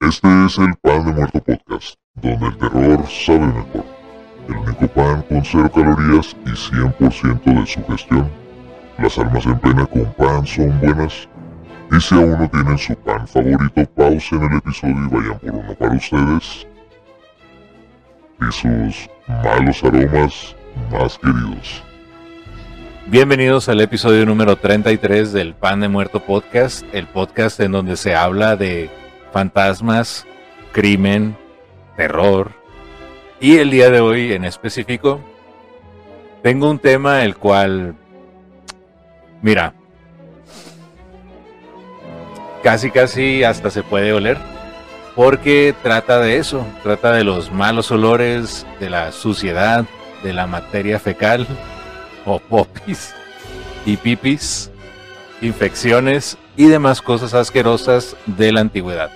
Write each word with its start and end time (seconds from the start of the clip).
Este 0.00 0.46
es 0.46 0.58
el 0.58 0.74
Pan 0.82 1.06
de 1.06 1.12
Muerto 1.12 1.40
Podcast, 1.40 1.98
donde 2.14 2.46
el 2.46 2.58
terror 2.58 3.06
sabe 3.08 3.38
mejor. 3.38 3.84
El 4.48 4.56
único 4.56 4.88
pan 4.88 5.22
con 5.22 5.44
cero 5.44 5.70
calorías 5.74 6.36
y 6.44 6.50
100% 6.50 7.60
de 7.60 7.66
sugestión. 7.66 8.30
Las 8.98 9.18
almas 9.18 9.46
en 9.46 9.58
pena 9.60 9.86
con 9.86 10.12
pan 10.12 10.46
son 10.46 10.78
buenas. 10.80 11.28
Y 11.92 12.00
si 12.00 12.14
aún 12.14 12.32
no 12.32 12.50
tienen 12.50 12.78
su 12.78 12.94
pan 12.96 13.26
favorito, 13.28 13.86
pausen 13.94 14.42
el 14.42 14.58
episodio 14.58 14.96
y 14.96 15.14
vayan 15.14 15.38
por 15.38 15.50
uno 15.50 15.74
para 15.74 15.94
ustedes. 15.94 16.66
Y 18.40 18.52
sus 18.52 19.10
malos 19.28 19.84
aromas 19.84 20.56
más 20.90 21.18
queridos. 21.18 21.82
Bienvenidos 23.06 23.68
al 23.68 23.80
episodio 23.80 24.26
número 24.26 24.56
33 24.56 25.32
del 25.32 25.54
Pan 25.54 25.80
de 25.80 25.88
Muerto 25.88 26.20
Podcast, 26.20 26.84
el 26.92 27.06
podcast 27.06 27.60
en 27.60 27.72
donde 27.72 27.96
se 27.96 28.16
habla 28.16 28.56
de 28.56 28.90
fantasmas, 29.32 30.26
crimen, 30.72 31.36
terror. 31.96 32.50
Y 33.38 33.58
el 33.58 33.70
día 33.70 33.90
de 33.90 34.00
hoy 34.00 34.32
en 34.32 34.44
específico, 34.44 35.20
tengo 36.42 36.68
un 36.68 36.80
tema 36.80 37.22
el 37.22 37.36
cual, 37.36 37.94
mira, 39.40 39.72
casi 42.66 42.90
casi 42.90 43.44
hasta 43.44 43.70
se 43.70 43.84
puede 43.84 44.12
oler, 44.12 44.36
porque 45.14 45.72
trata 45.84 46.18
de 46.18 46.38
eso, 46.38 46.66
trata 46.82 47.12
de 47.12 47.22
los 47.22 47.52
malos 47.52 47.92
olores, 47.92 48.66
de 48.80 48.90
la 48.90 49.12
suciedad, 49.12 49.84
de 50.24 50.32
la 50.32 50.48
materia 50.48 50.98
fecal, 50.98 51.46
o 52.24 52.40
popis, 52.40 53.14
y 53.84 53.96
pipis, 53.96 54.72
infecciones 55.42 56.38
y 56.56 56.66
demás 56.66 57.02
cosas 57.02 57.34
asquerosas 57.34 58.16
de 58.26 58.50
la 58.50 58.62
antigüedad. 58.62 59.10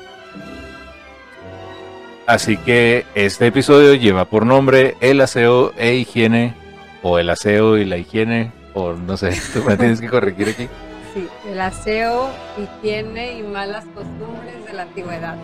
Así 2.28 2.56
que 2.56 3.04
este 3.16 3.48
episodio 3.48 3.94
lleva 3.94 4.26
por 4.26 4.46
nombre 4.46 4.94
El 5.00 5.20
aseo 5.20 5.72
e 5.76 5.96
higiene, 5.96 6.54
o 7.02 7.18
el 7.18 7.28
aseo 7.28 7.78
y 7.78 7.84
la 7.84 7.96
higiene, 7.96 8.52
o 8.74 8.92
no 8.92 9.16
sé, 9.16 9.36
tú 9.52 9.64
me 9.64 9.76
tienes 9.76 10.00
que 10.00 10.08
corregir 10.08 10.50
aquí. 10.50 10.68
Sí, 11.14 11.28
el 11.48 11.60
aseo, 11.60 12.30
higiene 12.56 13.38
y 13.38 13.42
malas 13.42 13.84
costumbres 13.94 14.64
de 14.64 14.72
la 14.72 14.82
antigüedad. 14.82 15.36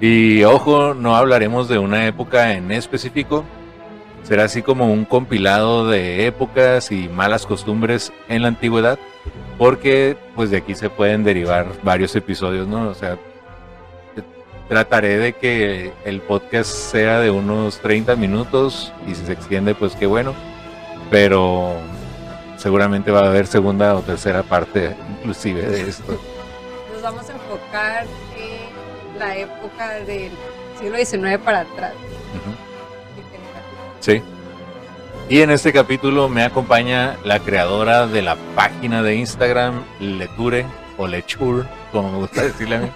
Y 0.00 0.42
ojo, 0.44 0.94
no 0.94 1.14
hablaremos 1.14 1.68
de 1.68 1.78
una 1.78 2.06
época 2.06 2.52
en 2.52 2.72
específico, 2.72 3.44
será 4.22 4.44
así 4.44 4.62
como 4.62 4.90
un 4.90 5.04
compilado 5.04 5.88
de 5.88 6.26
épocas 6.26 6.90
y 6.90 7.08
malas 7.08 7.46
costumbres 7.46 8.12
en 8.28 8.42
la 8.42 8.48
antigüedad, 8.48 8.98
porque 9.58 10.16
pues 10.34 10.50
de 10.50 10.56
aquí 10.58 10.74
se 10.74 10.90
pueden 10.90 11.22
derivar 11.22 11.66
varios 11.82 12.16
episodios, 12.16 12.66
¿no? 12.66 12.88
O 12.88 12.94
sea, 12.94 13.18
trataré 14.68 15.18
de 15.18 15.34
que 15.34 15.92
el 16.04 16.20
podcast 16.22 16.70
sea 16.70 17.20
de 17.20 17.30
unos 17.30 17.78
30 17.80 18.16
minutos 18.16 18.92
y 19.06 19.14
si 19.14 19.26
se 19.26 19.32
extiende 19.32 19.74
pues 19.74 19.94
qué 19.94 20.06
bueno, 20.06 20.34
pero 21.10 21.76
seguramente 22.64 23.10
va 23.10 23.20
a 23.20 23.26
haber 23.26 23.46
segunda 23.46 23.94
o 23.94 24.00
tercera 24.00 24.42
parte 24.42 24.96
inclusive 25.18 25.60
de 25.60 25.86
esto. 25.86 26.18
Nos 26.94 27.02
vamos 27.02 27.28
a 27.28 27.32
enfocar 27.34 28.06
en 28.38 29.18
la 29.18 29.36
época 29.36 29.90
del 30.06 30.30
siglo 30.80 30.96
XIX 30.96 31.38
para 31.44 31.60
atrás. 31.60 31.92
Sí. 34.00 34.22
Y 35.28 35.42
en 35.42 35.50
este 35.50 35.74
capítulo 35.74 36.30
me 36.30 36.42
acompaña 36.42 37.18
la 37.22 37.38
creadora 37.38 38.06
de 38.06 38.22
la 38.22 38.36
página 38.54 39.02
de 39.02 39.16
Instagram, 39.16 39.82
Leture 40.00 40.64
o 40.96 41.06
Lechur, 41.06 41.66
como 41.92 42.12
me 42.12 42.16
gusta 42.16 42.44
decirle 42.44 42.76
a 42.76 42.80
mí. 42.80 42.88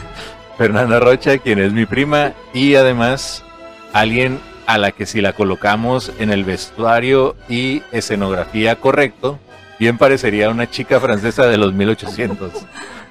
Fernanda 0.56 1.00
Rocha, 1.00 1.36
quien 1.36 1.58
es 1.58 1.70
mi 1.74 1.84
prima 1.84 2.32
y 2.54 2.76
además 2.76 3.44
alguien 3.92 4.40
a 4.72 4.78
la 4.78 4.92
que 4.92 5.04
si 5.04 5.20
la 5.20 5.34
colocamos 5.34 6.10
en 6.18 6.32
el 6.32 6.44
vestuario 6.44 7.36
y 7.46 7.82
escenografía 7.92 8.76
correcto, 8.76 9.38
bien 9.78 9.98
parecería 9.98 10.48
una 10.48 10.70
chica 10.70 10.98
francesa 10.98 11.46
de 11.46 11.58
los 11.58 11.74
1800. 11.74 12.52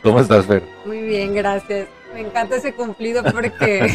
¿Cómo 0.02 0.20
estás, 0.20 0.48
Fer? 0.48 0.64
Muy 0.86 1.02
bien, 1.02 1.36
gracias. 1.36 1.88
Me 2.16 2.22
encanta 2.22 2.56
ese 2.56 2.74
cumplido 2.74 3.24
porque 3.24 3.88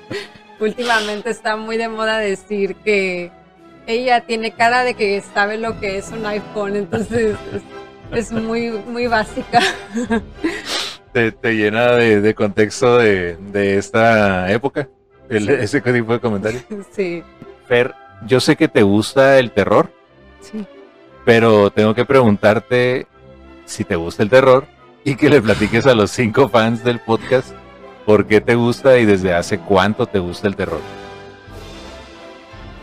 últimamente 0.60 1.28
está 1.28 1.56
muy 1.56 1.76
de 1.76 1.88
moda 1.88 2.16
decir 2.16 2.74
que 2.76 3.30
ella 3.86 4.22
tiene 4.22 4.52
cara 4.52 4.82
de 4.82 4.94
que 4.94 5.20
sabe 5.34 5.58
lo 5.58 5.78
que 5.80 5.98
es 5.98 6.08
un 6.08 6.24
iPhone, 6.24 6.74
entonces 6.74 7.36
es, 8.12 8.18
es 8.18 8.32
muy, 8.32 8.70
muy 8.70 9.08
básica. 9.08 9.60
te, 11.12 11.32
te 11.32 11.52
llena 11.52 11.92
de, 11.92 12.22
de 12.22 12.34
contexto 12.34 12.96
de, 12.96 13.36
de, 13.36 13.76
esta 13.76 14.50
época, 14.50 14.88
el, 15.28 15.48
ese 15.48 15.80
tipo 15.80 16.12
de 16.12 16.20
comentarios. 16.20 16.64
Sí. 16.92 17.22
Fer, 17.66 17.94
yo 18.26 18.40
sé 18.40 18.56
que 18.56 18.68
te 18.68 18.82
gusta 18.82 19.38
el 19.38 19.50
terror. 19.50 19.90
Sí. 20.40 20.66
Pero 21.24 21.70
tengo 21.70 21.94
que 21.94 22.04
preguntarte 22.04 23.06
si 23.64 23.84
te 23.84 23.96
gusta 23.96 24.22
el 24.22 24.30
terror 24.30 24.66
y 25.04 25.16
que 25.16 25.30
le 25.30 25.40
platiques 25.40 25.86
a 25.86 25.94
los 25.94 26.10
cinco 26.10 26.48
fans 26.48 26.84
del 26.84 27.00
podcast 27.00 27.54
por 28.04 28.26
qué 28.26 28.40
te 28.40 28.54
gusta 28.54 28.98
y 28.98 29.06
desde 29.06 29.32
hace 29.32 29.58
cuánto 29.58 30.06
te 30.06 30.18
gusta 30.18 30.46
el 30.46 30.56
terror. 30.56 30.80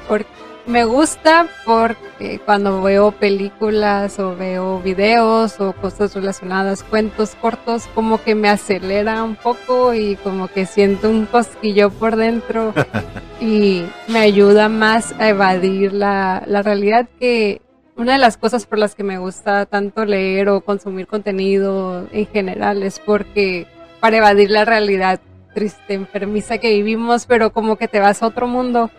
Porque 0.08 0.41
me 0.72 0.86
gusta 0.86 1.48
porque 1.66 2.40
cuando 2.46 2.82
veo 2.82 3.12
películas 3.12 4.18
o 4.20 4.36
veo 4.38 4.80
videos 4.80 5.60
o 5.60 5.74
cosas 5.74 6.16
relacionadas, 6.16 6.82
cuentos 6.82 7.36
cortos, 7.36 7.88
como 7.94 8.24
que 8.24 8.36
me 8.36 8.48
acelera 8.48 9.22
un 9.24 9.36
poco 9.36 9.94
y 9.94 10.16
como 10.16 10.48
que 10.48 10.66
siento 10.66 11.10
un 11.10 11.26
cosquillo 11.26 11.90
por 11.90 12.16
dentro 12.16 12.74
y 13.42 13.84
me 14.08 14.20
ayuda 14.20 14.70
más 14.70 15.14
a 15.20 15.28
evadir 15.28 15.92
la, 15.92 16.44
la 16.48 16.62
realidad 16.62 17.10
que 17.20 17.62
una 17.98 18.14
de 18.14 18.20
las 18.20 18.38
cosas 18.38 18.66
por 18.66 18.80
las 18.80 18.96
que 18.96 19.04
me 19.04 19.18
gusta 19.18 19.66
tanto 19.66 20.06
leer 20.06 20.48
o 20.48 20.62
consumir 20.62 21.06
contenido 21.06 22.08
en 22.14 22.28
general 22.28 22.82
es 22.82 23.00
porque 23.00 23.68
para 24.00 24.18
evadir 24.18 24.50
la 24.50 24.64
realidad 24.64 25.20
triste, 25.54 25.96
enfermiza 25.96 26.60
que 26.60 26.70
vivimos, 26.70 27.26
pero 27.26 27.52
como 27.52 27.76
que 27.76 27.90
te 27.90 28.00
vas 28.00 28.24
a 28.24 28.28
otro 28.28 28.48
mundo 28.48 28.90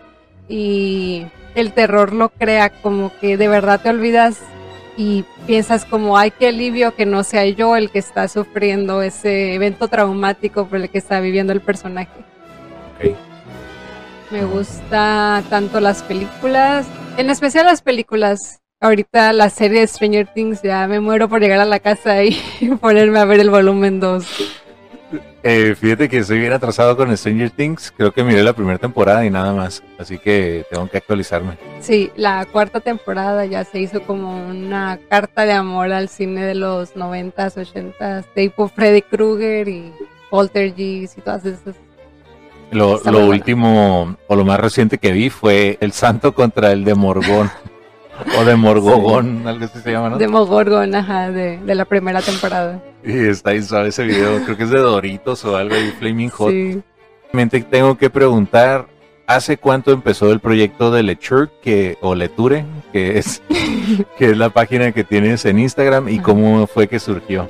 y 0.47 1.25
el 1.55 1.73
terror 1.73 2.13
lo 2.13 2.29
crea, 2.29 2.69
como 2.69 3.11
que 3.19 3.37
de 3.37 3.47
verdad 3.47 3.81
te 3.81 3.89
olvidas 3.89 4.39
y 4.97 5.25
piensas 5.47 5.85
como, 5.85 6.17
ay, 6.17 6.31
qué 6.31 6.47
alivio 6.47 6.95
que 6.95 7.05
no 7.05 7.23
sea 7.23 7.45
yo 7.45 7.75
el 7.75 7.89
que 7.89 7.99
está 7.99 8.27
sufriendo 8.27 9.01
ese 9.01 9.55
evento 9.55 9.87
traumático 9.87 10.67
por 10.67 10.79
el 10.79 10.89
que 10.89 10.97
está 10.97 11.19
viviendo 11.19 11.53
el 11.53 11.61
personaje. 11.61 12.11
Okay. 12.95 13.15
Me 14.31 14.45
gusta 14.45 15.43
tanto 15.49 15.79
las 15.79 16.03
películas, 16.03 16.87
en 17.17 17.29
especial 17.29 17.65
las 17.65 17.81
películas. 17.81 18.59
Ahorita 18.79 19.31
la 19.31 19.49
serie 19.49 19.79
de 19.79 19.87
Stranger 19.87 20.27
Things 20.27 20.61
ya 20.61 20.87
me 20.87 20.99
muero 20.99 21.29
por 21.29 21.39
llegar 21.39 21.59
a 21.59 21.65
la 21.65 21.79
casa 21.79 22.23
y 22.23 22.37
ponerme 22.81 23.19
a 23.19 23.25
ver 23.25 23.39
el 23.39 23.49
volumen 23.49 23.99
2. 23.99 24.25
Eh, 25.43 25.75
fíjate 25.79 26.09
que 26.09 26.19
estoy 26.19 26.39
bien 26.39 26.53
atrasado 26.53 26.95
con 26.95 27.15
Stranger 27.15 27.49
Things. 27.51 27.93
Creo 27.95 28.11
que 28.11 28.23
miré 28.23 28.43
la 28.43 28.53
primera 28.53 28.77
temporada 28.77 29.25
y 29.25 29.29
nada 29.29 29.53
más. 29.53 29.83
Así 29.99 30.17
que 30.17 30.65
tengo 30.69 30.89
que 30.89 30.97
actualizarme. 30.97 31.57
Sí, 31.81 32.11
la 32.15 32.45
cuarta 32.45 32.79
temporada 32.79 33.45
ya 33.45 33.63
se 33.63 33.79
hizo 33.79 34.01
como 34.03 34.47
una 34.47 34.99
carta 35.09 35.45
de 35.45 35.53
amor 35.53 35.91
al 35.91 36.09
cine 36.09 36.45
de 36.45 36.55
los 36.55 36.95
90s, 36.95 37.55
80s, 37.55 38.25
tipo 38.33 38.67
Freddy 38.67 39.01
Krueger 39.01 39.67
y 39.67 39.91
Poltergeist 40.29 41.17
y 41.17 41.21
todas 41.21 41.45
esas. 41.45 41.75
Lo, 42.71 42.99
lo 43.03 43.27
último 43.27 44.17
o 44.27 44.35
lo 44.35 44.45
más 44.45 44.59
reciente 44.59 44.97
que 44.97 45.11
vi 45.11 45.29
fue 45.29 45.77
El 45.79 45.91
Santo 45.91 46.33
contra 46.33 46.71
el 46.71 46.83
de 46.83 46.95
Morgón. 46.95 47.51
o 48.37 48.45
de 48.45 48.55
Morgogón, 48.55 49.41
sí. 49.41 49.49
algo 49.49 49.65
así 49.65 49.79
se 49.79 49.91
llama, 49.91 50.09
¿no? 50.11 50.17
De 50.17 50.27
Morgón, 50.27 50.95
ajá, 50.95 51.31
de, 51.31 51.57
de, 51.57 51.75
la 51.75 51.85
primera 51.85 52.21
temporada. 52.21 52.81
Y 53.03 53.27
está 53.27 53.51
ahí 53.51 53.61
suave 53.61 53.89
ese 53.89 54.03
video, 54.03 54.43
creo 54.43 54.57
que 54.57 54.63
es 54.63 54.69
de 54.69 54.79
Doritos 54.79 55.43
o 55.45 55.55
algo 55.55 55.75
ahí, 55.75 55.91
Flaming 55.99 56.29
Hot. 56.29 56.51
Sí. 56.51 56.81
Tengo 57.69 57.97
que 57.97 58.09
preguntar, 58.09 58.87
¿hace 59.25 59.57
cuánto 59.57 59.91
empezó 59.91 60.31
el 60.31 60.39
proyecto 60.39 60.91
de 60.91 61.03
Leture, 61.03 61.49
que, 61.61 61.97
o 62.01 62.13
Leture, 62.13 62.65
que 62.91 63.17
es, 63.17 63.41
que 64.17 64.31
es 64.31 64.37
la 64.37 64.49
página 64.49 64.91
que 64.91 65.03
tienes 65.03 65.45
en 65.45 65.59
Instagram, 65.59 66.09
y 66.09 66.19
cómo 66.19 66.67
fue 66.67 66.87
que 66.87 66.99
surgió? 66.99 67.49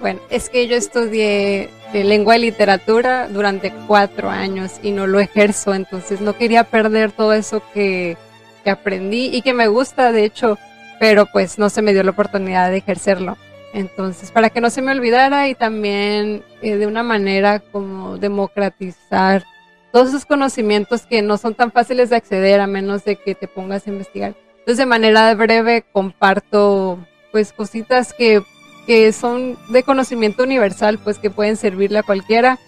Bueno, 0.00 0.20
es 0.28 0.50
que 0.50 0.68
yo 0.68 0.76
estudié 0.76 1.70
lengua 2.02 2.36
y 2.36 2.40
literatura 2.40 3.28
durante 3.28 3.72
cuatro 3.86 4.28
años 4.28 4.72
y 4.82 4.90
no 4.90 5.06
lo 5.06 5.20
ejerzo, 5.20 5.74
entonces 5.74 6.20
no 6.20 6.36
quería 6.36 6.64
perder 6.64 7.12
todo 7.12 7.32
eso 7.32 7.62
que 7.72 8.16
que 8.64 8.70
aprendí 8.70 9.30
y 9.32 9.42
que 9.42 9.54
me 9.54 9.68
gusta, 9.68 10.10
de 10.10 10.24
hecho, 10.24 10.58
pero 10.98 11.26
pues 11.26 11.58
no 11.58 11.70
se 11.70 11.82
me 11.82 11.92
dio 11.92 12.02
la 12.02 12.10
oportunidad 12.10 12.70
de 12.70 12.78
ejercerlo. 12.78 13.36
Entonces, 13.72 14.30
para 14.30 14.50
que 14.50 14.60
no 14.60 14.70
se 14.70 14.82
me 14.82 14.92
olvidara 14.92 15.48
y 15.48 15.54
también 15.54 16.42
eh, 16.62 16.76
de 16.76 16.86
una 16.86 17.02
manera 17.02 17.58
como 17.60 18.18
democratizar 18.18 19.44
todos 19.92 20.08
esos 20.08 20.26
conocimientos 20.26 21.06
que 21.06 21.22
no 21.22 21.36
son 21.36 21.54
tan 21.54 21.70
fáciles 21.70 22.10
de 22.10 22.16
acceder 22.16 22.60
a 22.60 22.66
menos 22.66 23.04
de 23.04 23.16
que 23.16 23.34
te 23.34 23.46
pongas 23.46 23.86
a 23.86 23.90
investigar. 23.90 24.34
Entonces, 24.58 24.78
de 24.78 24.86
manera 24.86 25.34
breve, 25.34 25.84
comparto 25.92 26.98
pues 27.32 27.52
cositas 27.52 28.12
que, 28.12 28.42
que 28.86 29.12
son 29.12 29.58
de 29.68 29.82
conocimiento 29.82 30.44
universal, 30.44 30.98
pues 30.98 31.18
que 31.18 31.30
pueden 31.30 31.56
servirle 31.56 31.98
a 31.98 32.02
cualquiera 32.04 32.58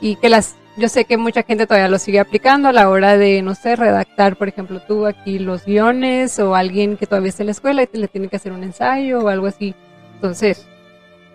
y 0.00 0.16
que 0.16 0.30
las 0.30 0.56
yo 0.76 0.88
sé 0.88 1.04
que 1.04 1.16
mucha 1.16 1.42
gente 1.42 1.66
todavía 1.66 1.88
lo 1.88 1.98
sigue 1.98 2.18
aplicando 2.18 2.68
a 2.68 2.72
la 2.72 2.88
hora 2.88 3.16
de, 3.16 3.42
no 3.42 3.54
sé, 3.54 3.76
redactar, 3.76 4.36
por 4.36 4.48
ejemplo, 4.48 4.80
tú 4.80 5.06
aquí 5.06 5.38
los 5.38 5.64
guiones 5.64 6.38
o 6.40 6.54
alguien 6.54 6.96
que 6.96 7.06
todavía 7.06 7.28
está 7.28 7.42
en 7.42 7.46
la 7.46 7.52
escuela 7.52 7.82
y 7.82 7.86
te 7.86 7.98
le 7.98 8.08
tiene 8.08 8.28
que 8.28 8.36
hacer 8.36 8.52
un 8.52 8.64
ensayo 8.64 9.20
o 9.20 9.28
algo 9.28 9.46
así. 9.46 9.74
Entonces, 10.14 10.66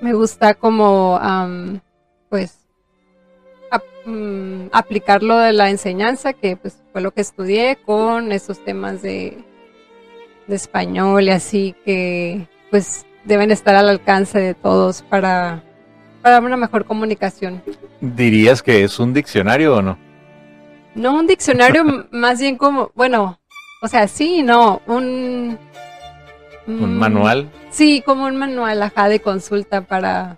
me 0.01 0.13
gusta 0.13 0.55
como, 0.55 1.19
pues, 2.29 2.57
mm, 4.05 4.67
aplicar 4.71 5.23
lo 5.23 5.37
de 5.37 5.53
la 5.53 5.69
enseñanza, 5.69 6.33
que 6.33 6.55
pues 6.57 6.81
fue 6.91 7.01
lo 7.01 7.11
que 7.11 7.21
estudié 7.21 7.77
con 7.77 8.31
esos 8.31 8.63
temas 8.63 9.01
de, 9.01 9.37
de 10.47 10.55
español 10.55 11.23
y 11.23 11.29
así 11.31 11.75
que, 11.85 12.47
pues, 12.71 13.05
deben 13.25 13.51
estar 13.51 13.75
al 13.75 13.89
alcance 13.89 14.39
de 14.39 14.53
todos 14.53 15.01
para 15.03 15.63
para 16.21 16.39
una 16.39 16.57
mejor 16.57 16.85
comunicación. 16.85 17.61
¿Dirías 18.01 18.61
que 18.61 18.83
es 18.83 18.99
un 18.99 19.13
diccionario 19.13 19.75
o 19.75 19.81
no? 19.81 19.97
No 20.95 21.15
un 21.15 21.27
diccionario, 21.27 21.83
más 22.11 22.39
bien 22.39 22.57
como, 22.57 22.91
bueno, 22.95 23.39
o 23.81 23.87
sea, 23.87 24.07
sí, 24.07 24.43
no, 24.43 24.81
un... 24.87 25.57
¿Un 26.67 26.97
manual? 26.99 27.49
Sí, 27.71 28.03
como 28.05 28.25
un 28.25 28.35
manual, 28.35 28.83
ajá, 28.83 29.09
de 29.09 29.19
consulta 29.21 29.81
para 29.81 30.37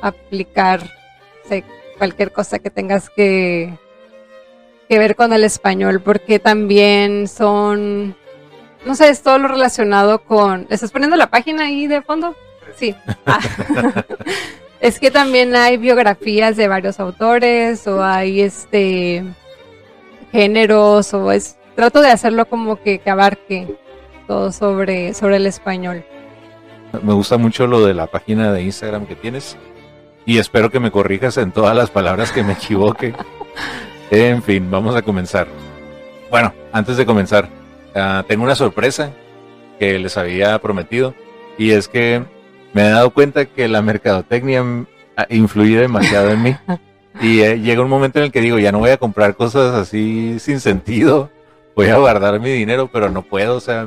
aplicar 0.00 0.80
cualquier 1.98 2.32
cosa 2.32 2.58
que 2.58 2.70
tengas 2.70 3.10
que, 3.10 3.78
que 4.88 4.98
ver 4.98 5.16
con 5.16 5.32
el 5.32 5.44
español, 5.44 6.00
porque 6.00 6.38
también 6.38 7.28
son, 7.28 8.16
no 8.84 8.94
sé, 8.94 9.08
es 9.10 9.22
todo 9.22 9.38
lo 9.38 9.48
relacionado 9.48 10.20
con... 10.20 10.66
¿Estás 10.70 10.90
poniendo 10.92 11.16
la 11.16 11.30
página 11.30 11.66
ahí 11.66 11.86
de 11.86 12.02
fondo? 12.02 12.34
Sí. 12.76 12.94
Ah. 13.26 13.40
Es 14.84 15.00
que 15.00 15.10
también 15.10 15.56
hay 15.56 15.78
biografías 15.78 16.58
de 16.58 16.68
varios 16.68 17.00
autores 17.00 17.86
o 17.86 18.04
hay 18.04 18.42
este 18.42 19.24
géneros 20.30 21.14
o 21.14 21.32
es 21.32 21.56
trato 21.74 22.02
de 22.02 22.10
hacerlo 22.10 22.44
como 22.44 22.76
que, 22.76 23.00
abarque 23.06 23.78
todo 24.26 24.52
sobre, 24.52 25.14
sobre 25.14 25.36
el 25.36 25.46
español. 25.46 26.04
Me 27.02 27.14
gusta 27.14 27.38
mucho 27.38 27.66
lo 27.66 27.86
de 27.86 27.94
la 27.94 28.08
página 28.08 28.52
de 28.52 28.60
Instagram 28.60 29.06
que 29.06 29.16
tienes 29.16 29.56
y 30.26 30.36
espero 30.36 30.70
que 30.70 30.80
me 30.80 30.90
corrijas 30.90 31.38
en 31.38 31.50
todas 31.50 31.74
las 31.74 31.88
palabras 31.88 32.30
que 32.30 32.42
me 32.42 32.52
equivoque. 32.52 33.14
en 34.10 34.42
fin, 34.42 34.70
vamos 34.70 34.94
a 34.94 35.00
comenzar. 35.00 35.46
Bueno, 36.30 36.52
antes 36.72 36.98
de 36.98 37.06
comenzar, 37.06 37.48
ah, 37.94 38.22
tengo 38.28 38.44
una 38.44 38.54
sorpresa 38.54 39.12
que 39.78 39.98
les 39.98 40.18
había 40.18 40.58
prometido 40.58 41.14
y 41.56 41.70
es 41.70 41.88
que 41.88 42.22
me 42.74 42.82
he 42.82 42.90
dado 42.90 43.10
cuenta 43.10 43.46
que 43.46 43.66
la 43.68 43.80
mercadotecnia 43.80 44.62
influye 45.30 45.78
demasiado 45.78 46.30
en 46.30 46.42
mí. 46.42 46.56
Y 47.22 47.42
eh, 47.42 47.60
llega 47.60 47.80
un 47.80 47.88
momento 47.88 48.18
en 48.18 48.24
el 48.24 48.32
que 48.32 48.40
digo, 48.40 48.58
ya 48.58 48.72
no 48.72 48.80
voy 48.80 48.90
a 48.90 48.96
comprar 48.96 49.36
cosas 49.36 49.72
así 49.72 50.40
sin 50.40 50.58
sentido, 50.58 51.30
voy 51.76 51.86
a 51.86 51.96
guardar 51.96 52.40
mi 52.40 52.50
dinero, 52.50 52.90
pero 52.92 53.08
no 53.08 53.22
puedo, 53.22 53.54
o 53.54 53.60
sea... 53.60 53.86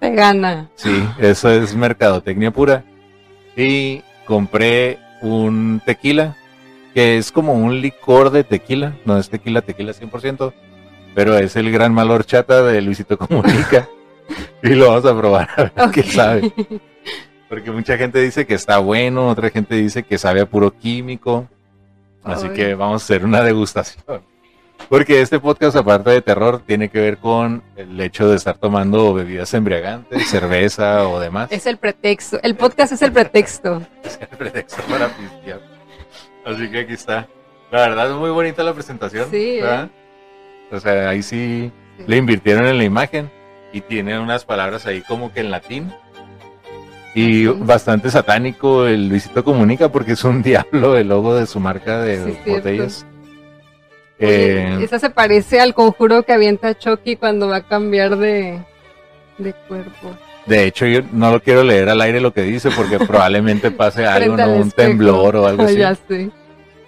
Te 0.00 0.10
gana. 0.10 0.68
Sí, 0.74 1.08
eso 1.20 1.50
es 1.50 1.76
mercadotecnia 1.76 2.50
pura. 2.50 2.84
Y 3.56 4.02
compré 4.26 4.98
un 5.22 5.80
tequila, 5.86 6.36
que 6.94 7.16
es 7.16 7.30
como 7.30 7.54
un 7.54 7.80
licor 7.80 8.30
de 8.30 8.42
tequila, 8.42 8.96
no 9.04 9.18
es 9.18 9.30
tequila, 9.30 9.62
tequila 9.62 9.92
100%, 9.92 10.52
pero 11.14 11.38
es 11.38 11.54
el 11.54 11.70
gran 11.70 11.94
mal 11.94 12.10
horchata 12.10 12.64
de 12.64 12.82
Luisito 12.82 13.16
Comunica. 13.16 13.88
y 14.64 14.70
lo 14.70 14.88
vamos 14.88 15.06
a 15.06 15.16
probar 15.16 15.48
a 15.56 15.62
ver 15.62 15.90
qué 15.92 16.02
sabe. 16.02 16.52
Porque 17.54 17.70
mucha 17.70 17.96
gente 17.96 18.18
dice 18.18 18.48
que 18.48 18.54
está 18.54 18.78
bueno, 18.78 19.28
otra 19.28 19.48
gente 19.48 19.76
dice 19.76 20.02
que 20.02 20.18
sabe 20.18 20.40
a 20.40 20.46
puro 20.46 20.76
químico. 20.76 21.48
Así 22.24 22.48
que 22.48 22.74
vamos 22.74 23.00
a 23.00 23.04
hacer 23.04 23.24
una 23.24 23.42
degustación. 23.44 24.22
Porque 24.88 25.20
este 25.20 25.38
podcast, 25.38 25.76
aparte 25.76 26.10
de 26.10 26.20
terror, 26.20 26.62
tiene 26.66 26.88
que 26.88 26.98
ver 26.98 27.18
con 27.18 27.62
el 27.76 28.00
hecho 28.00 28.28
de 28.28 28.34
estar 28.34 28.58
tomando 28.58 29.14
bebidas 29.14 29.54
embriagantes, 29.54 30.28
cerveza 30.30 31.08
o 31.08 31.20
demás. 31.20 31.52
Es 31.52 31.66
el 31.66 31.76
pretexto. 31.76 32.40
El 32.42 32.56
podcast 32.56 32.94
es 32.94 33.02
el 33.02 33.12
pretexto. 33.12 33.80
es 34.02 34.18
el 34.20 34.36
pretexto 34.36 34.82
para 34.90 35.06
pistear. 35.16 35.60
Así 36.44 36.68
que 36.68 36.80
aquí 36.80 36.94
está. 36.94 37.28
La 37.70 37.82
verdad 37.82 38.10
es 38.10 38.16
muy 38.16 38.30
bonita 38.30 38.64
la 38.64 38.74
presentación. 38.74 39.30
Sí. 39.30 39.60
¿verdad? 39.60 39.90
O 40.72 40.80
sea, 40.80 41.10
ahí 41.10 41.22
sí, 41.22 41.70
sí, 41.98 42.04
le 42.04 42.16
invirtieron 42.16 42.66
en 42.66 42.78
la 42.78 42.84
imagen 42.84 43.30
y 43.72 43.80
tiene 43.80 44.18
unas 44.18 44.44
palabras 44.44 44.86
ahí 44.86 45.02
como 45.02 45.32
que 45.32 45.38
en 45.38 45.52
latín 45.52 45.92
y 47.14 47.46
bastante 47.46 48.10
satánico 48.10 48.86
el 48.86 49.08
Luisito 49.08 49.44
Comunica 49.44 49.88
porque 49.90 50.12
es 50.12 50.24
un 50.24 50.42
diablo 50.42 50.96
el 50.96 51.08
logo 51.08 51.34
de 51.34 51.46
su 51.46 51.60
marca 51.60 52.00
de 52.00 52.36
botellas. 52.46 53.06
Eh, 54.18 54.78
esa 54.80 54.98
se 54.98 55.10
parece 55.10 55.60
al 55.60 55.74
conjuro 55.74 56.22
que 56.22 56.32
avienta 56.32 56.76
Chucky 56.78 57.16
cuando 57.16 57.48
va 57.48 57.56
a 57.56 57.62
cambiar 57.62 58.16
de, 58.16 58.60
de 59.38 59.52
cuerpo. 59.68 60.16
De 60.46 60.66
hecho, 60.66 60.86
yo 60.86 61.00
no 61.12 61.30
lo 61.30 61.40
quiero 61.40 61.64
leer 61.64 61.88
al 61.88 62.00
aire 62.00 62.20
lo 62.20 62.32
que 62.32 62.42
dice 62.42 62.70
porque 62.70 62.98
probablemente 63.06 63.70
pase 63.70 64.06
algo, 64.06 64.36
¿no? 64.36 64.48
un 64.54 64.70
temblor 64.70 65.36
o 65.36 65.46
algo 65.46 65.62
así. 65.64 65.76
Ya 65.76 65.94
sé. 65.94 66.30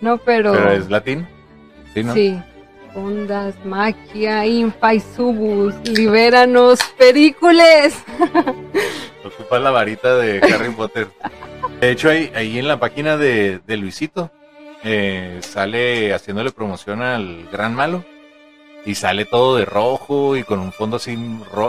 No, 0.01 0.19
pero. 0.19 0.53
Pero 0.53 0.73
es 0.73 0.91
latín. 0.91 1.27
Sí, 1.95 2.05
¿no? 2.05 2.15
Sí. 2.15 2.39
Ondas, 2.97 3.55
magia, 3.63 4.47
infa 4.47 4.95
y 4.95 5.01
subus, 5.01 5.75
libéranos, 5.87 6.81
perícules. 6.97 8.03
Ocupa 9.25 9.59
la 9.59 9.71
varita 9.71 10.17
de 10.17 10.39
Harry 10.39 10.71
Potter. 10.71 11.09
De 11.79 11.91
hecho, 11.91 12.09
ahí, 12.09 12.33
ahí 12.35 12.59
en 12.59 12.67
la 12.67 12.81
página 12.81 13.19
de, 13.19 13.61
Luisito 13.69 14.31
eh, 14.83 15.41
sale 15.43 16.15
haciéndole 16.15 16.53
promoción 16.53 17.03
al 17.03 17.47
gran 17.53 17.75
malo 17.75 18.03
y 18.87 18.95
sale 18.95 19.27
todo 19.27 19.57
de 19.57 19.67
rojo 19.67 20.35
y 20.35 20.43
con 20.43 20.59
un 20.59 20.73
fondo 20.73 20.97
así 20.97 21.19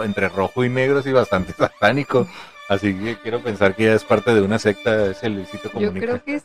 entre 0.03 0.29
rojo 0.29 0.63
y 0.63 0.69
negro 0.69 0.99
así 0.99 1.11
bastante 1.11 1.51
satánico. 1.57 2.25
Así 2.69 2.93
que 2.93 3.17
quiero 3.17 3.41
pensar 3.41 3.75
que 3.75 3.85
ya 3.85 3.93
es 3.93 4.05
parte 4.05 4.33
de 4.33 4.41
una 4.41 4.59
secta 4.59 5.11
ese 5.11 5.29
Luisito 5.29 5.69
Comunica. 5.69 5.93
Yo 5.93 6.01
creo 6.01 6.23
que 6.23 6.41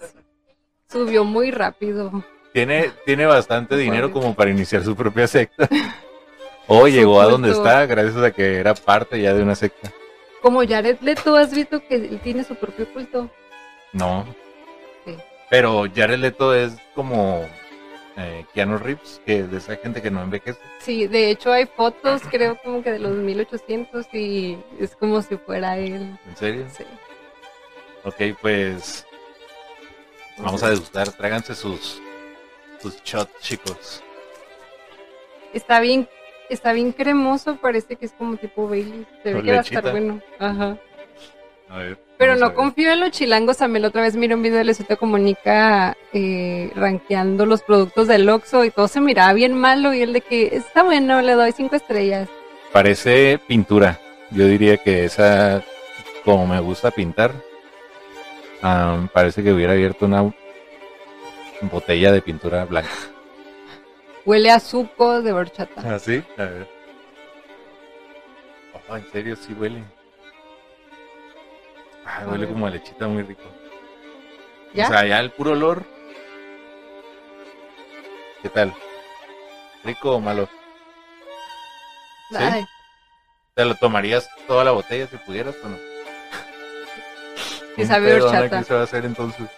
subió 0.89 1.25
muy 1.25 1.53
rápido. 1.53 2.25
Tiene, 2.53 2.91
tiene 3.07 3.27
bastante 3.27 3.77
dinero 3.77 4.13
como 4.13 4.35
para 4.35 4.51
iniciar 4.51 4.85
su 4.85 4.95
propia 4.95 5.27
secta. 5.27 5.69
O 6.69 6.87
llegó 6.87 7.21
a 7.21 7.27
donde 7.27 7.51
está 7.51 7.85
gracias 7.87 8.17
a 8.17 8.31
que 8.31 8.57
era 8.57 8.75
parte 8.75 9.21
ya 9.21 9.35
de 9.35 9.43
una 9.43 9.55
secta. 9.55 9.93
Como 10.41 10.67
Jared 10.67 10.99
Leto, 11.01 11.37
¿has 11.37 11.55
visto 11.55 11.81
que 11.87 11.97
él 11.97 12.21
tiene 12.23 12.45
su 12.45 12.55
propio 12.55 12.91
culto? 12.93 13.31
No. 13.93 14.25
Sí. 15.05 15.17
Pero 15.51 15.85
Jared 15.95 16.19
Leto 16.19 16.55
es 16.55 16.75
como 16.95 17.47
eh, 18.17 18.45
Keanu 18.53 18.79
Reeves, 18.79 19.21
que 19.25 19.45
de 19.45 19.59
esa 19.59 19.77
gente 19.77 20.03
que 20.03 20.11
no 20.11 20.23
envejece. 20.23 20.59
Sí, 20.81 21.07
de 21.07 21.31
hecho 21.31 21.53
hay 21.53 21.67
fotos, 21.67 22.23
creo 22.31 22.57
como 22.63 22.83
que 22.83 22.93
de 22.93 22.99
los 22.99 23.13
1800 23.13 24.07
y 24.13 24.59
es 24.81 24.97
como 24.97 25.23
si 25.23 25.37
fuera 25.37 25.79
él. 25.79 26.19
¿En 26.27 26.37
serio? 26.37 26.67
Sí. 26.77 26.85
Ok, 28.05 28.37
pues 28.41 29.07
vamos 30.39 30.63
a 30.63 30.71
degustar. 30.71 31.09
Tráiganse 31.13 31.55
sus 31.55 32.02
tus 32.83 33.03
shots, 33.05 33.33
chicos. 33.41 34.03
Está 35.55 35.81
bien, 35.81 36.09
está 36.51 36.73
bien 36.73 36.93
cremoso, 36.93 37.57
parece 37.57 37.97
que 37.97 38.07
es 38.07 38.13
como 38.13 38.37
tipo 38.37 38.69
Bailey. 38.69 39.07
Se 39.23 39.33
ve 39.33 39.43
que 39.43 39.53
va 39.53 39.59
a 39.59 39.61
estar 39.61 39.91
bueno. 39.91 40.21
Ajá. 40.39 40.77
A 41.69 41.79
ver, 41.79 41.99
Pero 42.19 42.37
no 42.37 42.53
confío 42.53 42.93
en 42.93 43.01
los 43.01 43.13
chilangos. 43.13 43.57
También 43.57 43.83
la 43.83 43.89
otra 43.89 44.03
vez 44.03 44.15
miré 44.15 44.35
un 44.35 44.43
video 44.43 44.59
de 44.59 44.65
Luisito 44.65 44.99
Comunica 44.99 45.97
eh, 46.13 46.71
rankeando 46.75 47.47
los 47.47 47.63
productos 47.63 48.09
del 48.09 48.29
Oxxo 48.29 48.65
y 48.65 48.71
todo 48.71 48.89
se 48.89 49.01
miraba 49.01 49.33
bien 49.33 49.55
malo. 49.55 49.95
Y 49.95 50.03
el 50.03 50.13
de 50.13 50.21
que 50.21 50.55
está 50.55 50.83
bueno, 50.83 51.23
le 51.23 51.33
doy 51.33 51.53
cinco 51.53 51.77
estrellas. 51.77 52.29
Parece 52.73 53.41
pintura. 53.47 53.99
Yo 54.31 54.47
diría 54.47 54.77
que 54.77 55.05
esa, 55.05 55.63
como 56.25 56.47
me 56.47 56.61
gusta 56.61 56.91
pintar, 56.91 57.33
parece 59.13 59.43
que 59.43 59.53
hubiera 59.53 59.73
abierto 59.73 60.07
una 60.07 60.23
botella 61.69 62.13
de 62.13 62.23
pintura 62.23 62.65
blanca. 62.65 62.91
Huele 64.25 64.51
a 64.51 64.61
suco 64.61 65.21
de 65.23 65.33
horchata. 65.33 65.83
¿Ah, 65.85 65.99
sí? 65.99 66.23
A 66.37 66.45
ver. 66.45 66.69
Oh, 68.89 68.97
en 68.97 69.11
serio, 69.11 69.37
sí 69.37 69.53
huele. 69.55 69.83
Ah, 72.05 72.25
huele 72.29 72.47
como 72.47 72.67
a 72.67 72.71
lechita 72.71 73.09
muy 73.09 73.23
rico. 73.23 73.43
¿Ya? 74.75 74.87
O 74.87 74.89
sea, 74.91 75.07
ya 75.07 75.21
el 75.21 75.31
puro 75.31 75.53
olor. 75.53 75.85
¿Qué 78.43 78.49
tal? 78.49 78.73
¿Rico 79.85 80.17
o 80.17 80.21
malo? 80.21 80.49
¿Sí? 82.31 82.67
¿Te 83.55 83.65
lo 83.65 83.75
tomarías 83.75 84.29
toda 84.47 84.65
la 84.65 84.71
botella 84.71 85.07
si 85.07 85.17
pudieras 85.19 85.55
o 85.63 85.69
no? 85.69 85.77
Un 87.77 87.87
sabe 87.87 88.21
horchata. 88.21 88.59
aquí 88.59 88.67
se 88.67 88.75
va 88.75 88.81
a 88.81 88.85
hacer 88.85 89.05
entonces. 89.05 89.49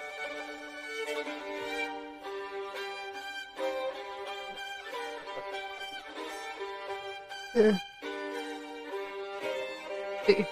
Sí. 10.26 10.46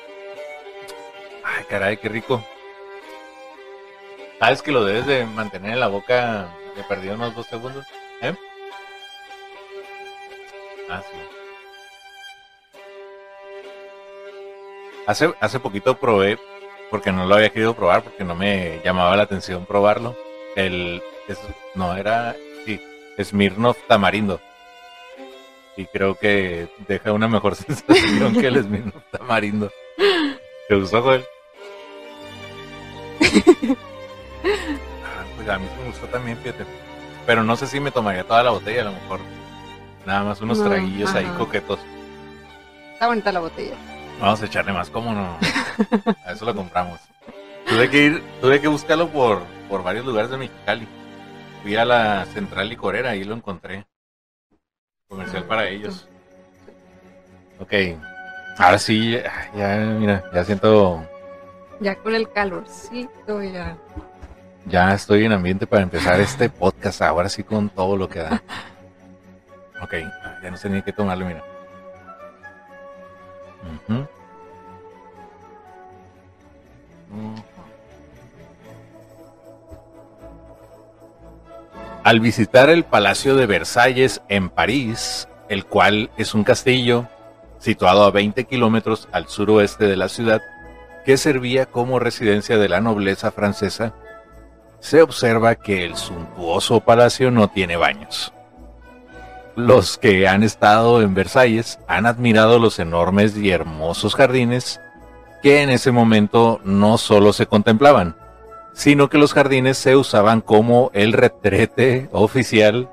Ay, 1.43 1.65
caray, 1.69 1.97
qué 1.97 2.09
rico. 2.09 2.45
¿Sabes 4.39 4.63
que 4.63 4.71
lo 4.71 4.85
debes 4.85 5.07
de 5.07 5.25
mantener 5.25 5.73
en 5.73 5.81
la 5.81 5.89
boca 5.89 6.55
de 6.77 6.85
perdido 6.85 7.15
unos 7.15 7.35
dos 7.35 7.47
segundos? 7.47 7.85
¿Eh? 8.21 8.35
Ah. 10.89 11.03
Hace, 15.07 15.35
hace 15.41 15.59
poquito 15.59 15.99
probé, 15.99 16.39
porque 16.91 17.11
no 17.11 17.27
lo 17.27 17.35
había 17.35 17.51
querido 17.51 17.75
probar, 17.75 18.05
porque 18.05 18.23
no 18.23 18.37
me 18.37 18.81
llamaba 18.85 19.17
la 19.17 19.25
atención 19.25 19.67
probarlo. 19.67 20.17
El, 20.55 21.03
no, 21.75 21.97
era, 21.97 22.37
sí, 22.65 22.81
Smirnoff 23.21 23.79
Tamarindo. 23.89 24.41
Y 25.77 25.87
creo 25.87 26.15
que 26.17 26.69
deja 26.87 27.13
una 27.13 27.29
mejor 27.29 27.55
sensación 27.57 28.35
que 28.35 28.47
el 28.47 28.63
Smirnoff 28.63 29.03
Tamarindo. 29.11 29.71
¿Te 30.69 30.75
gustó, 30.75 31.03
Joel? 31.03 31.25
Ah, 34.45 35.25
pues 35.37 35.49
a 35.49 35.59
mí 35.59 35.67
me 35.81 35.87
gustó 35.89 36.07
también, 36.09 36.37
fíjate. 36.39 36.65
Pero 37.27 37.45
no 37.45 37.55
sé 37.57 37.67
si 37.67 37.79
me 37.79 37.91
tomaría 37.93 38.25
toda 38.25 38.43
la 38.43 38.51
botella, 38.51 38.83
a 38.83 38.85
lo 38.87 38.93
mejor. 38.93 39.21
Nada 40.05 40.25
más 40.25 40.41
unos 40.41 40.59
No, 40.59 40.65
traguillos 40.69 41.15
ahí 41.15 41.25
coquetos. 41.39 41.79
Está 42.93 43.07
bonita 43.07 43.31
la 43.31 43.41
botella. 43.41 43.77
Vamos 44.21 44.43
a 44.43 44.47
echarle 44.47 44.73
más, 44.73 44.91
¿cómo 44.91 45.13
no? 45.13 45.39
A 46.27 46.33
eso 46.33 46.45
lo 46.45 46.55
compramos. 46.55 46.99
Tuve 47.69 47.89
que 47.89 48.05
ir, 48.07 48.23
tuve 48.41 48.61
que 48.61 48.69
buscarlo 48.69 49.09
por, 49.09 49.43
por 49.69 49.83
varios 49.85 50.05
lugares 50.05 50.31
de 50.31 50.37
Mexicali. 50.39 50.89
Fui 51.63 51.77
a 51.77 51.85
la 51.85 52.27
central 52.27 52.69
licorera 52.69 53.15
y 53.15 53.23
lo 53.25 53.35
encontré. 53.35 53.87
Comercial 55.13 55.45
para 55.45 55.69
ellos. 55.69 56.09
Ok. 57.61 57.73
Ahora 58.57 58.79
sí, 58.79 59.19
ya, 59.55 59.77
mira, 59.99 60.25
ya 60.33 60.43
siento, 60.43 61.07
Ya 61.81 61.95
con 61.97 62.15
el 62.15 62.31
calorcito, 62.31 63.43
ya. 63.43 63.77
ya 64.65 64.95
estoy 64.95 65.27
en 65.27 65.33
ambiente 65.33 65.67
para 65.67 65.83
empezar 65.83 66.19
este 66.19 66.49
podcast. 66.49 67.03
Ahora 67.03 67.29
sí 67.29 67.43
con 67.45 67.69
todo 67.69 67.97
lo 67.97 68.09
que 68.09 68.21
da. 68.21 68.43
Ok, 69.83 69.95
ya 70.45 70.49
no 70.51 70.57
sé 70.57 70.71
ni 70.71 70.81
qué 70.81 70.93
tomarle, 70.93 71.25
mira. 71.25 71.43
Ujú. 73.89 74.07
Ujú. 77.11 77.43
Al 82.05 82.19
visitar 82.19 82.69
el 82.69 82.83
Palacio 82.85 83.37
de 83.37 83.47
Versalles 83.47 84.23
en 84.29 84.49
París, 84.49 85.29
el 85.49 85.65
cual 85.65 86.11
es 86.17 86.35
un 86.35 86.43
castillo 86.43 87.07
situado 87.61 88.03
a 88.03 88.11
20 88.11 88.45
kilómetros 88.45 89.09
al 89.13 89.29
suroeste 89.29 89.87
de 89.87 89.97
la 89.97 90.09
ciudad, 90.09 90.41
que 91.05 91.17
servía 91.17 91.67
como 91.67 92.01
residencia 92.01 92.59
de 92.59 92.69
la 92.69 92.81
nobleza 92.81 93.31
francesa, 93.31 93.95
se 94.81 95.01
observa 95.01 95.55
que 95.55 95.85
el 95.85 95.97
suntuoso 95.97 96.81
palacio 96.81 97.31
no 97.31 97.49
tiene 97.49 97.77
baños. 97.77 98.33
Los 99.55 99.97
que 99.97 100.27
han 100.27 100.43
estado 100.43 101.03
en 101.03 101.15
Versalles 101.15 101.79
han 101.87 102.07
admirado 102.07 102.59
los 102.59 102.81
enormes 102.81 103.37
y 103.37 103.51
hermosos 103.51 104.17
jardines 104.17 104.81
que 105.41 105.63
en 105.63 105.71
ese 105.71 105.93
momento 105.93 106.61
no 106.65 106.99
solo 106.99 107.33
se 107.33 107.47
contemplaban, 107.47 108.17
sino 108.73 109.09
que 109.09 109.19
los 109.19 109.33
jardines 109.35 109.79
se 109.79 109.97
usaban 109.97 110.41
como 110.41 110.91
el 110.95 111.13
retrete 111.13 112.09
oficial 112.13 112.89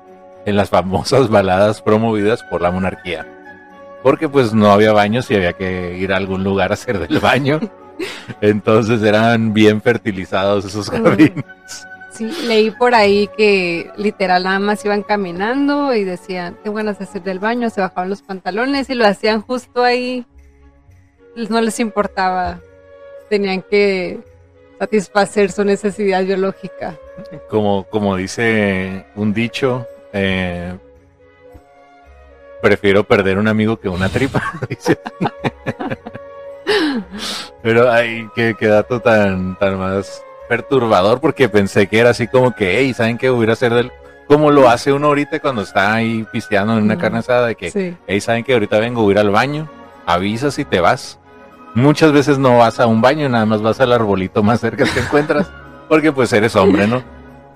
en 0.46 0.56
las 0.56 0.70
famosas 0.70 1.28
baladas 1.28 1.82
promovidas 1.82 2.42
por 2.44 2.62
la 2.62 2.70
monarquía. 2.70 3.26
Porque 4.02 4.28
pues 4.28 4.54
no 4.54 4.72
había 4.72 4.92
baños 4.92 5.30
y 5.30 5.34
había 5.34 5.52
que 5.52 5.96
ir 5.98 6.12
a 6.12 6.16
algún 6.16 6.42
lugar 6.42 6.70
a 6.70 6.74
hacer 6.74 6.98
del 6.98 7.18
baño. 7.20 7.60
Entonces 8.40 9.02
eran 9.02 9.52
bien 9.52 9.82
fertilizados 9.82 10.64
esos 10.64 10.88
jardines. 10.90 11.44
Sí, 12.12 12.30
leí 12.46 12.70
por 12.70 12.94
ahí 12.94 13.28
que 13.36 13.90
literal 13.96 14.44
nada 14.44 14.58
más 14.58 14.84
iban 14.84 15.02
caminando 15.02 15.94
y 15.94 16.04
decían, 16.04 16.56
tengo 16.62 16.76
ganas 16.76 16.98
de 16.98 17.04
hacer 17.04 17.22
del 17.22 17.38
baño, 17.38 17.70
se 17.70 17.80
bajaban 17.80 18.10
los 18.10 18.22
pantalones 18.22 18.90
y 18.90 18.94
lo 18.94 19.06
hacían 19.06 19.42
justo 19.42 19.84
ahí. 19.84 20.26
No 21.36 21.60
les 21.60 21.78
importaba. 21.78 22.58
Tenían 23.28 23.62
que 23.62 24.20
satisfacer 24.80 25.52
su 25.52 25.62
necesidad 25.62 26.24
biológica. 26.24 26.96
Como, 27.50 27.84
como 27.84 28.16
dice 28.16 29.04
un 29.14 29.34
dicho, 29.34 29.86
eh, 30.14 30.74
prefiero 32.62 33.04
perder 33.04 33.36
un 33.38 33.46
amigo 33.46 33.78
que 33.78 33.90
una 33.90 34.08
tripa. 34.08 34.42
Pero 37.62 37.90
ay, 37.92 38.26
qué, 38.34 38.56
qué 38.58 38.68
dato 38.68 39.00
tan, 39.00 39.58
tan 39.58 39.78
más 39.78 40.22
perturbador, 40.48 41.20
porque 41.20 41.48
pensé 41.50 41.86
que 41.86 41.98
era 41.98 42.10
así 42.10 42.26
como 42.26 42.54
que, 42.54 42.78
hey, 42.78 42.94
¿saben 42.94 43.18
qué 43.18 43.28
voy 43.28 43.40
a 43.40 43.44
ir 43.44 43.50
a 43.50 43.52
hacer 43.52 43.74
del... 43.74 43.92
Como 44.26 44.50
lo 44.50 44.68
hace 44.70 44.92
uno 44.92 45.08
ahorita 45.08 45.40
cuando 45.40 45.60
está 45.62 45.92
ahí 45.92 46.26
pisteando 46.32 46.72
en 46.78 46.84
una 46.84 46.94
Ujú. 46.94 47.02
carne 47.02 47.18
asada, 47.18 47.48
de 47.48 47.54
que, 47.54 47.70
Sí. 47.70 47.96
hey, 48.06 48.20
¿saben 48.22 48.44
que 48.44 48.54
ahorita 48.54 48.78
vengo 48.78 49.06
a 49.06 49.10
ir 49.10 49.18
al 49.18 49.30
baño? 49.30 49.68
Avisas 50.06 50.58
y 50.58 50.64
te 50.64 50.80
vas. 50.80 51.18
Muchas 51.74 52.12
veces 52.12 52.38
no 52.38 52.58
vas 52.58 52.80
a 52.80 52.86
un 52.86 53.00
baño, 53.00 53.28
nada 53.28 53.46
más 53.46 53.62
vas 53.62 53.80
al 53.80 53.92
arbolito 53.92 54.42
más 54.42 54.60
cerca 54.60 54.84
que 54.84 55.00
encuentras, 55.00 55.50
porque 55.88 56.12
pues 56.12 56.32
eres 56.32 56.56
hombre, 56.56 56.86
¿no? 56.86 57.02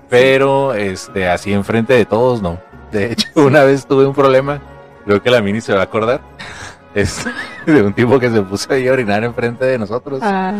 Pero 0.09 0.73
este 0.73 1.27
así 1.27 1.51
enfrente 1.53 1.93
de 1.93 2.05
todos 2.05 2.41
no. 2.41 2.57
De 2.91 3.11
hecho, 3.11 3.27
una 3.35 3.63
vez 3.63 3.85
tuve 3.85 4.05
un 4.05 4.13
problema, 4.13 4.61
creo 5.05 5.21
que 5.21 5.29
la 5.29 5.41
mini 5.41 5.59
se 5.61 5.73
va 5.73 5.81
a 5.81 5.83
acordar. 5.83 6.21
Es 6.95 7.25
de 7.65 7.81
un 7.83 7.91
tipo 7.93 8.17
que 8.21 8.29
se 8.29 8.41
puso 8.41 8.71
ahí 8.71 8.87
a 8.87 8.93
orinar 8.93 9.21
enfrente 9.25 9.65
de 9.65 9.77
nosotros, 9.77 10.21
Ah, 10.23 10.53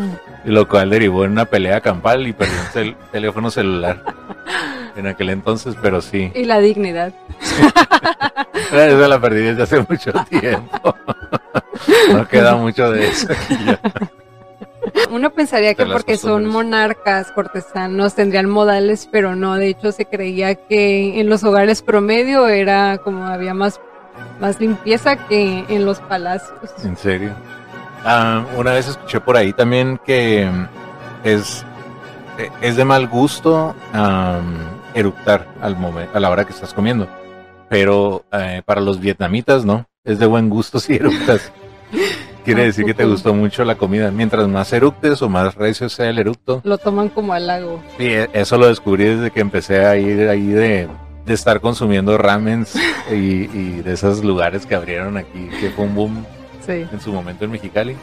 lo 0.43 0.67
cual 0.67 0.89
derivó 0.89 1.24
en 1.24 1.31
una 1.31 1.45
pelea 1.45 1.79
campal 1.79 2.27
y 2.27 2.33
perdió 2.33 2.55
un 2.59 2.67
cel- 2.74 2.95
teléfono 3.09 3.50
celular 3.50 4.03
en 4.97 5.07
aquel 5.07 5.29
entonces, 5.29 5.77
pero 5.81 6.01
sí, 6.01 6.33
y 6.35 6.43
la 6.43 6.59
dignidad. 6.59 7.13
esa 8.74 9.07
la 9.07 9.21
perdí 9.21 9.43
desde 9.43 9.63
hace 9.63 9.85
mucho 9.89 10.12
tiempo. 10.29 10.93
No 12.12 12.27
queda 12.27 12.55
mucho 12.55 12.91
de 12.91 13.08
eso 13.08 13.27
aquí 13.32 13.58
ya. 13.65 13.79
Uno 15.10 15.32
pensaría 15.32 15.74
que 15.74 15.86
porque 15.86 16.17
son 16.17 16.46
monarcas 16.46 17.32
cortesanos 17.32 18.15
tendrían 18.15 18.50
modales, 18.50 19.08
pero 19.12 19.36
no. 19.36 19.55
De 19.55 19.67
hecho, 19.70 19.91
se 19.91 20.05
creía 20.05 20.55
que 20.55 21.20
en 21.20 21.29
los 21.29 21.44
hogares 21.44 21.82
promedio 21.82 22.48
era 22.48 23.00
como 23.00 23.25
había 23.25 23.53
más, 23.53 23.79
más 24.39 24.60
limpieza 24.60 25.15
que 25.27 25.65
en 25.67 25.86
los 25.86 26.00
palacios. 26.00 26.72
En 26.84 26.96
serio. 26.96 27.34
Ah, 28.03 28.46
una 28.55 28.74
vez 28.74 28.88
escuché 28.88 29.20
por 29.20 29.36
ahí 29.36 29.51
también 29.51 30.00
que 30.05 30.48
es, 31.24 31.65
es 32.62 32.75
de 32.75 32.86
mal 32.86 33.08
gusto 33.08 33.75
eructar 34.94 35.48
al 35.62 35.75
momento, 35.75 36.15
a 36.15 36.20
la 36.20 36.29
hora 36.29 36.46
que 36.46 36.53
estás 36.53 36.74
comiendo. 36.74 37.08
Pero 37.67 38.24
eh, 38.32 38.62
para 38.63 38.79
los 38.82 39.00
vietnamitas 39.00 39.65
no, 39.65 39.88
es 40.03 40.20
de 40.20 40.25
buen 40.25 40.50
gusto 40.50 40.79
si 40.79 40.96
eructas. 40.96 41.51
Quiere 42.44 42.62
¿A 42.62 42.66
decir 42.66 42.86
que 42.86 42.94
te 42.94 43.06
gustó 43.06 43.34
mucho 43.34 43.64
la 43.66 43.75
comida. 43.75 44.12
Mientras 44.12 44.48
más 44.48 44.72
eructes 44.74 45.22
o 45.22 45.30
más 45.30 45.56
recio 45.56 45.90
sea 45.90 46.10
el 46.10 46.20
eructo. 46.20 46.62
Lo 46.64 46.78
toman 46.78 47.10
como 47.10 47.34
halago. 47.34 47.84
Sí, 47.98 48.06
e- 48.08 48.30
eso 48.34 48.58
lo 48.58 48.68
descubrí 48.68 49.06
desde 49.06 49.32
que 49.32 49.40
empecé 49.40 49.86
a 49.86 49.98
ir 49.98 50.30
ahí 50.30 50.48
de, 50.48 50.88
de 51.25 51.34
estar 51.34 51.60
consumiendo 51.62 52.18
ramens 52.18 52.75
y, 53.12 53.16
y 53.16 53.82
de 53.84 53.94
esos 53.94 54.24
lugares 54.24 54.66
que 54.66 54.75
abrieron 54.75 55.18
aquí, 55.18 55.50
que 55.60 55.70
fue 55.72 55.86
un 55.86 55.96
boom 55.96 56.25
Sí. 56.66 56.86
en 56.92 57.00
su 57.00 57.12
momento 57.12 57.46
en 57.46 57.52
Mexicali. 57.52 57.96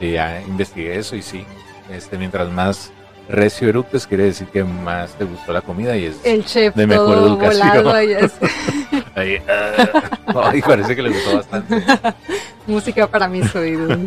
Y 0.00 0.12
ya 0.12 0.40
investigué 0.42 0.98
eso 0.98 1.14
y 1.16 1.22
sí, 1.22 1.44
este, 1.92 2.16
mientras 2.18 2.50
más 2.50 2.92
recio 3.30 3.68
eructes 3.68 4.06
quiere 4.06 4.24
decir 4.24 4.48
que 4.48 4.64
más 4.64 5.14
te 5.14 5.24
gustó 5.24 5.52
la 5.52 5.60
comida 5.60 5.96
y 5.96 6.06
es 6.06 6.16
El 6.24 6.44
chef 6.44 6.74
De 6.74 6.86
mejor 6.86 7.14
todo 7.14 7.26
educación. 7.28 7.86
ah, 9.16 10.50
ay, 10.50 10.62
parece 10.62 10.96
que 10.96 11.02
le 11.02 11.10
gustó 11.10 11.36
bastante. 11.36 11.82
música 12.66 13.06
para 13.06 13.28
mis 13.28 13.54
oídos. 13.54 13.98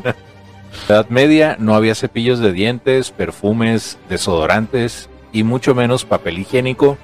La 0.88 0.96
Edad 0.96 1.10
Media 1.10 1.56
no 1.60 1.76
había 1.76 1.96
cepillos 1.96 2.40
de 2.40 2.52
dientes, 2.52 3.12
perfumes, 3.12 3.98
desodorantes 4.10 5.10
y 5.32 5.44
mucho 5.44 5.76
menos 5.76 6.06
papel 6.06 6.40
higiénico, 6.40 6.98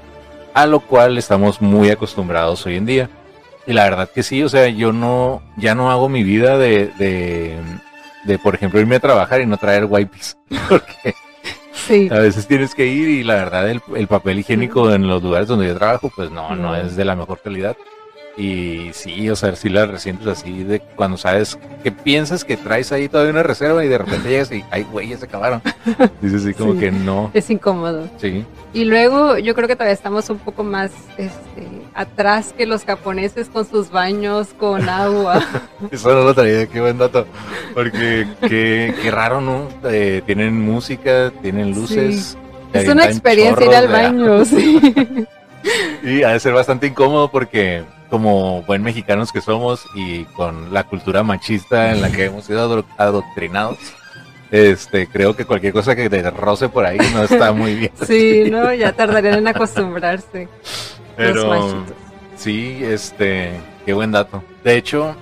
a 0.53 0.65
lo 0.65 0.81
cual 0.81 1.17
estamos 1.17 1.61
muy 1.61 1.89
acostumbrados 1.89 2.65
hoy 2.65 2.75
en 2.75 2.85
día. 2.85 3.09
Y 3.65 3.73
la 3.73 3.83
verdad 3.83 4.09
que 4.09 4.23
sí, 4.23 4.43
o 4.43 4.49
sea, 4.49 4.67
yo 4.67 4.91
no, 4.91 5.41
ya 5.55 5.75
no 5.75 5.91
hago 5.91 6.09
mi 6.09 6.23
vida 6.23 6.57
de, 6.57 6.87
de, 6.97 7.57
de, 8.23 8.39
por 8.39 8.55
ejemplo, 8.55 8.79
irme 8.79 8.95
a 8.95 8.99
trabajar 8.99 9.41
y 9.41 9.45
no 9.45 9.57
traer 9.57 9.85
wipes, 9.85 10.37
porque 10.69 11.13
Sí. 11.71 12.07
a 12.11 12.19
veces 12.19 12.47
tienes 12.47 12.73
que 12.75 12.85
ir 12.87 13.07
y 13.09 13.23
la 13.23 13.35
verdad 13.35 13.69
el, 13.69 13.81
el 13.95 14.07
papel 14.07 14.39
higiénico 14.39 14.91
en 14.91 15.07
los 15.07 15.21
lugares 15.23 15.47
donde 15.47 15.67
yo 15.67 15.75
trabajo, 15.77 16.11
pues 16.15 16.29
no, 16.31 16.55
no 16.55 16.69
No. 16.69 16.75
es 16.75 16.95
de 16.95 17.05
la 17.05 17.15
mejor 17.15 17.39
calidad. 17.41 17.75
Y 18.39 18.91
sí, 18.93 19.29
o 19.29 19.35
sea, 19.35 19.53
sí 19.57 19.67
la 19.67 19.85
resientes 19.85 20.25
así 20.25 20.63
de 20.63 20.79
cuando 20.79 21.17
sabes 21.17 21.59
que 21.83 21.91
piensas 21.91 22.45
que 22.45 22.55
traes 22.55 22.89
ahí 22.93 23.09
todavía 23.09 23.33
una 23.33 23.43
reserva 23.43 23.83
y 23.83 23.89
de 23.89 23.97
repente 23.97 24.29
llegas 24.29 24.49
y, 24.53 24.63
ay, 24.71 24.87
güey, 24.89 25.09
ya 25.09 25.17
se 25.17 25.25
acabaron. 25.25 25.61
Dices 26.21 26.43
así 26.45 26.53
como 26.53 26.73
Sí. 26.73 26.79
que 26.79 26.91
no. 26.91 27.31
Es 27.33 27.49
incómodo. 27.49 28.07
Sí. 28.17 28.45
Y 28.73 28.85
luego 28.85 29.37
yo 29.39 29.53
creo 29.55 29.67
que 29.67 29.75
todavía 29.75 29.93
estamos 29.93 30.29
un 30.29 30.37
poco 30.37 30.63
más 30.63 30.91
este, 31.17 31.67
atrás 31.93 32.53
que 32.57 32.65
los 32.65 32.85
japoneses 32.85 33.49
con 33.49 33.67
sus 33.67 33.89
baños 33.91 34.47
con 34.57 34.87
agua. 34.87 35.43
Eso 35.91 36.13
no 36.13 36.23
lo 36.23 36.33
traía, 36.33 36.65
qué 36.67 36.79
buen 36.79 36.97
dato. 36.97 37.25
Porque 37.73 38.25
qué, 38.47 38.93
qué 39.01 39.11
raro, 39.11 39.41
¿no? 39.41 39.67
Eh, 39.83 40.21
tienen 40.25 40.61
música, 40.61 41.33
tienen 41.41 41.71
luces. 41.75 42.37
es 42.71 42.87
una 42.87 43.03
experiencia 43.03 43.65
ir 43.65 43.75
al 43.75 43.87
baño, 43.89 44.45
sí. 44.45 44.79
Y 46.03 46.23
ha 46.23 46.29
de 46.29 46.39
ser 46.39 46.53
bastante 46.53 46.87
incómodo 46.87 47.29
porque 47.29 47.83
como 48.09 48.63
buen 48.63 48.81
mexicanos 48.83 49.31
que 49.31 49.41
somos 49.41 49.85
y 49.93 50.25
con 50.25 50.73
la 50.73 50.83
cultura 50.83 51.23
machista 51.23 51.91
en 51.91 52.01
la 52.01 52.11
que 52.11 52.25
hemos 52.25 52.45
sido 52.45 52.85
adoctrinados, 52.97 53.77
este, 54.51 55.07
creo 55.07 55.35
que 55.35 55.45
cualquier 55.45 55.73
cosa 55.73 55.95
que 55.95 56.09
te 56.09 56.29
roce 56.31 56.69
por 56.69 56.85
ahí 56.85 56.97
no 57.13 57.23
está 57.23 57.51
muy 57.51 57.75
bien. 57.75 57.91
Sí, 58.05 58.49
¿no? 58.49 58.73
Ya 58.73 58.93
tardarían 58.93 59.39
en 59.39 59.47
acostumbrarse 59.47 60.43
los 60.43 60.99
Pero 61.15 61.49
machitos. 61.49 61.95
sí, 62.35 62.79
este, 62.83 63.51
qué 63.85 63.93
buen 63.93 64.11
dato. 64.11 64.43
De 64.63 64.75
hecho, 64.75 65.15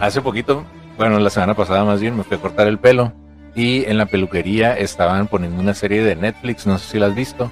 hace 0.00 0.20
poquito, 0.20 0.64
bueno, 0.96 1.18
la 1.20 1.30
semana 1.30 1.54
pasada 1.54 1.84
más 1.84 2.00
bien, 2.00 2.16
me 2.16 2.24
fui 2.24 2.36
a 2.36 2.40
cortar 2.40 2.66
el 2.66 2.78
pelo 2.78 3.12
y 3.54 3.84
en 3.84 3.96
la 3.96 4.06
peluquería 4.06 4.76
estaban 4.76 5.28
poniendo 5.28 5.60
una 5.60 5.74
serie 5.74 6.02
de 6.02 6.16
Netflix, 6.16 6.66
no 6.66 6.78
sé 6.78 6.92
si 6.92 6.98
la 6.98 7.06
has 7.06 7.14
visto, 7.14 7.50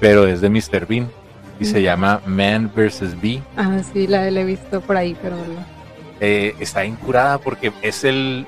pero 0.00 0.26
es 0.26 0.40
de 0.40 0.50
Mr. 0.50 0.86
Bean 0.86 1.10
y 1.60 1.64
se 1.64 1.82
llama 1.82 2.20
Man 2.26 2.70
vs. 2.74 3.20
Bee. 3.20 3.42
Ah, 3.56 3.78
sí, 3.92 4.06
la, 4.06 4.30
la 4.30 4.40
he 4.40 4.44
visto 4.44 4.80
por 4.80 4.96
ahí, 4.96 5.16
pero 5.22 5.36
no. 5.36 5.64
eh, 6.20 6.54
está 6.60 6.84
incurada 6.84 7.38
porque 7.38 7.72
es 7.82 8.04
el 8.04 8.46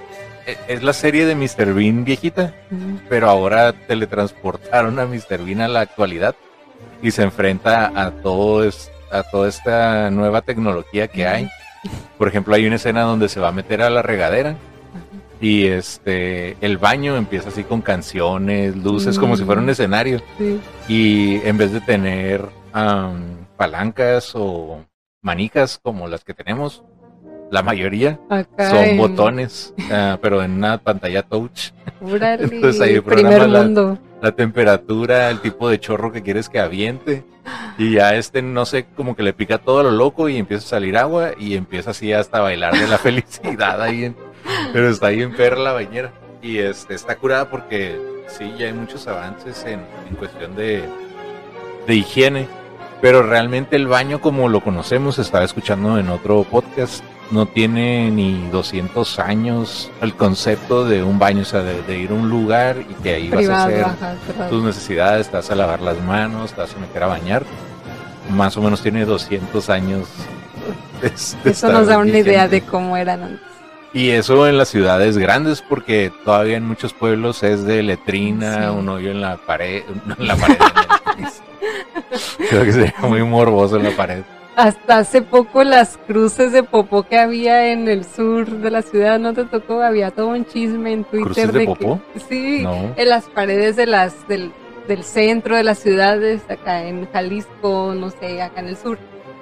es 0.68 0.82
la 0.84 0.92
serie 0.92 1.26
de 1.26 1.34
Mr. 1.34 1.75
Bean 1.75 2.04
viejita, 2.04 2.54
Mm. 2.70 2.98
pero 3.08 3.28
ahora 3.28 3.72
teletransportaron 3.72 4.98
a 5.00 5.06
Mr. 5.06 5.44
Bean 5.44 5.60
a 5.60 5.66
la 5.68 5.80
actualidad 5.80 6.36
y 7.02 7.10
se 7.10 7.22
enfrenta 7.25 7.90
a 7.94 8.10
todo 8.12 8.62
es- 8.64 8.90
a 9.10 9.22
toda 9.25 9.48
esta 9.48 10.10
nueva 10.10 10.42
tecnología 10.42 11.08
que 11.08 11.26
hay. 11.26 11.48
Por 12.18 12.28
ejemplo, 12.28 12.54
hay 12.54 12.66
una 12.66 12.76
escena 12.76 13.02
donde 13.02 13.28
se 13.28 13.38
va 13.40 13.48
a 13.48 13.52
meter 13.52 13.82
a 13.82 13.90
la 13.90 14.02
regadera 14.02 14.54
y 15.40 15.66
este 15.66 16.56
el 16.60 16.78
baño 16.78 17.16
empieza 17.16 17.48
así 17.50 17.62
con 17.64 17.82
canciones, 17.82 18.76
luces, 18.76 19.18
como 19.18 19.36
si 19.36 19.44
fuera 19.44 19.60
un 19.60 19.66
Mm. 19.66 19.70
escenario 19.70 20.22
Sí. 20.38 20.60
y 20.88 21.36
en 21.46 21.56
vez 21.58 21.72
de 21.72 21.80
tener 21.80 22.42
am, 22.80 23.47
palancas 23.56 24.33
o 24.35 24.85
manicas 25.23 25.80
como 25.83 26.06
las 26.09 26.25
que 26.25 26.35
tenemos, 26.35 26.83
la 27.50 27.62
mayoría 27.62 28.18
son 28.71 28.97
botones, 28.99 29.75
ah, 29.90 30.18
pero 30.21 30.42
en 30.42 30.52
una 30.52 30.78
pantalla 30.78 31.23
touch. 31.23 31.71
Entonces 32.56 32.80
ahí 32.83 32.95
la- 33.49 33.61
temperatura, 34.35 35.30
el 35.30 35.40
tipo 35.40 35.68
de 35.68 35.78
chorro 35.80 36.12
que 36.12 36.23
quieres 36.23 36.49
que 36.49 36.59
aviente. 36.61 37.25
Y 37.78 37.92
ya 37.92 38.14
este, 38.16 38.42
no 38.42 38.64
sé, 38.66 38.87
como 38.97 39.14
que 39.14 39.23
le 39.23 39.33
pica 39.33 39.59
todo 39.59 39.83
lo 39.85 39.90
loco 39.92 40.28
y 40.28 40.37
empieza 40.37 40.64
a 40.66 40.68
salir 40.71 40.97
agua 40.99 41.30
y 41.38 41.54
empieza 41.54 41.90
así 41.90 42.12
hasta 42.12 42.38
a 42.38 42.40
bailar 42.42 42.75
de 42.75 42.88
la 42.88 42.99
felicidad 43.06 43.80
ahí. 43.80 44.04
en- 44.06 44.16
pero 44.73 44.88
está 44.88 45.09
ahí 45.09 45.23
en 45.23 45.35
perra 45.35 45.59
la 45.59 45.73
bañera. 45.73 46.12
Y 46.42 46.59
este, 46.59 46.95
está 46.95 47.16
curada 47.16 47.49
porque 47.50 47.99
sí, 48.28 48.52
ya 48.59 48.66
hay 48.66 48.73
muchos 48.73 49.06
avances 49.06 49.64
en, 49.64 49.80
en 50.09 50.16
cuestión 50.16 50.54
de, 50.56 50.85
de 51.87 51.95
higiene. 51.95 52.49
Pero 53.00 53.22
realmente 53.22 53.76
el 53.76 53.86
baño 53.86 54.20
como 54.20 54.48
lo 54.48 54.60
conocemos, 54.62 55.18
estaba 55.18 55.44
escuchando 55.44 55.98
en 55.98 56.08
otro 56.08 56.44
podcast, 56.44 57.04
no 57.30 57.44
tiene 57.46 58.10
ni 58.10 58.48
200 58.50 59.18
años 59.18 59.90
el 60.00 60.14
concepto 60.14 60.84
de 60.84 61.02
un 61.02 61.18
baño, 61.18 61.42
o 61.42 61.44
sea, 61.44 61.62
de, 61.62 61.82
de 61.82 61.98
ir 61.98 62.10
a 62.10 62.14
un 62.14 62.30
lugar 62.30 62.76
y 62.88 62.94
que 63.02 63.14
ahí 63.14 63.28
vas 63.28 63.48
a 63.48 63.64
hacer 63.64 63.86
tus 64.48 64.62
necesidades, 64.62 65.28
te 65.28 65.36
vas 65.36 65.50
a 65.50 65.54
lavar 65.54 65.80
las 65.82 66.00
manos, 66.02 66.52
te 66.52 66.60
vas 66.62 66.74
a 66.74 66.78
meter 66.78 67.02
a 67.02 67.06
bañar. 67.08 67.42
Más 68.30 68.56
o 68.56 68.62
menos 68.62 68.80
tiene 68.82 69.04
200 69.04 69.68
años. 69.70 70.08
de- 71.02 71.10
de 71.44 71.50
Eso 71.50 71.71
nos 71.71 71.86
da 71.86 71.97
una 71.99 72.06
vigente. 72.06 72.30
idea 72.30 72.49
de 72.49 72.62
cómo 72.62 72.97
eran 72.97 73.23
antes. 73.23 73.40
Y 73.92 74.10
eso 74.10 74.47
en 74.49 74.58
las 74.58 74.68
ciudades 74.68 75.16
grandes, 75.18 75.62
porque 75.62 76.12
todavía 76.25 76.56
en 76.56 76.66
muchos 76.66 76.92
pueblos 76.92 77.42
es 77.42 77.64
de 77.64 77.82
letrina, 77.82 78.71
Sí. 78.71 78.76
un 78.78 78.88
hoyo 78.88 79.10
en 79.10 79.21
la 79.21 79.36
pared, 79.36 79.82
en 80.18 80.26
la 80.26 80.36
pared. 80.36 80.56
Creo 82.50 82.64
que 82.64 82.72
sería 82.72 82.94
muy 83.02 83.22
morboso 83.22 83.76
en 83.76 83.84
la 83.84 83.90
pared. 83.90 84.22
Hasta 84.56 84.98
hace 84.98 85.20
poco 85.20 85.64
las 85.64 85.98
cruces 86.06 86.50
de 86.52 86.62
popó 86.62 87.02
que 87.02 87.18
había 87.18 87.70
en 87.72 87.88
el 87.88 88.04
sur 88.06 88.46
de 88.48 88.70
la 88.70 88.80
ciudad, 88.80 89.18
¿no 89.18 89.34
te 89.34 89.44
tocó? 89.44 89.82
Había 89.82 90.10
todo 90.12 90.28
un 90.28 90.46
chisme 90.46 90.92
en 90.92 91.04
Twitter 91.04 91.24
¿Cruces 91.24 91.52
de 91.52 91.60
que- 91.60 91.66
popó? 91.66 92.00
sí, 92.28 92.60
No. 92.62 92.94
en 92.96 93.08
las 93.08 93.24
paredes 93.26 93.76
de 93.76 93.84
las 93.86 94.26
del, 94.28 94.52
del 94.88 95.04
centro 95.04 95.56
de 95.56 95.62
las 95.62 95.78
ciudades, 95.78 96.40
acá 96.48 96.84
en 96.84 97.06
Jalisco, 97.12 97.92
no 97.94 98.08
sé, 98.08 98.40
acá 98.40 98.60
en 98.60 98.68
el 98.68 98.78
sur, 98.78 98.98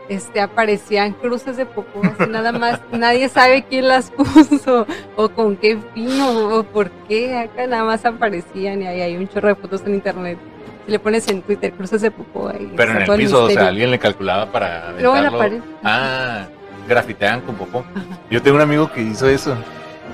este 0.08 0.40
aparecían 0.40 1.12
cruces 1.12 1.56
de 1.56 1.64
popó, 1.66 2.02
así 2.02 2.28
nada 2.28 2.50
más, 2.50 2.80
nadie 2.90 3.28
sabe 3.28 3.62
quién 3.70 3.86
las 3.86 4.10
puso 4.10 4.84
o 5.14 5.28
con 5.28 5.56
qué 5.56 5.78
fin 5.94 6.20
o, 6.22 6.58
o 6.58 6.62
por 6.64 6.90
qué, 7.08 7.38
acá 7.38 7.68
nada 7.68 7.84
más 7.84 8.04
aparecían 8.04 8.82
y 8.82 8.86
ahí 8.88 9.00
hay 9.00 9.16
un 9.16 9.28
chorro 9.28 9.46
de 9.48 9.54
fotos 9.54 9.82
en 9.86 9.94
internet. 9.94 10.38
Si 10.86 10.92
le 10.92 10.98
pones 10.98 11.26
en 11.28 11.42
Twitter 11.42 11.72
cruces 11.72 12.02
de 12.02 12.10
popó 12.10 12.48
ahí. 12.48 12.72
Pero 12.76 12.92
en 12.92 13.02
el 13.02 13.16
piso, 13.16 13.44
o 13.44 13.50
sea, 13.50 13.68
alguien 13.68 13.90
le 13.90 13.98
calculaba 13.98 14.46
para 14.52 14.92
Luego 14.92 15.16
en 15.16 15.24
la 15.24 15.30
pared. 15.30 15.60
Ah, 15.82 16.44
grafitean 16.86 17.40
con 17.40 17.54
popó. 17.54 17.84
Yo 18.30 18.42
tengo 18.42 18.56
un 18.56 18.62
amigo 18.62 18.90
que 18.92 19.00
hizo 19.02 19.26
eso 19.28 19.56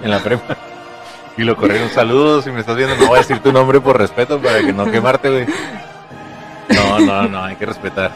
en 0.02 0.10
la 0.10 0.20
prepa. 0.20 0.56
Y 1.36 1.42
lo 1.42 1.56
corrieron. 1.56 1.88
Saludos, 1.88 2.44
si 2.44 2.50
me 2.50 2.60
estás 2.60 2.76
viendo, 2.76 2.94
no 2.96 3.06
voy 3.06 3.16
a 3.16 3.22
decir 3.22 3.40
tu 3.40 3.52
nombre 3.52 3.80
por 3.80 3.98
respeto 3.98 4.38
para 4.40 4.60
que 4.60 4.72
no 4.72 4.90
quemarte, 4.90 5.30
güey. 5.30 5.46
No, 6.68 7.00
no, 7.00 7.22
no, 7.28 7.44
hay 7.44 7.56
que 7.56 7.66
respetar. 7.66 8.12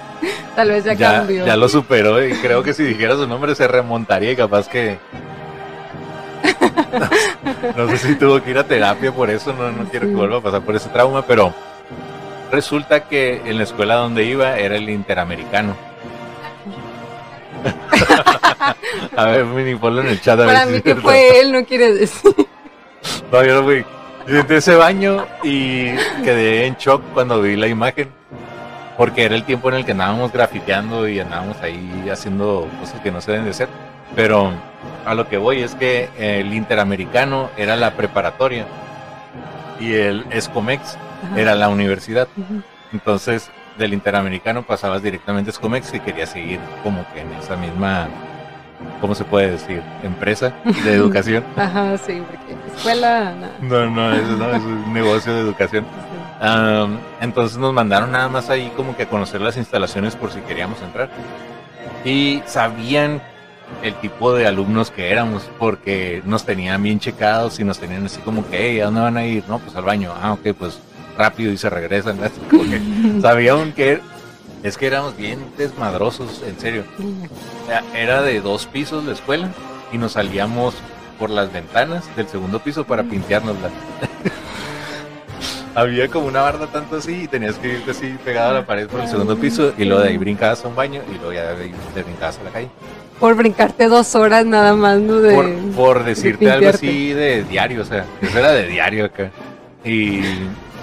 Tal 0.54 0.68
vez 0.68 0.84
ya, 0.84 0.92
Ya, 0.92 1.12
cambió. 1.18 1.44
ya 1.44 1.56
lo 1.56 1.68
superó 1.68 2.24
y 2.24 2.34
creo 2.34 2.62
que 2.62 2.72
si 2.72 2.84
dijera 2.84 3.16
su 3.16 3.26
nombre 3.26 3.54
se 3.54 3.66
remontaría 3.66 4.32
y 4.32 4.36
capaz 4.36 4.68
que... 4.68 4.98
No, 7.76 7.88
sé 7.88 7.98
si 7.98 8.14
tuvo 8.14 8.40
que 8.42 8.50
ir 8.50 8.58
a 8.58 8.64
terapia 8.64 9.10
por 9.10 9.28
eso, 9.30 9.52
no, 9.52 9.72
no 9.72 9.84
quiero 9.90 10.06
que 10.06 10.14
vuelva 10.14 10.36
a 10.36 10.40
pasar 10.40 10.60
por 10.62 10.76
ese 10.76 10.88
trauma, 10.90 11.22
pero 11.22 11.52
resulta 12.54 13.08
que 13.08 13.42
en 13.44 13.58
la 13.58 13.64
escuela 13.64 13.96
donde 13.96 14.24
iba 14.24 14.56
era 14.56 14.76
el 14.76 14.88
interamericano. 14.88 15.76
a 19.16 19.24
ver, 19.26 19.44
mini, 19.44 19.74
ponlo 19.74 20.02
en 20.02 20.08
el 20.08 20.20
chat. 20.20 20.38
A 20.38 20.46
ver 20.46 20.54
Para 20.54 20.66
si 20.66 20.70
mí 20.70 20.76
es 20.78 20.82
que 20.82 20.96
fue 20.96 21.40
él, 21.40 21.52
no 21.52 21.64
quiere 21.64 21.92
decir. 21.92 22.34
No, 23.30 23.44
yo 23.44 23.60
no 23.60 23.64
fui. 23.64 23.84
A 24.26 24.54
ese 24.54 24.76
baño 24.76 25.26
y 25.42 25.90
quedé 26.24 26.64
en 26.64 26.76
shock 26.76 27.02
cuando 27.12 27.42
vi 27.42 27.56
la 27.56 27.66
imagen. 27.66 28.08
Porque 28.96 29.24
era 29.24 29.34
el 29.34 29.44
tiempo 29.44 29.68
en 29.68 29.74
el 29.74 29.84
que 29.84 29.92
andábamos 29.92 30.32
grafiteando 30.32 31.06
y 31.06 31.20
andábamos 31.20 31.60
ahí 31.60 32.08
haciendo 32.10 32.66
cosas 32.80 33.00
que 33.00 33.10
no 33.10 33.20
se 33.20 33.32
deben 33.32 33.44
de 33.44 33.50
hacer. 33.50 33.68
Pero 34.16 34.52
a 35.04 35.14
lo 35.14 35.28
que 35.28 35.36
voy 35.36 35.62
es 35.62 35.74
que 35.74 36.08
el 36.16 36.54
interamericano 36.54 37.50
era 37.58 37.76
la 37.76 37.90
preparatoria 37.90 38.64
y 39.80 39.92
el 39.94 40.24
Escomex 40.30 40.96
Ajá. 41.24 41.40
era 41.40 41.54
la 41.54 41.68
universidad. 41.68 42.28
Entonces, 42.92 43.50
del 43.78 43.92
interamericano 43.92 44.62
pasabas 44.62 45.02
directamente 45.02 45.50
a 45.50 45.52
Escomex 45.52 45.92
y 45.94 46.00
quería 46.00 46.26
seguir 46.26 46.60
como 46.82 47.04
que 47.12 47.20
en 47.20 47.32
esa 47.34 47.56
misma, 47.56 48.08
¿cómo 49.00 49.14
se 49.14 49.24
puede 49.24 49.52
decir? 49.52 49.82
Empresa 50.02 50.52
de 50.84 50.92
educación. 50.94 51.44
Ajá, 51.56 51.96
sí, 51.98 52.22
porque 52.26 52.54
escuela, 52.76 53.34
nada. 53.34 53.52
No, 53.60 53.90
no, 53.90 54.12
eso 54.12 54.36
no, 54.36 54.50
es 54.54 54.62
un 54.62 54.92
negocio 54.92 55.34
de 55.34 55.40
educación. 55.40 55.84
Am, 56.40 56.98
entonces 57.20 57.58
nos 57.58 57.72
mandaron 57.72 58.12
nada 58.12 58.28
más 58.28 58.50
ahí 58.50 58.70
como 58.76 58.96
que 58.96 59.04
a 59.04 59.08
conocer 59.08 59.40
las 59.40 59.56
instalaciones 59.56 60.14
por 60.16 60.30
si 60.32 60.40
queríamos 60.40 60.80
entrar. 60.82 61.08
Y 62.04 62.42
sabían 62.46 63.22
el 63.82 63.94
tipo 63.94 64.34
de 64.34 64.46
alumnos 64.46 64.90
que 64.90 65.10
éramos 65.10 65.50
porque 65.58 66.22
nos 66.26 66.44
tenían 66.44 66.82
bien 66.82 67.00
checados 67.00 67.58
y 67.60 67.64
nos 67.64 67.78
tenían 67.78 68.04
así 68.04 68.20
como 68.20 68.46
que, 68.48 68.58
hey, 68.70 68.80
¿a 68.80 68.84
dónde 68.86 69.00
van 69.00 69.16
a 69.16 69.24
ir? 69.24 69.42
No, 69.48 69.58
pues 69.58 69.74
al 69.74 69.84
baño. 69.84 70.12
Ah, 70.22 70.32
ok, 70.32 70.54
pues 70.58 70.78
rápido 71.16 71.52
y 71.52 71.56
se 71.56 71.70
regresan. 71.70 72.22
Así 72.22 72.40
como 72.50 72.64
que 72.64 72.80
sabían 73.20 73.72
que 73.72 74.00
es 74.62 74.78
que 74.78 74.86
éramos 74.86 75.16
bien 75.16 75.38
desmadrosos, 75.58 76.42
en 76.46 76.58
serio. 76.58 76.84
Era- 77.68 77.82
Era 77.94 78.22
de 78.22 78.40
dos 78.40 78.66
pisos 78.66 79.04
la 79.04 79.12
escuela 79.12 79.48
y 79.92 79.98
nos 79.98 80.12
salíamos 80.12 80.74
por 81.18 81.30
las 81.30 81.52
ventanas 81.52 82.04
del 82.16 82.26
segundo 82.28 82.58
piso 82.60 82.84
para 82.84 83.02
pinteárnosla. 83.04 83.70
Había 85.76 86.06
como 86.08 86.26
una 86.28 86.40
barda 86.40 86.68
tanto 86.68 86.96
así 86.96 87.22
y 87.24 87.28
tenías 87.28 87.56
que 87.56 87.68
irte 87.74 87.90
así 87.90 88.16
pegado 88.24 88.50
a 88.50 88.54
la 88.60 88.66
pared 88.66 88.86
por 88.86 89.00
el 89.00 89.08
segundo 89.08 89.36
piso 89.36 89.72
y 89.76 89.84
luego 89.84 90.02
de 90.04 90.10
ahí 90.10 90.16
brincabas 90.18 90.64
a 90.64 90.68
un 90.68 90.76
baño 90.76 91.02
y 91.10 91.14
luego 91.16 91.32
ya 91.32 91.52
de 91.54 91.64
ahí 91.64 91.74
te 91.92 92.02
brincabas 92.04 92.38
a 92.38 92.44
la 92.44 92.50
calle. 92.50 92.68
Por 93.18 93.34
brincarte 93.34 93.88
dos 93.88 94.14
horas 94.14 94.46
nada 94.46 94.74
más, 94.74 95.00
¿no? 95.00 95.18
De, 95.20 95.34
Por, 95.34 95.52
por 95.74 96.04
decirte 96.04 96.48
algo 96.50 96.68
así 96.68 97.12
de 97.12 97.42
diario, 97.44 97.82
o 97.82 97.84
sea, 97.84 98.04
eso 98.22 98.38
era 98.38 98.52
de 98.52 98.68
diario 98.68 99.04
acá. 99.06 99.30
Y, 99.84 100.20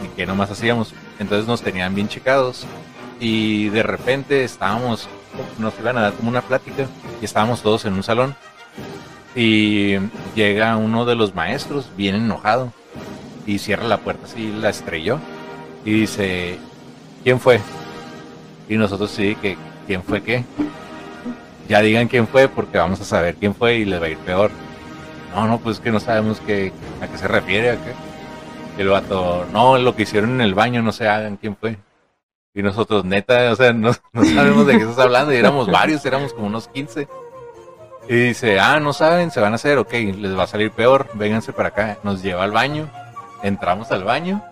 y 0.04 0.08
que 0.16 0.26
nomás 0.26 0.52
hacíamos. 0.52 0.94
Entonces 1.20 1.48
nos 1.48 1.62
tenían 1.62 1.96
bien 1.96 2.08
checados 2.08 2.66
y 3.20 3.70
de 3.70 3.84
repente 3.84 4.44
estábamos, 4.44 5.08
nos 5.60 5.78
iban 5.80 5.98
a 5.98 6.02
dar 6.02 6.14
como 6.14 6.30
una 6.30 6.42
plática 6.42 6.88
y 7.22 7.26
estábamos 7.26 7.62
todos 7.62 7.86
en 7.86 7.94
un 7.94 8.04
salón 8.04 8.36
y 9.36 9.98
llega 10.36 10.76
uno 10.76 11.06
de 11.06 11.16
los 11.16 11.34
maestros 11.36 11.90
bien 11.96 12.16
enojado 12.16 12.74
y 13.46 13.60
cierra 13.60 13.88
la 13.88 13.98
puerta 13.98 14.26
así, 14.26 14.52
la 14.52 14.70
estrelló 14.70 15.20
y 15.86 15.92
dice, 15.92 16.60
¿quién 17.24 17.40
fue? 17.40 17.60
Y 18.68 18.76
nosotros 18.76 19.12
sí, 19.12 19.36
que 19.36 19.58
¿quién 19.88 20.04
fue 20.04 20.22
qué? 20.22 20.44
Ya 21.68 21.82
digan 21.82 22.08
quién 22.08 22.28
fue 22.28 22.48
porque 22.48 22.78
vamos 22.78 23.02
a 23.02 23.06
saber 23.06 23.36
quién 23.36 23.56
fue 23.56 23.76
y 23.76 23.86
les 23.86 24.02
va 24.02 24.06
a 24.06 24.10
ir 24.10 24.18
peor. 24.18 24.52
No, 25.34 25.48
no, 25.48 25.60
pues 25.60 25.80
que 25.80 25.92
no 25.92 26.00
sabemos 26.00 26.42
qué, 26.46 26.74
a 27.02 27.08
qué 27.08 27.18
se 27.18 27.28
refiere, 27.28 27.72
a 27.72 27.76
qué. 27.76 27.94
El 28.78 28.88
vato, 28.90 29.46
no, 29.52 29.78
lo 29.78 29.96
que 29.96 30.04
hicieron 30.04 30.32
en 30.32 30.42
el 30.42 30.54
baño, 30.54 30.82
no 30.82 30.92
se 30.92 31.08
hagan 31.08 31.38
quién 31.38 31.56
fue. 31.56 31.78
Y 32.54 32.64
nosotros, 32.64 33.06
neta, 33.06 33.52
o 33.52 33.56
sea, 33.56 33.74
no, 33.74 33.92
no 34.14 34.26
sabemos 34.26 34.66
de 34.68 34.78
qué 34.78 34.84
estás 34.84 35.00
hablando. 35.00 35.34
Y 35.34 35.38
éramos 35.38 35.70
varios, 35.70 36.06
éramos 36.06 36.34
como 36.34 36.48
unos 36.48 36.68
15. 36.70 37.08
Y 38.10 38.16
dice, 38.16 38.60
ah, 38.60 38.80
no 38.80 38.94
saben, 38.94 39.32
se 39.32 39.40
van 39.40 39.54
a 39.54 39.56
hacer, 39.56 39.78
ok, 39.78 39.94
les 39.94 40.38
va 40.38 40.44
a 40.44 40.48
salir 40.48 40.72
peor, 40.72 41.08
vénganse 41.14 41.54
para 41.54 41.70
acá. 41.70 41.98
Nos 42.04 42.22
lleva 42.24 42.44
al 42.44 42.52
baño, 42.52 42.90
entramos 43.44 43.92
al 43.92 44.04
baño 44.04 44.44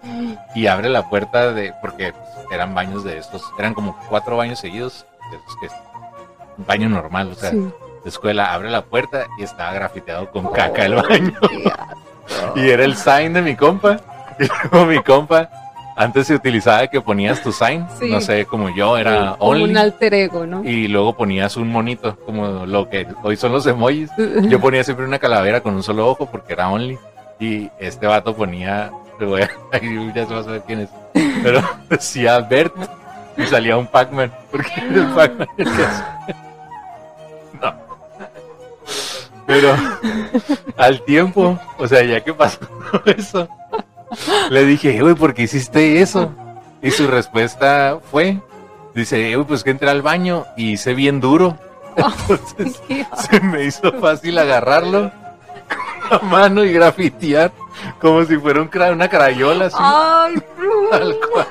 y 0.55 0.67
abre 0.67 0.87
la 0.89 1.09
puerta 1.09 1.51
de, 1.51 1.73
porque 1.81 2.13
pues, 2.13 2.45
eran 2.51 2.73
baños 2.75 3.03
de 3.03 3.17
estos, 3.17 3.43
eran 3.57 3.73
como 3.73 3.97
cuatro 4.07 4.37
baños 4.37 4.59
seguidos, 4.59 5.05
de 5.31 5.37
esos 5.37 5.57
que 5.59 5.65
es 5.65 5.73
un 6.57 6.65
baño 6.65 6.89
normal, 6.89 7.31
o 7.31 7.35
sea, 7.35 7.51
Sí. 7.51 7.57
de 7.57 8.09
escuela, 8.09 8.53
abre 8.53 8.69
la 8.69 8.83
puerta 8.85 9.27
y 9.37 9.43
estaba 9.43 9.73
grafiteado 9.73 10.29
con 10.31 10.51
caca 10.53 10.85
el 10.85 10.95
baño. 10.95 11.33
Y 12.55 12.69
era 12.69 12.83
el 12.85 12.95
sign 12.95 13.33
de 13.33 13.41
mi 13.41 13.55
compa. 13.55 13.99
Y 14.39 14.47
luego 14.71 14.85
mi 14.85 14.99
compa, 15.03 15.49
antes 15.97 16.27
se 16.27 16.33
utilizaba 16.35 16.87
que 16.87 17.01
ponías 17.01 17.41
tu 17.43 17.51
sign, 17.51 17.85
Sí. 17.99 18.09
no 18.09 18.21
sé, 18.21 18.45
como 18.45 18.69
yo, 18.73 18.97
era 18.97 19.35
Como 19.37 19.51
only. 19.51 19.63
un 19.71 19.77
alter 19.77 20.13
ego, 20.13 20.45
¿no? 20.45 20.63
Y 20.63 20.87
luego 20.87 21.13
ponías 21.17 21.57
un 21.57 21.67
monito, 21.69 22.15
como 22.25 22.65
lo 22.65 22.89
que 22.89 23.05
hoy 23.21 23.35
son 23.35 23.51
los 23.51 23.67
emojis. 23.67 24.09
Yo 24.43 24.59
ponía 24.61 24.81
siempre 24.85 25.05
una 25.05 25.19
calavera 25.19 25.59
con 25.59 25.75
un 25.75 25.83
solo 25.83 26.07
ojo 26.07 26.25
porque 26.25 26.53
era 26.53 26.69
only. 26.69 26.97
Y 27.37 27.69
este 27.79 28.07
vato 28.07 28.33
ponía, 28.33 28.91
ahí 29.73 30.11
ya 30.15 30.25
se 30.25 30.33
va 30.33 30.39
a 30.39 30.43
saber 30.43 30.63
quién 30.65 30.79
es. 30.81 30.89
Pero 31.43 31.61
decía 31.89 32.39
Bert 32.39 32.73
y 33.35 33.45
salía 33.47 33.75
un 33.75 33.87
Pac-Man. 33.87 34.31
Porque 34.51 34.71
el 34.79 35.05
Pac-Man 35.07 35.47
el 35.57 35.67
Pero 39.49 39.75
al 40.77 41.01
tiempo, 41.05 41.59
o 41.79 41.87
sea, 41.87 42.03
ya 42.03 42.21
que 42.23 42.33
pasó 42.35 42.59
eso, 43.05 43.49
le 44.51 44.63
dije, 44.65 45.01
güey, 45.01 45.15
¿por 45.15 45.33
qué 45.33 45.41
hiciste 45.43 46.01
eso? 46.01 46.31
Y 46.83 46.91
su 46.91 47.07
respuesta 47.07 47.97
fue, 48.11 48.39
dice, 48.93 49.33
güey, 49.35 49.47
pues 49.47 49.63
que 49.63 49.71
entré 49.71 49.89
al 49.89 50.03
baño 50.03 50.45
y 50.55 50.73
hice 50.73 50.93
bien 50.93 51.19
duro. 51.19 51.57
Entonces, 51.97 52.79
se 53.29 53.39
me 53.41 53.65
hizo 53.65 53.91
fácil 53.93 54.37
agarrarlo 54.37 55.11
con 56.07 56.09
la 56.11 56.19
mano 56.19 56.63
y 56.63 56.71
grafitear 56.71 57.51
como 57.99 58.23
si 58.25 58.37
fuera 58.37 58.61
un 58.61 58.69
cra- 58.69 58.93
una 58.93 59.09
crayola 59.09 59.65
así, 59.65 59.77
Ay, 59.79 60.35
tal 60.91 61.15
cual. 61.33 61.47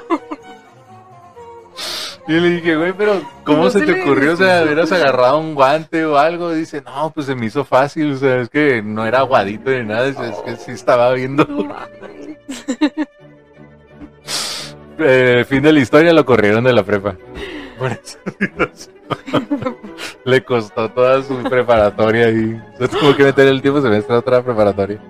Y 2.28 2.32
le 2.32 2.50
dije, 2.50 2.76
güey, 2.76 2.92
pero 2.92 3.22
¿cómo 3.42 3.64
No 3.64 3.70
se 3.70 3.80
se 3.80 3.86
te 3.86 4.02
ocurrió? 4.02 4.34
O 4.34 4.36
sea, 4.36 4.62
hubieras 4.62 4.92
agarrado 4.92 5.38
un 5.38 5.54
guante 5.54 6.04
o 6.04 6.18
algo. 6.18 6.52
Dice, 6.52 6.82
no, 6.82 7.10
pues 7.10 7.24
se 7.24 7.34
me 7.34 7.46
hizo 7.46 7.64
fácil. 7.64 8.12
O 8.12 8.16
sea, 8.18 8.42
es 8.42 8.50
que 8.50 8.82
no 8.82 9.06
era 9.06 9.20
aguadito 9.20 9.70
ni 9.70 9.82
nada. 9.82 10.08
Es 10.08 10.16
que 10.44 10.56
sí 10.56 10.72
estaba 10.72 11.12
viendo. 11.14 11.46
Eh, 15.00 15.44
fin 15.48 15.62
de 15.62 15.72
la 15.72 15.78
historia 15.78 16.12
lo 16.12 16.24
corrieron 16.26 16.64
de 16.64 16.72
la 16.72 16.82
prepa. 16.82 17.14
Por 17.78 17.96
situación. 18.02 18.96
Le 20.24 20.42
costó 20.42 20.90
toda 20.90 21.22
su 21.22 21.36
preparatoria 21.44 22.30
y 22.30 22.60
se 22.78 22.88
tuvo 22.88 23.14
que 23.14 23.22
meter 23.22 23.46
el 23.46 23.54
último 23.54 23.80
semestre 23.80 24.16
a 24.16 24.18
otra 24.18 24.42
preparatoria. 24.42 25.00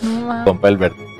No. 0.00 0.44
Compa 0.46 0.68
Alberto. 0.68 1.13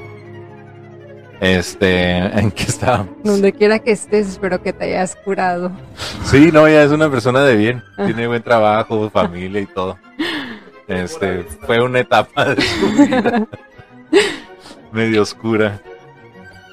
Este, 1.45 2.17
¿en 2.39 2.51
qué 2.51 2.63
estábamos? 2.63 3.23
Donde 3.23 3.53
quiera 3.53 3.79
que 3.79 3.93
estés, 3.93 4.29
espero 4.29 4.63
que 4.63 4.73
te 4.73 4.85
hayas 4.85 5.15
curado. 5.15 5.71
Sí, 6.25 6.51
no, 6.51 6.67
ya 6.67 6.83
es 6.83 6.91
una 6.91 7.11
persona 7.11 7.45
de 7.45 7.55
bien. 7.55 7.83
Ah. 7.99 8.07
Tiene 8.07 8.27
buen 8.27 8.43
trabajo, 8.43 9.11
familia 9.11 9.61
y 9.61 9.67
todo. 9.67 9.99
Este, 10.89 11.43
fue 11.67 11.83
una 11.83 12.01
etapa 12.01 12.55
de 12.55 12.63
su 12.63 12.87
vida 12.99 13.47
medio 14.91 15.21
oscura. 15.21 15.81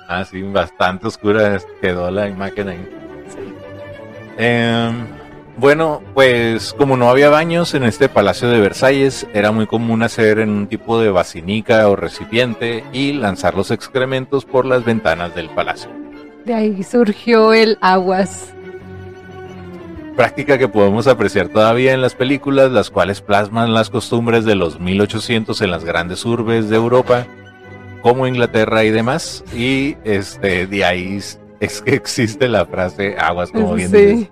Ah, 0.08 0.24
sí, 0.24 0.42
bastante 0.42 1.08
oscura 1.08 1.60
quedó 1.82 2.10
la 2.10 2.30
imagen 2.30 2.70
ahí. 2.70 2.90
Em, 4.38 5.06
bueno, 5.58 6.02
pues 6.14 6.74
como 6.74 6.98
no 6.98 7.10
había 7.10 7.30
baños 7.30 7.74
en 7.74 7.84
este 7.84 8.10
palacio 8.10 8.50
de 8.50 8.60
Versalles, 8.60 9.28
era 9.34 9.52
muy 9.52 9.68
común 9.68 10.02
hacer 10.04 10.40
en 10.40 10.50
un 10.50 10.68
tipo 10.68 11.00
de 11.00 11.10
basinica 11.12 11.88
o 11.88 11.96
recipiente 11.96 12.84
y 12.94 13.14
lanzar 13.14 13.56
los 13.56 13.70
excrementos 13.72 14.46
por 14.46 14.66
las 14.66 14.84
ventanas 14.86 15.36
del 15.36 15.50
palacio. 15.50 15.90
De 16.46 16.54
ahí 16.56 16.82
surgió 16.84 17.54
el 17.54 17.78
aguas. 17.82 18.54
Práctica 20.16 20.58
que 20.58 20.68
podemos 20.68 21.08
apreciar 21.08 21.48
todavía 21.48 21.94
en 21.94 22.02
las 22.02 22.16
películas, 22.16 22.72
las 22.72 22.90
cuales 22.90 23.22
plasman 23.22 23.74
las 23.74 23.90
costumbres 23.90 24.44
de 24.46 24.56
los 24.56 24.80
1800 24.80 25.62
en 25.62 25.72
las 25.72 25.86
grandes 25.86 26.26
urbes 26.26 26.70
de 26.70 26.76
Europa, 26.76 27.26
como 28.02 28.28
Inglaterra 28.28 28.84
y 28.84 28.90
demás. 28.90 29.44
Y 29.56 29.96
este, 30.04 30.68
de 30.68 30.84
ahí 30.86 31.18
es- 31.60 31.82
que 31.82 31.94
existe 31.96 32.50
la 32.50 32.66
frase 32.66 33.16
aguas, 33.18 33.52
como 33.52 33.74
bien 33.76 33.92
dices. 33.92 34.30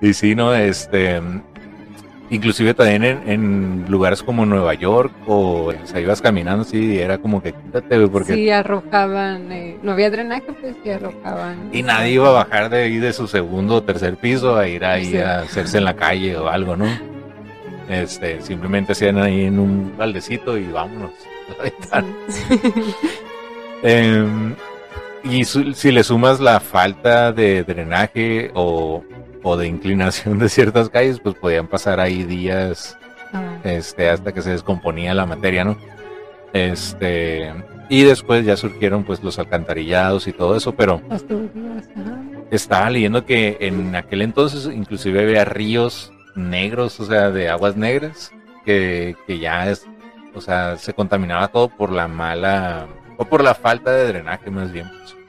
Sí. 0.00 0.06
Y 0.08 0.14
sí, 0.14 0.34
¿no? 0.34 0.54
Este, 0.54 1.20
inclusive 2.30 2.74
también 2.74 3.02
en, 3.04 3.28
en 3.28 3.84
lugares 3.88 4.22
como 4.22 4.46
Nueva 4.46 4.74
York 4.74 5.12
o 5.26 5.72
o 5.72 5.86
sea, 5.86 6.00
ibas 6.00 6.22
caminando 6.22 6.62
así 6.62 6.78
y 6.94 6.98
era 6.98 7.18
como 7.18 7.42
que 7.42 7.52
quítate, 7.52 8.06
porque 8.08 8.34
Sí, 8.34 8.50
arrojaban. 8.50 9.50
eh, 9.52 9.76
no 9.82 9.92
había 9.92 10.10
drenaje, 10.10 10.46
pues 10.60 10.74
sí 10.82 10.90
arrojaban. 10.90 11.70
y 11.72 11.82
nadie 11.82 12.12
iba 12.12 12.28
a 12.28 12.32
bajar 12.32 12.70
de 12.70 12.82
ahí 12.84 12.98
de 12.98 13.12
su 13.12 13.26
segundo 13.26 13.76
o 13.76 13.82
tercer 13.82 14.16
piso 14.16 14.56
a 14.56 14.68
ir 14.68 14.84
ahí 14.84 15.06
Sí. 15.06 15.16
a 15.18 15.40
hacerse 15.40 15.78
en 15.78 15.84
la 15.84 15.96
calle 15.96 16.36
o 16.36 16.48
algo, 16.48 16.76
¿no? 16.76 16.86
Este, 17.88 18.40
simplemente 18.40 18.92
hacían 18.92 19.18
ahí 19.18 19.46
en 19.46 19.58
un 19.58 19.92
baldecito 19.98 20.56
y 20.56 20.66
vámonos. 20.68 21.10
Sí. 22.28 22.60
Em, 23.82 24.54
y 25.24 25.44
su- 25.44 25.72
si 25.74 25.90
le 25.90 26.04
sumas 26.04 26.38
la 26.40 26.60
falta 26.60 27.32
de 27.32 27.64
drenaje 27.64 28.50
o, 28.54 29.02
o 29.42 29.56
de 29.56 29.66
inclinación 29.66 30.38
de 30.38 30.48
ciertas 30.48 30.88
calles, 30.88 31.20
pues 31.20 31.34
podían 31.34 31.66
pasar 31.66 32.00
ahí 32.00 32.24
días 32.24 32.98
Ah, 33.32 33.58
este, 33.62 34.10
hasta 34.10 34.32
que 34.32 34.42
se 34.42 34.50
descomponía 34.50 35.14
la 35.14 35.26
materia, 35.26 35.64
¿no? 35.64 35.76
Este, 36.52 37.52
y 37.88 38.02
después 38.02 38.44
ya 38.44 38.56
surgieron 38.56 39.04
pues 39.04 39.22
los 39.22 39.38
alcantarillados 39.38 40.26
y 40.26 40.32
todo 40.32 40.56
eso, 40.56 40.72
pero 40.72 41.00
estaba 42.50 42.90
leyendo 42.90 43.24
que 43.24 43.56
en 43.60 43.94
aquel 43.94 44.22
entonces 44.22 44.68
inclusive 44.74 45.22
había 45.22 45.44
ríos 45.44 46.12
negros, 46.34 46.98
o 46.98 47.04
sea, 47.04 47.30
de 47.30 47.48
aguas 47.48 47.76
negras, 47.76 48.32
que, 48.64 49.16
que 49.26 49.38
ya 49.38 49.70
es, 49.70 49.86
o 50.34 50.40
sea, 50.40 50.76
se 50.76 50.92
contaminaba 50.92 51.48
todo 51.48 51.68
por 51.68 51.92
la 51.92 52.08
mala, 52.08 52.88
o 53.16 53.24
por 53.24 53.44
la 53.44 53.54
falta 53.54 53.92
de 53.92 54.08
drenaje 54.08 54.50
más 54.50 54.72
bien. 54.72 54.88
pues. 54.88 55.19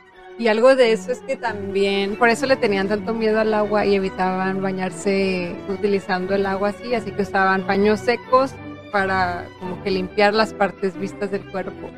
Y 0.41 0.47
algo 0.47 0.75
de 0.75 0.91
eso 0.91 1.11
es 1.11 1.19
que 1.19 1.35
también, 1.35 2.15
por 2.15 2.27
eso 2.29 2.47
le 2.47 2.55
tenían 2.55 2.87
tanto 2.87 3.13
miedo 3.13 3.39
al 3.39 3.53
agua 3.53 3.85
y 3.85 3.93
evitaban 3.93 4.59
bañarse 4.59 5.53
utilizando 5.69 6.33
el 6.33 6.47
agua 6.47 6.69
así, 6.69 6.95
así 6.95 7.11
que 7.11 7.21
usaban 7.21 7.67
paños 7.67 7.99
secos 7.99 8.55
para 8.91 9.45
como 9.59 9.83
que 9.83 9.91
limpiar 9.91 10.33
las 10.33 10.55
partes 10.55 10.97
vistas 10.97 11.29
del 11.29 11.45
cuerpo. 11.51 11.91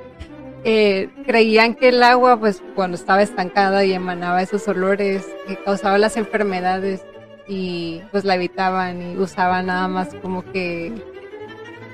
Eh, 0.66 1.08
creían 1.26 1.74
que 1.74 1.88
el 1.88 2.04
agua, 2.04 2.38
pues 2.38 2.62
cuando 2.76 2.96
estaba 2.96 3.22
estancada 3.22 3.86
y 3.86 3.94
emanaba 3.94 4.42
esos 4.42 4.68
olores, 4.68 5.26
que 5.48 5.56
causaba 5.64 5.98
las 5.98 6.18
enfermedades 6.18 7.06
y 7.48 8.02
pues 8.12 8.26
la 8.26 8.36
evitaban 8.36 9.14
y 9.14 9.16
usaban 9.16 9.68
nada 9.68 9.88
más 9.88 10.14
como 10.16 10.44
que 10.52 10.92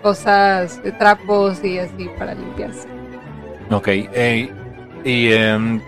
cosas, 0.02 0.82
trapos 0.98 1.64
y 1.64 1.78
así 1.78 2.10
para 2.18 2.34
limpiarse. 2.34 2.88
Ok, 3.70 3.88
eh, 3.88 4.50
y 5.04 5.32
em, 5.32 5.80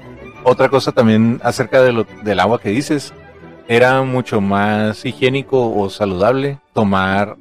otra 0.43 0.69
cosa 0.69 0.91
también 0.91 1.39
acerca 1.43 1.81
de 1.81 1.91
lo, 1.91 2.05
del 2.23 2.39
agua 2.39 2.59
que 2.59 2.69
dices, 2.69 3.13
era 3.67 4.01
mucho 4.03 4.41
más 4.41 5.05
higiénico 5.05 5.73
o 5.75 5.89
saludable 5.89 6.59
tomar 6.73 7.37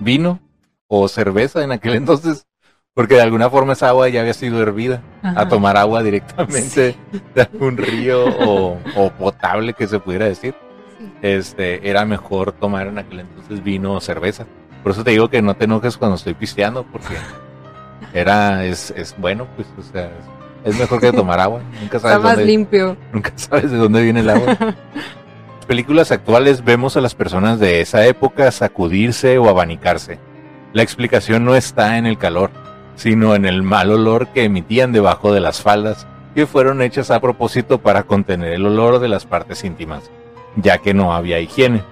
vino 0.00 0.40
o 0.88 1.08
cerveza 1.08 1.62
en 1.64 1.72
aquel 1.72 1.94
entonces, 1.96 2.46
porque 2.94 3.14
de 3.14 3.22
alguna 3.22 3.50
forma 3.50 3.72
esa 3.72 3.88
agua 3.88 4.08
ya 4.08 4.20
había 4.20 4.34
sido 4.34 4.62
hervida, 4.62 5.02
a 5.22 5.48
tomar 5.48 5.76
agua 5.76 6.02
directamente 6.02 6.96
de 7.34 7.42
algún 7.42 7.76
río 7.76 8.24
o, 8.26 8.78
o 8.96 9.10
potable 9.10 9.74
que 9.74 9.86
se 9.88 9.98
pudiera 9.98 10.26
decir, 10.26 10.54
Sí. 10.96 11.10
este, 11.22 11.88
era 11.90 12.04
mejor 12.04 12.52
tomar 12.52 12.86
en 12.86 12.98
aquel 12.98 13.20
entonces 13.20 13.64
vino 13.64 13.94
o 13.94 14.00
cerveza. 14.00 14.46
Por 14.84 14.92
eso 14.92 15.02
te 15.02 15.10
digo 15.10 15.28
que 15.28 15.42
no 15.42 15.54
te 15.56 15.64
enojes 15.64 15.96
cuando 15.96 16.14
estoy 16.14 16.34
pisteando, 16.34 16.84
porque 16.84 17.16
era, 18.14 18.64
es, 18.64 18.92
es 18.96 19.14
bueno, 19.18 19.48
pues, 19.56 19.66
o 19.76 19.82
sea, 19.82 20.04
es, 20.04 20.24
es 20.64 20.78
mejor 20.78 21.00
que 21.00 21.12
tomar 21.12 21.40
agua. 21.40 21.60
Nunca 21.80 21.96
Está 21.98 22.08
sabes, 22.10 22.22
más 22.24 22.36
dónde, 22.36 22.44
limpio. 22.46 22.96
nunca 23.12 23.32
sabes 23.36 23.70
de 23.70 23.76
dónde 23.76 24.02
viene 24.02 24.20
el 24.20 24.30
agua. 24.30 24.56
películas 25.66 26.12
actuales 26.12 26.64
vemos 26.64 26.96
a 26.96 27.00
las 27.00 27.14
personas 27.14 27.58
de 27.58 27.80
esa 27.80 28.04
época 28.06 28.50
sacudirse 28.50 29.38
o 29.38 29.48
abanicarse. 29.48 30.18
La 30.72 30.82
explicación 30.82 31.44
no 31.44 31.54
está 31.54 31.98
en 31.98 32.06
el 32.06 32.18
calor, 32.18 32.50
sino 32.96 33.34
en 33.34 33.44
el 33.44 33.62
mal 33.62 33.90
olor 33.90 34.28
que 34.28 34.44
emitían 34.44 34.92
debajo 34.92 35.32
de 35.32 35.40
las 35.40 35.62
faldas, 35.62 36.06
que 36.34 36.46
fueron 36.46 36.82
hechas 36.82 37.10
a 37.10 37.20
propósito 37.20 37.78
para 37.78 38.02
contener 38.02 38.52
el 38.52 38.66
olor 38.66 38.98
de 38.98 39.08
las 39.08 39.24
partes 39.24 39.64
íntimas, 39.64 40.10
ya 40.56 40.78
que 40.78 40.92
no 40.92 41.14
había 41.14 41.40
higiene. 41.40 41.82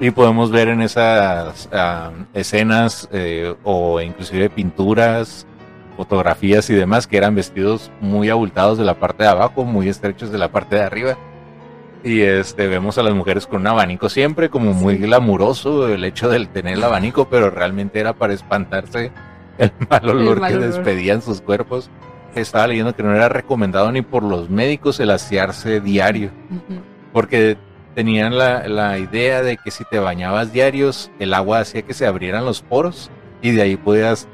Y 0.00 0.10
podemos 0.10 0.50
ver 0.50 0.68
en 0.68 0.82
esas 0.82 1.68
ah, 1.72 2.10
escenas 2.34 3.08
eh, 3.12 3.54
o 3.62 4.00
inclusive 4.00 4.50
pinturas, 4.50 5.46
fotografías 5.92 6.68
y 6.70 6.74
demás 6.74 7.06
que 7.06 7.16
eran 7.16 7.34
vestidos 7.34 7.90
muy 8.00 8.30
abultados 8.30 8.78
de 8.78 8.84
la 8.84 8.94
parte 8.94 9.24
de 9.24 9.30
abajo, 9.30 9.64
muy 9.64 9.88
estrechos 9.88 10.30
de 10.30 10.38
la 10.38 10.50
parte 10.50 10.76
de 10.76 10.82
arriba. 10.82 11.18
Y 12.04 12.22
este 12.22 12.66
vemos 12.66 12.98
a 12.98 13.02
las 13.02 13.14
mujeres 13.14 13.46
con 13.46 13.60
un 13.60 13.68
abanico 13.68 14.08
siempre, 14.08 14.50
como 14.50 14.72
muy 14.72 14.96
glamuroso 14.96 15.88
el 15.88 16.04
hecho 16.04 16.28
de 16.28 16.44
tener 16.46 16.74
el 16.74 16.84
abanico, 16.84 17.28
pero 17.28 17.50
realmente 17.50 18.00
era 18.00 18.12
para 18.12 18.32
espantarse 18.32 19.12
el 19.58 19.72
mal 19.90 20.08
olor 20.08 20.46
que 20.46 20.56
despedían 20.56 21.22
sus 21.22 21.40
cuerpos. 21.40 21.90
Estaba 22.34 22.66
leyendo 22.66 22.96
que 22.96 23.02
no 23.02 23.14
era 23.14 23.28
recomendado 23.28 23.92
ni 23.92 24.02
por 24.02 24.22
los 24.22 24.50
médicos 24.50 24.98
el 25.00 25.10
asearse 25.10 25.80
diario, 25.80 26.30
porque 27.12 27.56
tenían 27.94 28.36
la, 28.36 28.98
idea 28.98 29.42
de 29.42 29.56
que 29.56 29.70
si 29.70 29.84
te 29.84 29.98
bañabas 29.98 30.52
diarios, 30.52 31.10
el 31.18 31.34
agua 31.34 31.60
hacía 31.60 31.82
que 31.82 31.94
se 31.94 32.06
abrieran 32.06 32.44
los 32.44 32.62
poros 32.62 33.10
y 33.42 33.50
de 33.50 33.62
ahí 33.62 33.76
podías 33.76 34.28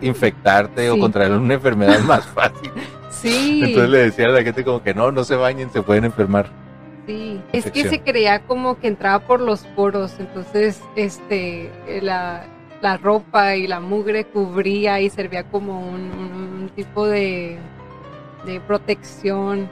infectarte 0.00 0.90
o 0.90 0.98
contraer 0.98 1.32
una 1.32 1.54
enfermedad 1.54 2.00
más 2.00 2.26
fácil. 2.34 2.70
Sí. 3.10 3.60
Entonces 3.64 3.90
le 3.90 3.98
decía 3.98 4.26
a 4.26 4.30
la 4.30 4.42
gente 4.42 4.64
como 4.64 4.82
que 4.82 4.94
no, 4.94 5.10
no 5.10 5.24
se 5.24 5.36
bañen, 5.36 5.70
se 5.70 5.82
pueden 5.82 6.04
enfermar. 6.04 6.48
Sí, 7.06 7.40
es 7.52 7.70
que 7.70 7.88
se 7.88 8.00
creía 8.00 8.40
como 8.40 8.78
que 8.78 8.86
entraba 8.88 9.20
por 9.20 9.40
los 9.40 9.60
poros, 9.60 10.14
entonces 10.20 10.82
este 10.94 11.70
la, 12.02 12.46
ropa 13.02 13.56
y 13.56 13.66
la 13.66 13.80
mugre 13.80 14.24
cubría 14.24 15.00
y 15.00 15.08
servía 15.08 15.44
como 15.44 15.80
un, 15.80 16.70
tipo 16.76 17.06
de, 17.06 17.56
de 18.44 18.60
protección 18.60 19.70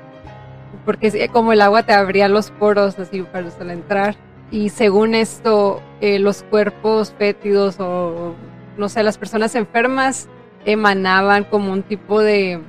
porque 0.85 1.29
como 1.33 1.53
el 1.53 1.61
agua 1.61 1.83
te 1.83 1.93
abría 1.93 2.29
los 2.29 2.51
poros 2.51 2.99
así 2.99 3.23
para 3.23 3.49
entrar. 3.73 4.17
Y 4.51 4.69
según 4.69 5.15
esto, 5.15 5.83
eh, 6.01 6.19
los 6.19 6.45
cuerpos 6.45 7.13
fétidos 7.19 7.81
o, 7.81 8.35
no 8.77 8.89
sé, 8.89 9.03
las 9.03 9.19
personas 9.19 9.55
enfermas 9.55 10.29
emanaban 10.65 11.45
como 11.45 11.73
un 11.73 11.83
tipo 11.83 12.21
de, 12.21 12.61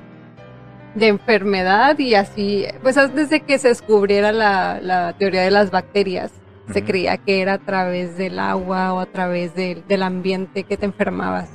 de 0.94 1.08
enfermedad 1.08 1.98
y 1.98 2.14
así, 2.14 2.64
pues 2.82 2.96
desde 3.14 3.40
que 3.40 3.58
se 3.58 3.68
descubriera 3.68 4.32
la, 4.32 5.14
teoría 5.18 5.42
de 5.42 5.50
las 5.50 5.70
bacterias, 5.70 6.32
se 6.72 6.84
creía 6.84 7.16
que 7.16 7.40
era 7.40 7.54
a 7.54 7.58
través 7.58 8.18
del 8.18 8.38
agua 8.38 8.92
o 8.92 9.00
a 9.00 9.06
través 9.06 9.54
del 9.54 10.02
ambiente 10.02 10.64
que 10.64 10.76
te 10.76 10.86
enfermabas. 10.86 11.48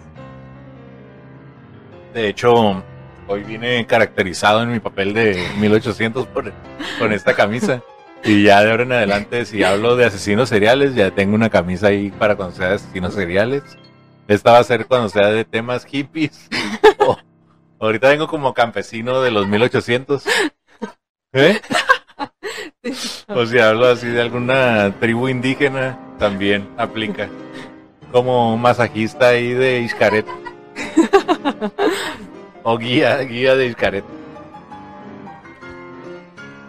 De 2.13 2.28
hecho, 2.28 2.84
hoy 3.28 3.44
vine 3.44 3.86
caracterizado 3.86 4.63
en 4.63 4.72
mi 4.72 4.80
papel 4.80 5.13
de 5.13 5.44
1800 5.60 6.28
con 7.00 7.13
esta 7.13 7.34
camisa. 7.34 7.82
Y 8.26 8.44
ya 8.44 8.63
de 8.63 8.72
ahora 8.72 8.84
en 8.84 8.92
adelante, 8.94 9.46
si 9.46 9.63
hablo 9.63 9.98
de 9.98 10.06
asesinos 10.06 10.48
seriales, 10.48 10.96
ya 10.96 11.12
tengo 11.12 11.36
una 11.36 11.50
camisa 11.50 11.88
ahí 11.88 12.10
para 12.10 12.36
cuando 12.36 12.56
sea 12.56 12.74
asesinos 12.74 13.13
seriales. 13.13 13.63
Esta 14.28 14.54
va 14.54 14.60
a 14.60 14.64
ser 14.64 14.86
cuando 14.86 15.10
sea 15.10 15.28
de 15.28 15.46
temas 15.46 15.86
hippies. 15.86 16.50
ahorita 17.80 18.10
vengo 18.10 18.28
como 18.28 18.54
campesino 18.54 19.22
de 19.22 19.32
los 19.32 19.48
1800. 19.48 20.24
¿Eh? 21.34 21.60
O 23.28 23.46
si 23.46 23.60
hablo 23.60 23.88
así 23.88 24.08
de 24.08 24.22
alguna 24.22 24.94
tribu 25.00 25.28
indígena, 25.28 26.00
también 26.18 26.70
aplica. 26.78 27.30
Como 28.12 28.58
masajista 28.58 29.30
ahí 29.30 29.54
de 29.54 29.82
Iscaret. 29.82 30.26
O 32.64 32.78
guía, 32.78 33.18
guía 33.20 33.56
de 33.56 33.68
Iscaret. 33.68 34.06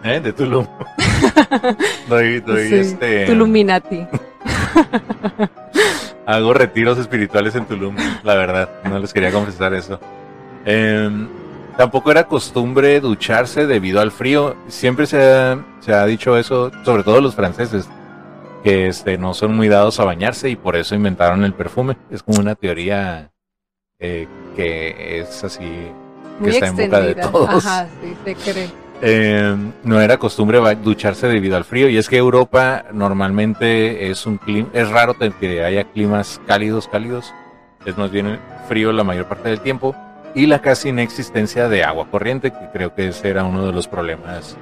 ¿Eh? 0.03 0.19
De 0.19 0.33
Tulum. 0.33 0.67
doy, 2.09 2.39
doy 2.41 2.73
este. 2.73 3.25
Tuluminati. 3.25 4.05
Hago 6.25 6.53
retiros 6.53 6.97
espirituales 6.97 7.55
en 7.55 7.65
Tulum, 7.65 7.95
la 8.23 8.35
verdad. 8.35 8.69
No 8.83 8.99
les 8.99 9.13
quería 9.13 9.31
confesar 9.31 9.73
eso. 9.73 9.99
Em, 10.65 11.27
tampoco 11.77 12.11
era 12.11 12.23
costumbre 12.23 12.99
ducharse 12.99 13.67
debido 13.67 14.01
al 14.01 14.11
frío. 14.11 14.55
Siempre 14.67 15.05
se 15.05 15.21
ha, 15.21 15.63
se 15.79 15.93
ha 15.93 16.05
dicho 16.05 16.37
eso, 16.37 16.71
sobre 16.83 17.03
todo 17.03 17.21
los 17.21 17.35
franceses, 17.35 17.87
que 18.63 18.87
este, 18.87 19.17
no 19.17 19.33
son 19.35 19.55
muy 19.55 19.67
dados 19.67 19.99
a 19.99 20.05
bañarse 20.05 20.49
y 20.49 20.55
por 20.55 20.75
eso 20.75 20.95
inventaron 20.95 21.43
el 21.43 21.53
perfume. 21.53 21.97
Es 22.09 22.23
como 22.23 22.39
una 22.39 22.55
teoría 22.55 23.31
eh, 23.99 24.27
que 24.55 25.19
es 25.19 25.43
así, 25.43 25.91
que 26.43 26.49
está 26.49 26.67
en 26.67 26.75
boca 26.75 26.99
de 27.01 27.15
todos. 27.15 27.65
Ajá, 27.65 27.87
sí, 28.01 28.15
se 28.25 28.35
cree. 28.35 28.84
Eh, 29.01 29.55
no 29.83 29.99
era 29.99 30.17
costumbre 30.17 30.59
ducharse 30.75 31.27
debido 31.27 31.57
al 31.57 31.65
frío. 31.65 31.89
Y 31.89 31.97
es 31.97 32.09
que 32.09 32.17
Europa 32.17 32.85
normalmente 32.93 34.09
es 34.09 34.25
un 34.25 34.37
clima, 34.37 34.69
es 34.73 34.89
raro 34.89 35.15
que 35.17 35.63
haya 35.63 35.83
climas 35.85 36.41
cálidos, 36.47 36.87
cálidos, 36.87 37.33
es 37.85 37.97
más 37.97 38.11
bien 38.11 38.39
frío 38.67 38.91
la 38.91 39.03
mayor 39.03 39.25
parte 39.25 39.49
del 39.49 39.61
tiempo. 39.61 39.95
Y 40.33 40.47
la 40.47 40.59
casi 40.59 40.89
inexistencia 40.89 41.69
de 41.69 41.83
agua 41.83 42.07
corriente, 42.11 42.51
que 42.51 42.69
creo 42.73 42.93
que 42.93 43.07
ese 43.07 43.29
era 43.29 43.45
uno 43.45 43.65
de 43.65 43.71
los 43.71 43.87
problemas 43.87 44.57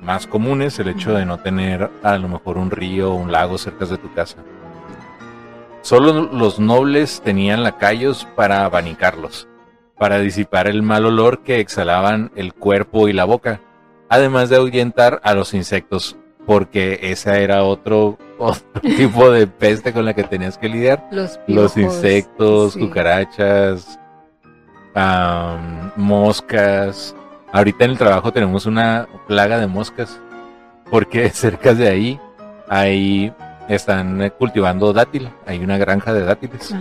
más 0.00 0.26
comunes, 0.26 0.78
el 0.78 0.88
hecho 0.88 1.14
de 1.14 1.26
no 1.26 1.38
tener 1.38 1.90
a 2.04 2.16
lo 2.18 2.28
mejor 2.28 2.58
un 2.58 2.70
río 2.70 3.12
o 3.12 3.16
un 3.16 3.32
lago 3.32 3.58
cerca 3.58 3.86
de 3.86 3.98
tu 3.98 4.12
casa. 4.14 4.38
Solo 5.82 6.28
los 6.32 6.60
nobles 6.60 7.22
tenían 7.24 7.62
lacayos 7.62 8.26
para 8.36 8.64
abanicarlos, 8.64 9.48
para 9.98 10.18
disipar 10.18 10.68
el 10.68 10.82
mal 10.82 11.06
olor 11.06 11.40
que 11.40 11.60
exhalaban 11.60 12.30
el 12.36 12.54
cuerpo 12.54 13.08
y 13.08 13.12
la 13.12 13.24
boca, 13.24 13.60
además 14.08 14.48
de 14.48 14.56
ahuyentar 14.56 15.20
a 15.24 15.34
los 15.34 15.54
insectos, 15.54 16.16
porque 16.46 16.98
esa 17.02 17.38
era 17.38 17.64
otro, 17.64 18.18
tipo 18.82 19.30
de 19.30 19.46
peste 19.46 19.92
con 19.92 20.04
la 20.04 20.14
que 20.14 20.24
tenías 20.24 20.58
que 20.58 20.68
lidiar. 20.68 21.08
Los, 21.46 21.76
insectos, 21.76 22.76
cucarachas, 22.76 23.98
moscas. 25.96 27.14
Ahorita 27.52 27.84
en 27.84 27.92
el 27.92 27.98
trabajo 27.98 28.32
tenemos 28.32 28.66
una 28.66 29.08
plaga 29.26 29.58
de 29.58 29.66
moscas, 29.66 30.20
porque 30.90 31.28
cerca 31.30 31.74
de 31.74 31.88
ahí 31.88 32.20
hay 32.68 33.32
están 33.68 34.22
eh, 34.22 34.30
cultivando 34.30 34.92
dátil, 34.92 35.28
hay 35.46 35.58
una 35.58 35.78
granja 35.78 36.12
de 36.12 36.24
dátiles. 36.24 36.74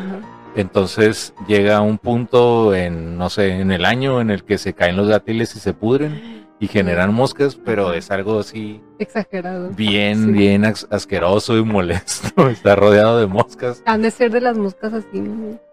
Entonces 0.56 1.34
llega 1.48 1.82
un 1.82 1.98
punto 1.98 2.74
en, 2.74 3.18
no 3.18 3.30
sé, 3.30 3.60
en 3.60 3.72
el 3.72 3.86
año 3.86 4.22
en 4.22 4.30
el 4.30 4.44
que 4.44 4.58
se 4.58 4.74
caen 4.74 4.96
los 4.96 5.08
dátiles 5.08 5.56
y 5.56 5.60
se 5.60 5.74
pudren 5.74 6.45
y 6.60 6.68
generan 6.68 7.14
moscas, 7.14 7.56
pero 7.56 7.94
es 7.94 8.12
algo 8.12 8.40
así 8.40 8.82
exagerado. 9.00 9.70
Bien, 9.72 10.32
bien 10.32 10.66
asqueroso 10.66 11.58
y 11.58 11.64
molesto. 11.64 12.50
Está 12.50 12.76
rodeado 12.76 13.20
de 13.20 13.28
moscas. 13.28 13.84
Han 13.86 14.02
de 14.02 14.12
ser 14.12 14.32
de 14.32 14.42
las 14.42 14.58
moscas 14.58 14.94
así. 14.94 15.22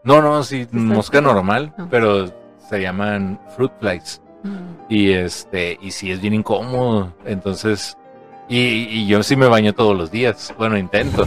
No, 0.03 0.21
no, 0.21 0.43
sí, 0.43 0.67
mosca 0.73 1.21
normal, 1.21 1.75
pero 1.91 2.33
se 2.69 2.81
llaman 2.81 3.41
fruit 3.57 3.73
flies. 3.79 4.21
Y 4.89 5.13
este, 5.13 5.79
y 5.81 5.93
sí 5.93 6.11
es 6.11 6.21
bien 6.21 6.35
incómodo. 6.35 7.15
Entonces, 7.25 7.97
y, 8.49 9.07
yo 9.07 9.23
sí 9.23 9.37
me 9.37 9.47
baño 9.47 9.73
todos 9.73 9.97
los 9.97 10.11
días. 10.11 10.53
Bueno, 10.59 10.77
intento. 10.77 11.27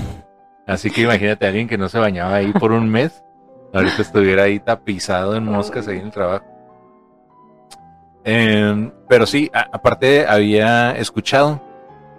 Así 0.68 0.92
que 0.92 1.02
imagínate 1.02 1.46
a 1.46 1.50
alguien 1.50 1.68
que 1.68 1.78
no 1.78 1.88
se 1.88 1.98
bañaba 1.98 2.36
ahí 2.36 2.52
por 2.52 2.72
un 2.72 2.90
mes. 2.90 3.24
Ahorita 3.74 4.02
estuviera 4.02 4.44
ahí 4.44 4.60
tapizado 4.60 5.36
en 5.36 5.46
moscas 5.46 5.88
ahí 5.88 6.00
en 6.00 6.06
el 6.06 6.12
trabajo. 6.12 6.46
Em, 8.28 8.92
pero 9.08 9.28
sí, 9.28 9.52
aparte 9.54 10.26
había 10.28 10.92
escuchado 10.98 11.62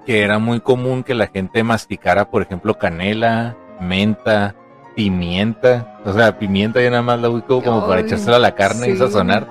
que 0.07 0.23
era 0.23 0.39
muy 0.39 0.61
común 0.61 1.03
que 1.03 1.15
la 1.15 1.27
gente 1.27 1.65
masticara, 1.65 2.31
por 2.31 2.43
ejemplo, 2.43 2.79
canela, 2.79 3.57
menta, 3.81 4.55
pimienta. 4.95 5.99
O 6.05 6.13
sea, 6.13 6.39
pimienta 6.39 6.81
ya 6.81 6.91
nada 6.91 7.03
más 7.03 7.21
la 7.21 7.29
ubico 7.29 7.61
como 7.61 7.87
para 7.89 8.03
echársela 8.03 8.37
a 8.37 8.41
la 8.41 8.55
carne 8.55 8.89
y 8.89 8.97
sazonar. 8.97 9.49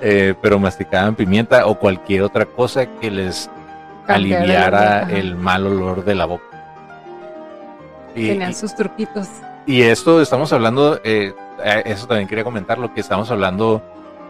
Eh, 0.00 0.34
pero 0.42 0.58
masticaban 0.58 1.14
pimienta 1.14 1.66
o 1.66 1.78
cualquier 1.78 2.22
otra 2.22 2.46
cosa 2.46 2.86
que 2.86 3.10
les 3.10 3.50
aliviara 4.06 5.10
el 5.10 5.36
mal 5.36 5.66
olor 5.66 6.04
de 6.04 6.14
la 6.14 6.24
boca. 6.24 6.44
Y, 8.14 8.28
Tenían 8.28 8.54
sus 8.54 8.74
truquitos. 8.74 9.28
Y 9.66 9.82
esto 9.82 10.22
estamos 10.22 10.52
hablando, 10.54 11.00
eh, 11.04 11.34
eh, 11.62 11.82
eso 11.84 12.06
también 12.06 12.28
quería 12.28 12.44
comentar, 12.44 12.78
lo 12.78 12.94
que 12.94 13.00
estamos 13.00 13.30
hablando 13.30 13.82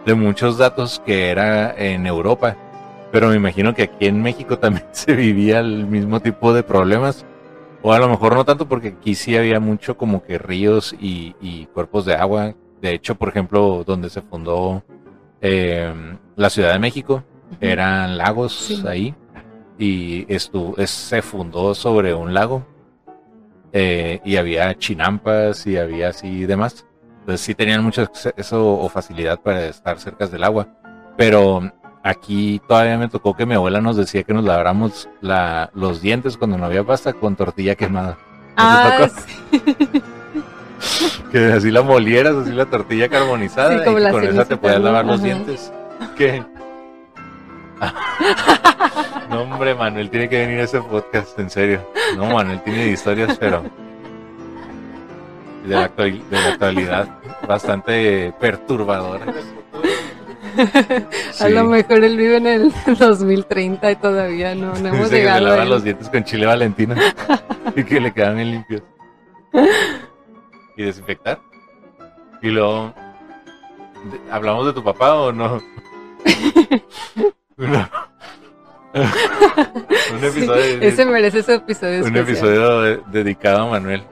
de 0.07 0.15
muchos 0.15 0.57
datos 0.57 1.01
que 1.05 1.29
era 1.29 1.75
en 1.77 2.07
Europa, 2.07 2.55
pero 3.11 3.27
me 3.29 3.35
imagino 3.35 3.75
que 3.75 3.83
aquí 3.83 4.07
en 4.07 4.21
México 4.23 4.57
también 4.57 4.85
se 4.91 5.13
vivía 5.13 5.59
el 5.59 5.85
mismo 5.85 6.19
tipo 6.21 6.53
de 6.53 6.63
problemas, 6.63 7.25
o 7.83 7.93
a 7.93 7.99
lo 7.99 8.09
mejor 8.09 8.33
no 8.33 8.43
tanto 8.45 8.67
porque 8.67 8.95
aquí 8.99 9.13
sí 9.15 9.37
había 9.37 9.59
mucho 9.59 9.97
como 9.97 10.23
que 10.23 10.37
ríos 10.39 10.95
y, 10.99 11.65
cuerpos 11.73 12.05
de 12.05 12.15
agua. 12.15 12.55
De 12.81 12.93
hecho, 12.93 13.15
por 13.15 13.29
ejemplo, 13.29 13.83
donde 13.85 14.09
se 14.09 14.21
fundó 14.21 14.81
eh, 15.41 15.93
la 16.35 16.49
Ciudad 16.49 16.73
de 16.73 16.79
México, 16.79 17.23
eran 17.61 18.17
lagos 18.17 18.83
ahí 18.87 19.13
y 19.77 20.25
estu- 20.25 20.73
es- 20.77 20.89
se 20.89 21.21
fundó 21.21 21.75
sobre 21.75 22.13
un 22.13 22.33
lago 22.33 22.65
eh, 23.73 24.19
y 24.25 24.37
había 24.37 24.73
chinampas 24.77 25.67
y 25.67 25.77
había 25.77 26.09
así 26.09 26.45
demás. 26.45 26.85
Entonces 27.27 27.45
sí 27.45 27.55
tenían 27.55 27.83
mucho 27.83 28.03
acceso 28.03 28.77
o 28.79 28.87
facilidad 28.87 29.37
para 29.41 29.65
estar 29.65 29.99
cerca 29.99 30.27
del 30.27 30.45
agua. 30.45 30.65
Pero 31.17 31.73
aquí 32.01 32.61
todavía 32.65 32.97
me 32.97 33.09
tocó 33.09 33.35
que 33.35 33.45
mi 33.45 33.53
abuela 33.53 33.81
nos 33.81 33.97
decía 33.97 34.23
que 34.23 34.33
nos 34.33 34.45
laváramos 34.45 35.09
la, 35.19 35.69
los 35.73 36.01
dientes 36.01 36.37
cuando 36.37 36.57
no 36.57 36.63
había 36.65 36.85
pasta 36.85 37.11
con 37.11 37.35
tortilla 37.35 37.75
quemada. 37.75 38.17
Ah, 38.55 39.09
sí. 39.09 40.01
Que 41.33 41.51
así 41.51 41.69
la 41.69 41.81
molieras, 41.81 42.33
así 42.33 42.51
la 42.51 42.65
tortilla 42.65 43.09
carbonizada 43.09 43.77
Sí, 43.77 43.83
como 43.83 43.97
y 43.97 44.01
la 44.01 44.11
con 44.11 44.23
esa 44.23 44.45
te 44.45 44.55
podías 44.55 44.79
lavar 44.79 45.03
los 45.03 45.15
Ajá. 45.15 45.25
dientes. 45.25 45.73
¿Qué? 46.15 46.45
no, 49.29 49.41
hombre, 49.41 49.75
Manuel 49.75 50.09
tiene 50.09 50.29
que 50.29 50.37
venir 50.39 50.61
a 50.61 50.63
ese 50.63 50.79
podcast, 50.79 51.37
en 51.39 51.49
serio. 51.49 51.81
No, 52.15 52.27
Manuel 52.27 52.61
tiene 52.63 52.87
historias, 52.87 53.37
pero 53.37 53.63
de 55.67 55.75
la, 55.75 55.83
actual- 55.85 56.29
de 56.29 56.41
la 56.41 56.47
actualidad, 56.49 57.07
bastante 57.47 58.33
perturbadoras. 58.39 59.35
A 61.39 61.49
lo 61.49 61.65
mejor 61.65 62.03
él 62.03 62.17
vive 62.17 62.37
en 62.37 62.47
el 62.47 62.73
2030 62.99 63.91
y 63.91 63.95
todavía 63.97 64.55
no, 64.55 64.73
no 64.73 64.87
hemos 64.89 64.91
Dice 64.91 65.01
que 65.01 65.07
se 65.09 65.17
llegado. 65.17 65.47
lava 65.47 65.65
los 65.65 65.83
dientes 65.83 66.09
con 66.09 66.23
chile 66.23 66.45
valentina 66.47 66.95
y 67.75 67.83
que 67.83 67.99
le 67.99 68.11
quedan 68.11 68.35
bien 68.37 68.51
limpios. 68.51 68.81
Y 70.75 70.83
desinfectar. 70.83 71.39
Y 72.41 72.49
luego, 72.49 72.93
¿hablamos 74.31 74.65
de 74.67 74.73
tu 74.73 74.83
papá 74.83 75.13
o 75.15 75.31
no? 75.31 75.61
No. 77.57 77.89
un 78.93 80.19
Sí, 80.21 80.25
episodio, 80.27 80.81
ese 80.81 81.05
merece 81.05 81.39
ese 81.39 81.55
episodio. 81.55 82.05
un 82.05 82.15
especial. 82.15 82.27
episodio 82.29 82.81
de- 82.81 83.01
dedicado 83.11 83.63
a 83.63 83.69
Manuel. 83.71 84.03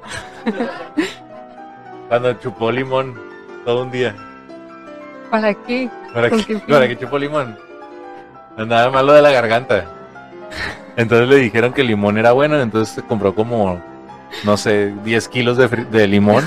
Cuando 2.07 2.33
chupó 2.33 2.71
limón 2.71 3.15
todo 3.65 3.83
un 3.83 3.91
día. 3.91 4.15
¿Para 5.31 5.53
qué? 5.53 5.89
¿Para 6.13 6.29
¿Con 6.29 6.39
qué, 6.39 6.45
qué 6.45 6.59
fin? 6.59 6.69
para 6.69 6.87
qué 6.87 6.97
chupó 6.97 7.17
limón? 7.17 7.57
Andaba 8.57 8.91
malo 8.91 9.13
de 9.13 9.21
la 9.21 9.31
garganta. 9.31 9.85
Entonces 10.95 11.27
le 11.27 11.37
dijeron 11.37 11.73
que 11.73 11.81
el 11.81 11.87
limón 11.87 12.17
era 12.17 12.31
bueno, 12.31 12.59
entonces 12.59 13.03
compró 13.07 13.35
como, 13.35 13.81
no 14.43 14.57
sé, 14.57 14.93
10 15.03 15.27
kilos 15.27 15.57
de, 15.57 16.07
limón 16.07 16.43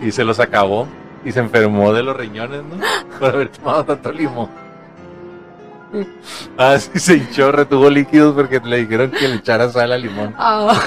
y 0.00 0.12
se 0.12 0.22
los 0.22 0.38
acabó 0.38 0.86
y 1.24 1.32
se 1.32 1.40
enfermó 1.40 1.92
de 1.92 2.04
los 2.04 2.16
riñones, 2.16 2.62
¿no? 2.62 2.76
Por 3.18 3.34
haber 3.34 3.48
tomado 3.48 3.84
tanto 3.84 4.12
limón. 4.12 4.48
Ah, 6.56 6.76
sí, 6.78 6.98
se 6.98 7.16
hinchó, 7.16 7.50
retuvo 7.50 7.90
líquidos 7.90 8.34
porque 8.34 8.60
le 8.60 8.78
dijeron 8.78 9.10
que 9.10 9.26
le 9.26 9.36
echara 9.36 9.68
sal 9.70 9.90
al 9.90 10.02
limón. 10.02 10.34
Ah, 10.38 10.78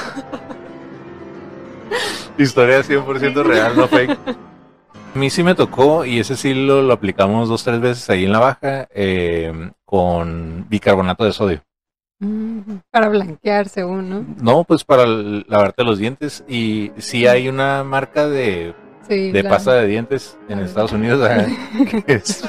Historia 2.37 2.81
100% 2.81 3.43
real, 3.43 3.75
no 3.75 3.87
fake. 3.87 4.17
A 5.13 5.17
mí 5.19 5.29
sí 5.29 5.43
me 5.43 5.55
tocó, 5.55 6.05
y 6.05 6.19
ese 6.19 6.35
sí 6.37 6.53
lo, 6.53 6.81
lo 6.81 6.93
aplicamos 6.93 7.49
dos, 7.49 7.63
tres 7.63 7.81
veces 7.81 8.09
ahí 8.09 8.25
en 8.25 8.31
la 8.31 8.39
baja, 8.39 8.87
eh, 8.93 9.71
con 9.85 10.65
bicarbonato 10.69 11.25
de 11.25 11.33
sodio. 11.33 11.61
mm, 12.19 12.59
para 12.91 13.09
blanquear, 13.09 13.67
según, 13.67 14.09
¿no? 14.09 14.25
No, 14.41 14.63
pues 14.63 14.83
para 14.83 15.05
lavarte 15.05 15.83
los 15.83 15.97
dientes. 15.99 16.43
Y 16.47 16.91
sí 16.97 17.27
hay 17.27 17.49
una 17.49 17.83
marca 17.83 18.27
de, 18.29 18.73
Sí. 19.09 19.31
de 19.31 19.43
la- 19.43 19.49
pasta 19.49 19.73
de 19.73 19.87
dientes 19.87 20.37
en. 20.47 20.59
Estados 20.59 20.91
Unidos. 20.93 21.27
ajá, 21.29 21.45
que 22.05 22.13
es- 22.13 22.47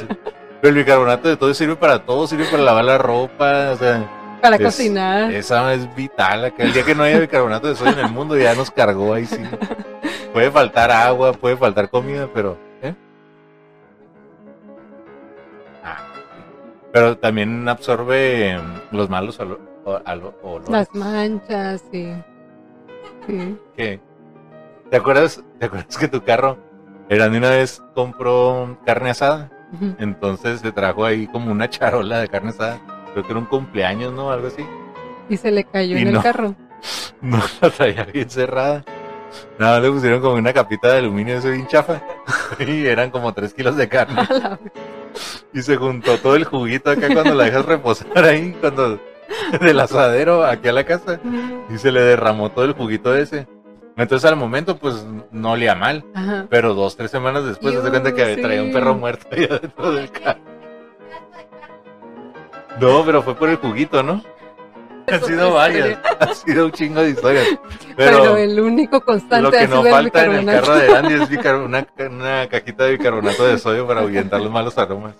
pero 0.60 0.68
el 0.70 0.74
bicarbonato 0.84 1.28
de 1.28 1.36
sodio 1.36 1.54
sirve 1.54 1.76
para 1.76 2.04
todo, 2.04 2.26
sirve 2.28 2.44
para 2.44 2.62
lavar 2.62 2.84
la 2.84 2.98
ropa, 2.98 3.70
o 3.72 3.76
sea, 3.76 4.08
Para 4.42 4.56
es- 4.56 4.62
cocinar. 4.62 5.32
esa 5.32 5.72
es 5.72 5.94
vital. 5.94 6.44
Acá. 6.46 6.64
El 6.64 6.72
día 6.74 6.82
que 6.84 6.94
no 6.94 7.04
haya 7.04 7.18
bicarbonato 7.20 7.68
de 7.68 7.76
sodio 7.76 7.92
en 7.92 7.98
el 8.00 8.10
mundo 8.12 8.36
ya 8.36 8.54
nos 8.54 8.70
cargó 8.70 9.14
ahí 9.14 9.24
sí. 9.24 9.38
Puede 10.34 10.50
faltar 10.50 10.90
agua, 10.90 11.32
puede 11.32 11.56
faltar 11.56 11.88
comida, 11.88 12.28
pero... 12.34 12.58
¿eh? 12.82 12.94
Ah, 15.84 15.98
Pero 16.92 17.16
también 17.18 17.68
absorbe 17.68 18.58
mm, 18.58 18.96
los 18.96 19.08
malos 19.08 19.38
olores. 19.40 20.68
Las 20.68 20.94
manchas, 20.94 21.82
sí. 21.90 22.12
Sí. 23.26 23.58
¿Qué? 23.76 24.00
¿Te 24.90 24.96
acuerdas, 24.96 25.42
¿Te 25.58 25.66
acuerdas 25.66 25.96
que 25.96 26.08
tu 26.08 26.22
carro, 26.22 26.58
era 27.08 27.28
de 27.28 27.38
una 27.38 27.50
vez 27.50 27.82
compró 27.94 28.78
carne 28.84 29.10
asada? 29.10 29.50
Entonces 29.98 30.60
se 30.60 30.70
trajo 30.70 31.04
ahí 31.04 31.26
como 31.28 31.50
una 31.50 31.68
charola 31.70 32.20
de 32.20 32.28
carne 32.28 32.50
asada. 32.50 32.78
Creo 33.12 33.24
que 33.24 33.30
era 33.30 33.38
un 33.38 33.46
cumpleaños, 33.46 34.12
¿no? 34.12 34.30
Algo 34.30 34.48
así. 34.48 34.64
Y 35.28 35.36
se 35.36 35.50
le 35.50 35.64
cayó 35.64 35.96
Y 35.96 36.02
en 36.02 36.12
no. 36.12 36.18
el 36.18 36.22
carro. 36.24 36.54
No 37.20 37.40
la 37.60 37.70
traía 37.70 38.04
bien 38.04 38.28
cerrada. 38.28 38.84
Nada 39.58 39.78
le 39.80 39.90
pusieron 39.90 40.20
como 40.20 40.34
una 40.34 40.52
capita 40.52 40.88
de 40.90 40.98
aluminio 40.98 41.36
eso 41.38 41.50
bien 41.50 41.66
chafa. 41.68 42.02
Y 42.58 42.84
eran 42.86 43.10
como 43.10 43.32
3 43.32 43.54
kilos 43.54 43.76
de 43.76 43.88
carne. 43.88 44.16
La- 44.30 44.58
Y 45.54 45.62
se 45.62 45.76
juntó 45.76 46.18
todo 46.18 46.34
el 46.36 46.44
juguito 46.44 46.90
acá 46.90 47.08
cuando 47.12 47.34
la 47.34 47.44
dejas 47.44 47.64
reposar 47.66 48.24
ahí, 48.24 48.56
cuando 48.60 48.98
del 49.60 49.78
asadero 49.80 50.44
aquí 50.44 50.68
a 50.68 50.72
la 50.72 50.84
casa. 50.84 51.20
Y 51.72 51.78
se 51.78 51.92
le 51.92 52.00
derramó 52.02 52.50
todo 52.50 52.64
el 52.64 52.72
juguito 52.72 53.14
ese. 53.14 53.46
Entonces 53.96 54.28
al 54.28 54.36
momento 54.36 54.78
pues 54.78 55.06
no 55.30 55.52
olía 55.52 55.74
mal. 55.74 56.04
Ajá. 56.14 56.46
Pero 56.50 56.74
dos, 56.74 56.96
tres 56.96 57.10
semanas 57.10 57.44
después 57.44 57.74
se 57.80 57.88
cuenta 57.90 58.12
que 58.14 58.34
sí. 58.34 58.42
traía 58.42 58.62
un 58.62 58.72
perro 58.72 58.94
muerto 58.94 59.28
ahí 59.30 59.44
adentro 59.44 59.92
del 59.92 60.10
carro. 60.10 60.40
No, 62.82 63.04
pero 63.04 63.22
fue 63.22 63.34
por 63.34 63.48
el 63.48 63.56
juguito, 63.56 64.02
¿no? 64.02 64.22
Han 65.10 65.22
sido 65.24 65.52
varias. 65.54 65.98
Ha 66.20 66.34
sido 66.34 66.66
un 66.66 66.72
chingo 66.72 67.00
de 67.02 67.10
historias. 67.10 67.46
Pero, 67.96 68.18
Pero, 68.22 68.36
el 68.36 68.60
único 68.60 69.00
constante 69.00 69.42
lo 69.42 69.50
que 69.50 69.66
no 69.68 69.84
el 69.84 69.90
falta 69.92 70.24
en 70.24 70.32
el 70.32 70.46
carro 70.46 70.76
de 70.76 70.96
Andy 70.96 71.14
es 71.14 71.46
una, 71.64 71.86
una 72.10 72.48
cajita 72.48 72.84
de 72.84 72.92
bicarbonato 72.92 73.44
de 73.44 73.58
sodio 73.58 73.86
para 73.86 74.00
ahuyentar 74.00 74.40
los 74.40 74.50
malos 74.50 74.78
aromas. 74.78 75.14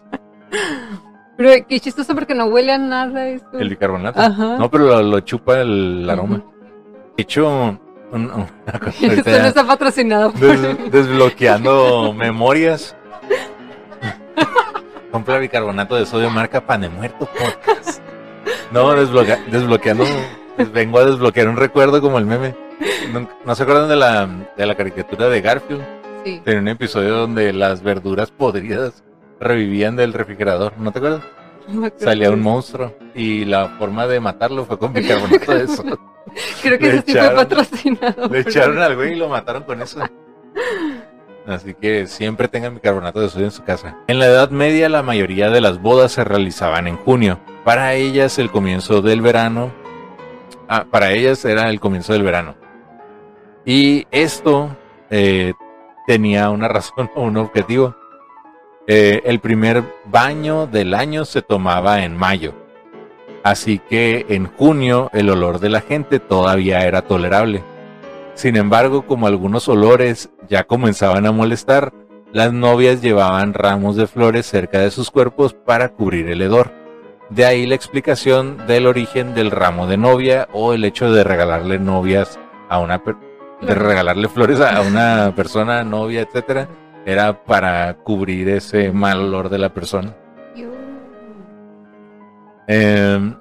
Pero 1.37 1.66
qué 1.66 1.81
chistoso 1.81 2.14
porque 2.14 2.35
no 2.35 2.46
huele 2.46 2.72
a 2.72 2.79
nada 2.79 3.29
eso. 3.29 3.46
El 3.59 3.70
bicarbonato. 3.70 4.20
Ajá. 4.20 4.57
No, 4.59 4.70
pero 4.70 4.85
lo, 4.85 5.03
lo 5.03 5.20
chupa 5.20 5.61
el 5.61 6.09
aroma. 6.09 6.42
De 7.16 7.22
hecho, 7.22 7.79
una 8.12 8.29
cosa 8.81 9.07
Esto 9.07 9.31
no 9.31 9.46
está 9.46 9.66
patrocinado 9.66 10.31
por 10.33 10.40
des- 10.40 10.92
desbloqueando 10.92 12.12
memorias. 12.12 12.96
Compra 15.12 15.38
bicarbonato 15.38 15.94
de 15.94 16.07
sodio 16.07 16.31
marca 16.31 16.61
Pan 16.66 16.81
de 16.81 16.88
Muerto 16.88 17.29
Podcast. 17.38 18.01
No, 18.72 18.92
desbloquea- 18.96 19.44
desbloqueando. 19.46 20.05
Vengo 20.72 20.98
a 20.98 21.05
desbloquear 21.05 21.48
un 21.48 21.57
recuerdo 21.57 22.01
como 22.01 22.18
el 22.18 22.25
meme. 22.27 22.55
¿No, 23.12 23.29
no 23.44 23.55
se 23.55 23.62
acuerdan 23.62 23.88
de 23.88 23.96
la, 23.96 24.27
de 24.57 24.66
la 24.66 24.75
caricatura 24.75 25.29
de 25.29 25.40
Garfield? 25.40 25.83
Sí. 26.25 26.40
Tenía 26.44 26.61
un 26.61 26.68
episodio 26.68 27.14
donde 27.16 27.53
las 27.53 27.83
verduras 27.83 28.31
podridas 28.31 29.03
revivían 29.38 29.96
del 29.96 30.12
refrigerador. 30.14 30.72
¿No 30.79 30.90
te 30.92 30.98
acuerdas? 30.98 31.22
no. 31.68 31.88
Salía 31.96 32.31
un 32.31 32.40
monstruo 32.40 32.92
y 33.14 33.44
la 33.44 33.68
forma 33.79 34.07
de 34.07 34.18
matarlo 34.18 34.64
fue 34.64 34.79
con 34.79 34.92
bicarbonato 34.92 35.55
de 35.55 35.68
sodio. 35.77 36.01
Creo 36.62 36.79
que 36.79 36.87
le 36.87 36.94
ese 36.96 37.03
sí 37.07 37.12
fue 37.12 37.20
echaron- 37.20 37.37
patrocinado. 37.37 38.29
Le 38.29 38.40
echaron 38.40 38.79
al 38.79 38.96
güey 38.96 39.12
y 39.12 39.16
lo 39.16 39.29
mataron 39.29 39.62
con 39.64 39.83
eso. 39.83 40.01
Así 41.46 41.74
que 41.74 42.07
siempre 42.07 42.46
tengan 42.46 42.74
bicarbonato 42.74 43.20
de 43.20 43.28
sodio 43.28 43.46
en 43.46 43.52
su 43.52 43.64
casa. 43.64 43.96
En 44.07 44.18
la 44.18 44.26
Edad 44.26 44.50
Media 44.50 44.88
la 44.88 45.02
mayoría 45.02 45.50
de 45.50 45.61
las 45.61 45.81
bodas 45.81 46.12
se 46.12 46.24
realizaban 46.24 46.87
en 46.87 46.96
junio. 46.96 47.40
Para 47.64 47.94
ellas 47.94 48.38
el 48.38 48.50
comienzo 48.50 49.02
del 49.02 49.20
verano. 49.20 49.72
Ah, 50.68 50.87
para 50.88 51.12
ellas 51.12 51.44
era 51.44 51.68
el 51.68 51.81
comienzo 51.81 52.12
del 52.12 52.22
verano. 52.22 52.55
Y 53.64 54.07
esto 54.11 54.76
eh, 55.11 55.52
tenía 56.07 56.50
una 56.50 56.68
razón 56.68 57.11
o 57.14 57.22
un 57.22 57.37
objetivo. 57.37 57.96
Eh, 58.87 59.22
el 59.24 59.40
primer 59.40 59.85
baño 60.07 60.66
del 60.66 60.94
año 60.94 61.24
se 61.24 61.42
tomaba 61.42 62.05
en 62.05 62.16
mayo. 62.16 62.55
Así 63.42 63.81
que 63.81 64.26
en 64.28 64.46
junio 64.46 65.11
el 65.12 65.28
olor 65.28 65.59
de 65.59 65.68
la 65.68 65.81
gente 65.81 66.20
todavía 66.20 66.87
era 66.87 67.02
tolerable. 67.02 67.64
Sin 68.35 68.57
embargo, 68.57 69.07
como 69.07 69.26
algunos 69.26 69.68
olores 69.68 70.31
ya 70.48 70.64
comenzaban 70.64 71.26
a 71.26 71.33
molestar, 71.33 71.92
las 72.33 72.52
novias 72.52 73.02
llevaban 73.02 73.52
ramos 73.52 73.96
de 73.96 74.07
flores 74.07 74.46
cerca 74.46 74.78
de 74.78 74.90
sus 74.90 75.11
cuerpos 75.11 75.55
para 75.55 75.90
cubrir 75.90 76.28
el 76.28 76.40
hedor. 76.43 76.72
De 77.28 77.45
ahí 77.45 77.66
la 77.66 77.74
explicación 77.74 78.66
del 78.66 78.86
origen 78.86 79.34
del 79.34 79.51
ramo 79.51 79.86
de 79.86 79.97
novia 79.97 80.49
o 80.53 80.72
el 80.72 80.84
hecho 80.84 81.12
de 81.12 81.24
regalarle 81.24 81.78
novias 81.78 82.38
a 82.68 82.78
una 82.78 83.03
de 83.61 83.74
regalarle 83.74 84.28
flores 84.28 84.61
a 84.61 84.80
una 84.80 85.32
persona, 85.36 85.84
novia, 85.84 86.22
etcétera, 86.22 86.68
era 87.07 87.45
para 87.45 87.95
cubrir 87.99 88.49
ese 88.49 88.93
mal 88.93 89.20
olor 89.20 89.49
de 89.49 89.59
la 89.59 89.72
persona. 89.72 90.14
Eh, 92.68 93.34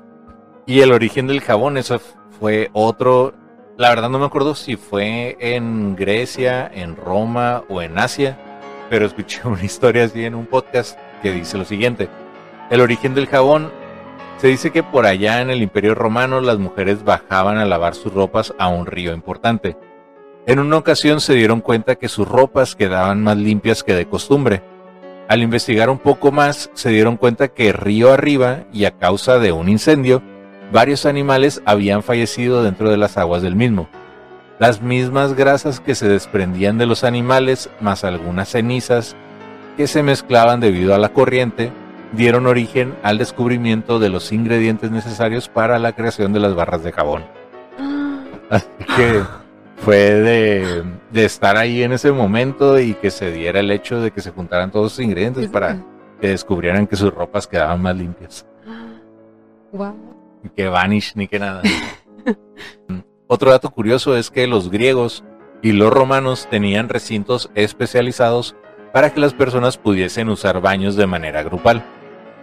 y 0.65 0.79
el 0.81 0.91
origen 0.91 1.27
del 1.27 1.41
jabón, 1.41 1.77
eso 1.77 1.99
fue 2.39 2.69
otro. 2.73 3.33
La 3.81 3.89
verdad 3.89 4.11
no 4.11 4.19
me 4.19 4.27
acuerdo 4.27 4.53
si 4.53 4.75
fue 4.75 5.37
en 5.39 5.95
Grecia, 5.95 6.69
en 6.71 6.95
Roma 6.95 7.63
o 7.67 7.81
en 7.81 7.97
Asia, 7.97 8.37
pero 8.91 9.07
escuché 9.07 9.41
una 9.47 9.65
historia 9.65 10.03
así 10.03 10.23
en 10.23 10.35
un 10.35 10.45
podcast 10.45 10.99
que 11.23 11.31
dice 11.31 11.57
lo 11.57 11.65
siguiente. 11.65 12.07
El 12.69 12.81
origen 12.81 13.15
del 13.15 13.25
jabón 13.25 13.71
Se 14.37 14.49
dice 14.49 14.69
que 14.69 14.83
por 14.83 15.07
allá 15.07 15.41
en 15.41 15.49
el 15.49 15.63
Imperio 15.63 15.95
Romano 15.95 16.41
las 16.41 16.59
mujeres 16.59 17.03
bajaban 17.03 17.57
a 17.57 17.65
lavar 17.65 17.95
sus 17.95 18.13
ropas 18.13 18.53
a 18.59 18.67
un 18.67 18.85
río 18.85 19.15
importante. 19.15 19.75
En 20.45 20.59
una 20.59 20.77
ocasión 20.77 21.19
se 21.19 21.33
dieron 21.33 21.59
cuenta 21.59 21.95
que 21.95 22.07
sus 22.07 22.27
ropas 22.27 22.75
quedaban 22.75 23.23
más 23.23 23.37
limpias 23.37 23.83
que 23.83 23.95
de 23.95 24.05
costumbre. 24.05 24.61
Al 25.27 25.41
investigar 25.41 25.89
un 25.89 25.97
poco 25.97 26.31
más 26.31 26.69
se 26.75 26.89
dieron 26.89 27.17
cuenta 27.17 27.47
que 27.47 27.73
río 27.73 28.13
arriba 28.13 28.65
y 28.71 28.85
a 28.85 28.91
causa 28.91 29.39
de 29.39 29.51
un 29.51 29.69
incendio, 29.69 30.21
varios 30.71 31.05
animales 31.05 31.61
habían 31.65 32.03
fallecido 32.03 32.63
dentro 32.63 32.89
de 32.89 32.97
las 32.97 33.17
aguas 33.17 33.41
del 33.41 33.55
mismo. 33.55 33.89
Las 34.59 34.81
mismas 34.81 35.33
grasas 35.33 35.79
que 35.79 35.95
se 35.95 36.07
desprendían 36.07 36.77
de 36.77 36.85
los 36.85 37.03
animales, 37.03 37.69
más 37.79 38.03
algunas 38.03 38.49
cenizas 38.49 39.15
que 39.75 39.87
se 39.87 40.03
mezclaban 40.03 40.59
debido 40.59 40.93
a 40.93 40.99
la 40.99 41.09
corriente, 41.09 41.71
dieron 42.11 42.45
origen 42.45 42.93
al 43.03 43.17
descubrimiento 43.17 43.99
de 43.99 44.09
los 44.09 44.31
ingredientes 44.31 44.91
necesarios 44.91 45.49
para 45.49 45.79
la 45.79 45.93
creación 45.93 46.33
de 46.33 46.39
las 46.39 46.53
barras 46.55 46.83
de 46.83 46.91
jabón. 46.91 47.23
Así 48.49 48.67
que 48.95 49.23
fue 49.77 49.95
de, 49.95 50.83
estar 51.13 51.57
ahí 51.57 51.81
en 51.81 51.93
ese 51.93 52.11
momento 52.11 52.79
y 52.79 52.93
que 52.93 53.09
se 53.09 53.31
diera 53.31 53.61
el 53.61 53.71
hecho 53.71 53.99
de 53.99 54.11
que 54.11 54.21
se 54.21 54.31
juntaran 54.31 54.71
todos 54.71 54.97
los 54.97 54.99
ingredientes 54.99 55.47
para 55.47 55.77
que 56.19 56.27
descubrieran 56.27 56.85
que 56.85 56.95
sus 56.95 57.13
ropas 57.13 57.47
quedaban 57.47 57.81
más 57.81 57.95
limpias. 57.95 58.45
Wow. 59.73 60.10
Que 60.55 60.67
vanish 60.67 61.13
ni 61.15 61.27
que 61.27 61.39
nada. 61.39 61.61
Otro 63.27 63.51
dato 63.51 63.69
curioso 63.69 64.17
es 64.17 64.29
que 64.29 64.47
los 64.47 64.69
griegos 64.69 65.23
y 65.61 65.71
los 65.71 65.91
romanos 65.91 66.47
tenían 66.49 66.89
recintos 66.89 67.49
especializados 67.55 68.55
para 68.93 69.13
que 69.13 69.19
las 69.19 69.33
personas 69.33 69.77
pudiesen 69.77 70.29
usar 70.29 70.59
baños 70.59 70.95
de 70.95 71.07
manera 71.07 71.43
grupal 71.43 71.83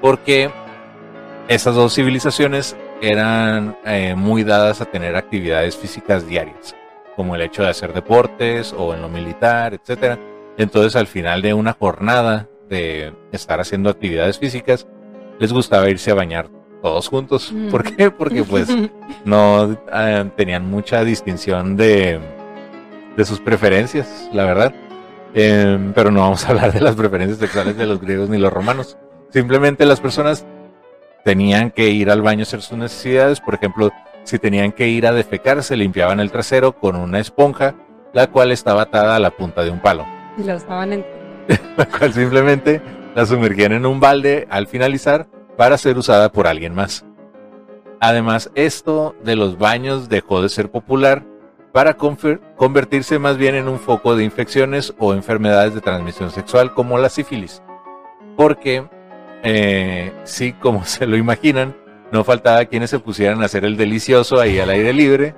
porque 0.01 0.51
esas 1.49 1.75
dos 1.75 1.95
civilizaciones 1.95 2.77
eran 3.01 3.77
eh, 3.85 4.15
muy 4.17 4.45
dadas 4.45 4.81
a 4.81 4.87
tener 4.87 5.17
actividades 5.17 5.77
físicas 5.77 6.27
diarias, 6.27 6.77
como 7.17 7.35
el 7.35 7.43
hecho 7.43 7.63
de 7.63 7.71
hacer 7.71 7.93
deportes 7.93 8.75
o 8.77 8.95
en 8.95 9.03
lo 9.03 9.09
militar, 9.09 9.75
etc. 9.75 10.19
Entonces 10.57 10.97
al 10.97 11.07
final 11.07 11.43
de 11.43 11.55
una 11.55 11.73
jornada 11.73 12.49
de 12.69 13.15
estar 13.33 13.61
haciendo 13.61 13.89
actividades 13.91 14.39
físicas, 14.39 14.87
les 15.39 15.53
gustaba 15.53 15.89
irse 15.89 16.11
a 16.11 16.15
bañar 16.15 16.51
todos 16.83 17.09
juntos. 17.09 17.53
Mm. 17.53 17.69
¿Por 17.69 17.85
qué? 17.95 18.11
Porque 18.11 18.45
pues 18.45 18.69
no 19.25 19.77
eh, 19.93 20.31
tenían 20.37 20.69
mucha 20.71 21.05
distinción 21.05 21.77
de, 21.77 22.21
de 23.17 23.25
sus 23.25 23.41
preferencias, 23.41 24.29
la 24.33 24.45
verdad. 24.45 24.75
Em, 25.35 25.93
pero 25.93 26.11
no 26.11 26.21
vamos 26.21 26.45
a 26.47 26.51
hablar 26.51 26.73
de 26.73 26.81
las 26.81 26.97
preferencias 26.97 27.39
sexuales 27.39 27.77
de 27.77 27.87
los 27.87 28.01
griegos 28.01 28.29
ni 28.29 28.39
los 28.39 28.53
romanos. 28.53 28.97
Simplemente 29.31 29.85
las 29.85 30.01
personas 30.01 30.47
tenían 31.25 31.71
que 31.71 31.91
ir 31.91 32.11
al 32.11 32.23
baño 32.23 32.41
a 32.41 32.43
hacer 32.43 32.63
sus 32.63 32.79
necesidades. 32.79 33.41
Por 33.41 33.55
ejemplo, 33.55 33.91
si 34.25 34.39
tenían 34.39 34.73
que 34.73 34.89
ir 34.89 35.07
a 35.07 35.13
defecar, 35.13 35.63
se 35.63 35.77
limpiaban 35.77 36.21
el 36.21 36.31
trasero 36.31 36.73
con 36.73 36.97
una 36.97 37.19
esponja, 37.19 37.75
la 38.13 38.29
cual 38.29 38.53
estaba 38.53 38.83
atada 38.83 39.17
a 39.17 39.19
la 39.19 39.31
punta 39.31 39.63
de 39.63 39.71
un 39.71 39.81
palo. 39.81 40.07
Y 40.39 40.45
la 40.45 40.57
usaban 40.57 40.95
en... 40.95 41.07
la 41.77 41.87
cual 41.87 42.13
simplemente 42.13 42.81
la 43.15 43.27
sumergían 43.27 43.73
en 43.73 43.87
un 43.87 44.01
balde 44.01 44.47
al 44.51 44.67
finalizar 44.67 45.29
para 45.59 45.77
ser 45.77 45.99
usada 45.99 46.31
por 46.31 46.47
alguien 46.47 46.73
más. 46.73 47.05
Además, 48.01 48.49
esto 48.55 49.17
de 49.25 49.35
los 49.35 49.59
baños 49.59 50.09
dejó 50.09 50.41
de 50.41 50.49
ser 50.49 50.71
popular 50.71 51.25
para 51.73 51.97
convertirse 51.97 53.19
más 53.19 53.37
bien 53.39 53.57
en 53.57 53.67
un 53.67 53.81
foco 53.81 54.15
de 54.15 54.23
infecciones 54.23 54.95
o 55.01 55.15
enfermedades 55.15 55.75
de 55.75 55.81
transmisión 55.81 56.31
sexual 56.31 56.75
como 56.75 56.97
la 56.97 57.09
sífilis. 57.09 57.61
Porque 58.37 58.87
eh, 59.43 60.13
sí, 60.23 60.53
como 60.53 60.85
se 60.87 61.07
lo 61.09 61.17
imaginan, 61.17 61.77
no 62.13 62.23
faltaba 62.23 62.65
quienes 62.67 62.91
se 62.91 63.01
pusieran 63.01 63.43
a 63.43 63.47
hacer 63.47 63.65
el 63.65 63.77
delicioso 63.77 64.41
ahí 64.41 64.61
al 64.61 64.71
aire 64.71 64.93
libre. 64.93 65.35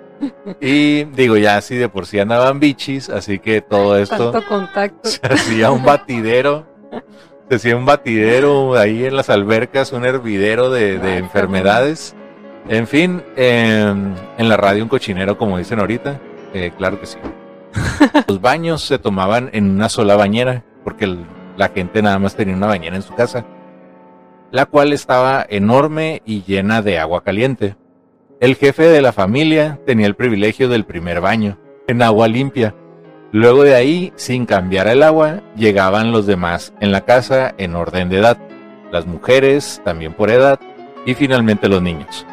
Y 0.61 1.05
digo, 1.05 1.39
ya 1.39 1.57
así 1.57 1.77
de 1.77 1.89
por 1.89 2.05
sí 2.05 2.19
andaban 2.19 2.61
bichis, 2.61 3.09
así 3.09 3.39
que 3.39 3.63
todo 3.63 3.97
esto 3.97 4.35
contacto. 4.47 5.09
se 5.09 5.21
hacía 5.23 5.71
un 5.71 5.83
batidero, 5.83 6.67
se 7.51 7.57
hacía 7.57 7.77
un 7.77 7.85
batidero 7.85 8.79
ahí 8.79 9.05
en 9.05 9.17
las 9.17 9.29
albercas, 9.29 9.93
un 9.93 10.07
hervidero 10.07 10.71
de, 10.71 11.19
enfermedades. 11.19 12.17
En 12.69 12.87
fin, 12.87 13.23
em, 13.37 14.15
en 14.39 14.49
la 14.49 14.57
radio 14.57 14.83
un 14.83 14.89
cochinero, 14.89 15.37
como 15.37 15.59
dicen 15.59 15.81
ahorita, 15.81 16.19
eh, 16.55 16.73
claro 16.79 16.99
que 16.99 17.07
sí. 17.07 17.19
Los 18.29 18.41
baños 18.41 18.83
se 18.83 18.99
tomaban 18.99 19.51
en 19.53 19.69
una 19.69 19.89
sola 19.89 20.17
bañera, 20.17 20.65
porque 20.85 21.15
la 21.57 21.69
gente 21.69 22.01
nada 22.01 22.19
más 22.19 22.35
tenía 22.35 22.55
una 22.55 22.69
bañera 22.69 22.97
en 22.97 23.03
su 23.03 23.15
casa 23.15 23.45
la 24.51 24.67
cual 24.67 24.93
estaba 24.93 25.47
enorme 25.49 26.23
y 26.25 26.43
llena 26.43 26.83
de 26.83 26.99
agua 26.99 27.23
caliente. 27.23 27.77
El 28.41 28.57
jefe 28.57 28.85
de 28.85 29.03
la 29.03 29.13
familia 29.13 29.79
tenía 29.87 30.07
el 30.07 30.17
privilegio 30.17 30.69
del 30.69 30.85
primer 30.85 31.21
baño, 31.21 31.59
en 31.87 32.03
agua 32.03 32.27
limpia. 32.27 32.75
Luego 33.33 33.63
de 33.63 33.77
ahí, 33.77 34.13
sin 34.17 34.45
cambiar 34.45 34.89
el 34.89 35.05
agua, 35.05 35.41
llegaban 35.55 36.11
los 36.11 36.27
demás 36.27 36.73
en 36.81 36.91
la 36.91 37.03
casa 37.03 37.55
en 37.59 37.77
orden 37.77 38.09
de 38.09 38.19
edad, 38.19 38.39
las 38.91 39.07
mujeres 39.07 39.81
también 39.85 40.15
por 40.15 40.31
edad 40.31 40.59
y 41.07 41.15
finalmente 41.15 41.69
los 41.69 41.81
niños. 41.81 42.27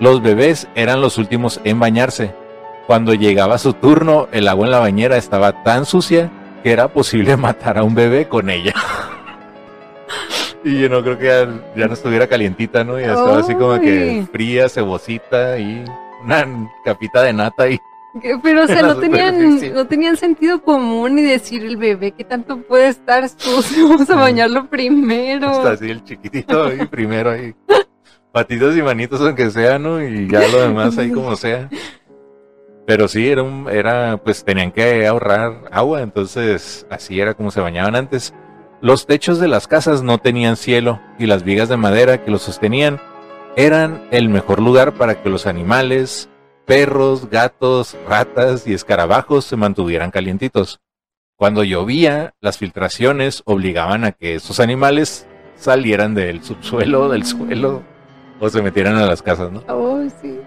Los 0.00 0.22
bebés 0.22 0.66
eran 0.74 1.02
los 1.02 1.18
últimos 1.18 1.60
en 1.64 1.78
bañarse. 1.78 2.32
Cuando 2.86 3.12
llegaba 3.12 3.58
su 3.58 3.74
turno, 3.74 4.28
el 4.32 4.48
agua 4.48 4.64
en 4.64 4.72
la 4.72 4.78
bañera 4.78 5.18
estaba 5.18 5.62
tan 5.62 5.84
sucia 5.84 6.30
que 6.62 6.72
era 6.72 6.88
posible 6.88 7.36
matar 7.36 7.76
a 7.76 7.84
un 7.84 7.94
bebé 7.94 8.28
con 8.28 8.48
ella. 8.50 8.74
Y 10.62 10.78
yo 10.78 10.90
no 10.90 11.02
creo 11.02 11.16
que 11.16 11.48
ya, 11.74 11.86
no 11.86 11.94
estuviera 11.94 12.26
calientita, 12.26 12.84
¿no? 12.84 13.00
Y 13.00 13.04
estaba 13.04 13.38
así 13.38 13.54
como 13.54 13.80
que 13.80 14.26
fría, 14.30 14.68
cebosita 14.68 15.58
y 15.58 15.82
una 16.22 16.46
capita 16.84 17.22
de 17.22 17.32
nata 17.32 17.66
y 17.66 17.80
pero, 18.42 18.64
o 18.64 18.66
sea, 18.66 18.82
no 18.82 18.96
tenían, 18.96 19.74
no 19.74 19.86
tenían 19.86 20.16
sentido 20.16 20.62
común 20.62 21.14
ni 21.16 21.22
decir 21.22 21.64
el 21.64 21.76
bebé 21.76 22.12
que 22.12 22.24
tanto 22.24 22.62
puede 22.62 22.88
estar 22.88 23.28
sucio, 23.28 23.88
vamos 23.88 24.10
a 24.10 24.16
bañarlo 24.16 24.68
primero. 24.68 25.50
Está 25.50 25.72
así 25.72 25.90
el 25.90 26.04
chiquitito 26.04 26.64
ahí 26.64 26.86
primero 26.86 27.30
ahí. 27.30 27.54
Patitos 28.32 28.76
y 28.76 28.82
manitos 28.82 29.20
aunque 29.20 29.50
sea, 29.50 29.78
¿no? 29.78 30.02
Y 30.02 30.28
ya 30.28 30.46
lo 30.48 30.60
demás 30.60 30.96
ahí 30.98 31.10
como 31.10 31.34
sea. 31.36 31.68
Pero 32.86 33.08
sí, 33.08 33.28
era 33.28 33.42
un, 33.42 33.68
era, 33.68 34.16
pues 34.16 34.44
tenían 34.44 34.72
que 34.72 35.06
ahorrar 35.06 35.62
agua, 35.70 36.02
entonces 36.02 36.86
así 36.90 37.20
era 37.20 37.34
como 37.34 37.50
se 37.50 37.60
bañaban 37.60 37.94
antes. 37.94 38.34
Los 38.80 39.06
techos 39.06 39.38
de 39.38 39.48
las 39.48 39.68
casas 39.68 40.02
no 40.02 40.18
tenían 40.18 40.56
cielo 40.56 41.00
y 41.18 41.26
las 41.26 41.44
vigas 41.44 41.68
de 41.68 41.76
madera 41.76 42.24
que 42.24 42.30
los 42.30 42.42
sostenían 42.42 42.98
eran 43.56 44.02
el 44.10 44.28
mejor 44.28 44.60
lugar 44.60 44.94
para 44.94 45.22
que 45.22 45.28
los 45.28 45.46
animales, 45.46 46.30
perros, 46.66 47.28
gatos, 47.28 47.96
ratas 48.08 48.66
y 48.66 48.74
escarabajos 48.74 49.44
se 49.44 49.56
mantuvieran 49.56 50.10
calientitos. 50.10 50.80
Cuando 51.36 51.64
llovía, 51.64 52.34
las 52.40 52.58
filtraciones 52.58 53.42
obligaban 53.46 54.04
a 54.04 54.12
que 54.12 54.34
esos 54.34 54.60
animales 54.60 55.26
salieran 55.56 56.14
del 56.14 56.42
subsuelo, 56.42 57.08
del 57.08 57.24
suelo, 57.24 57.82
o 58.38 58.48
se 58.48 58.62
metieran 58.62 58.96
a 58.96 59.06
las 59.06 59.22
casas, 59.22 59.50
¿no? 59.50 59.62
Oh, 59.68 60.02
sí. 60.20 60.38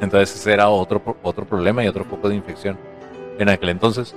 Entonces 0.00 0.34
ese 0.34 0.52
era 0.52 0.68
otro, 0.68 1.02
otro 1.22 1.44
problema 1.44 1.84
y 1.84 1.88
otro 1.88 2.04
foco 2.04 2.28
de 2.28 2.36
infección 2.36 2.78
en 3.38 3.48
aquel 3.48 3.70
entonces. 3.70 4.14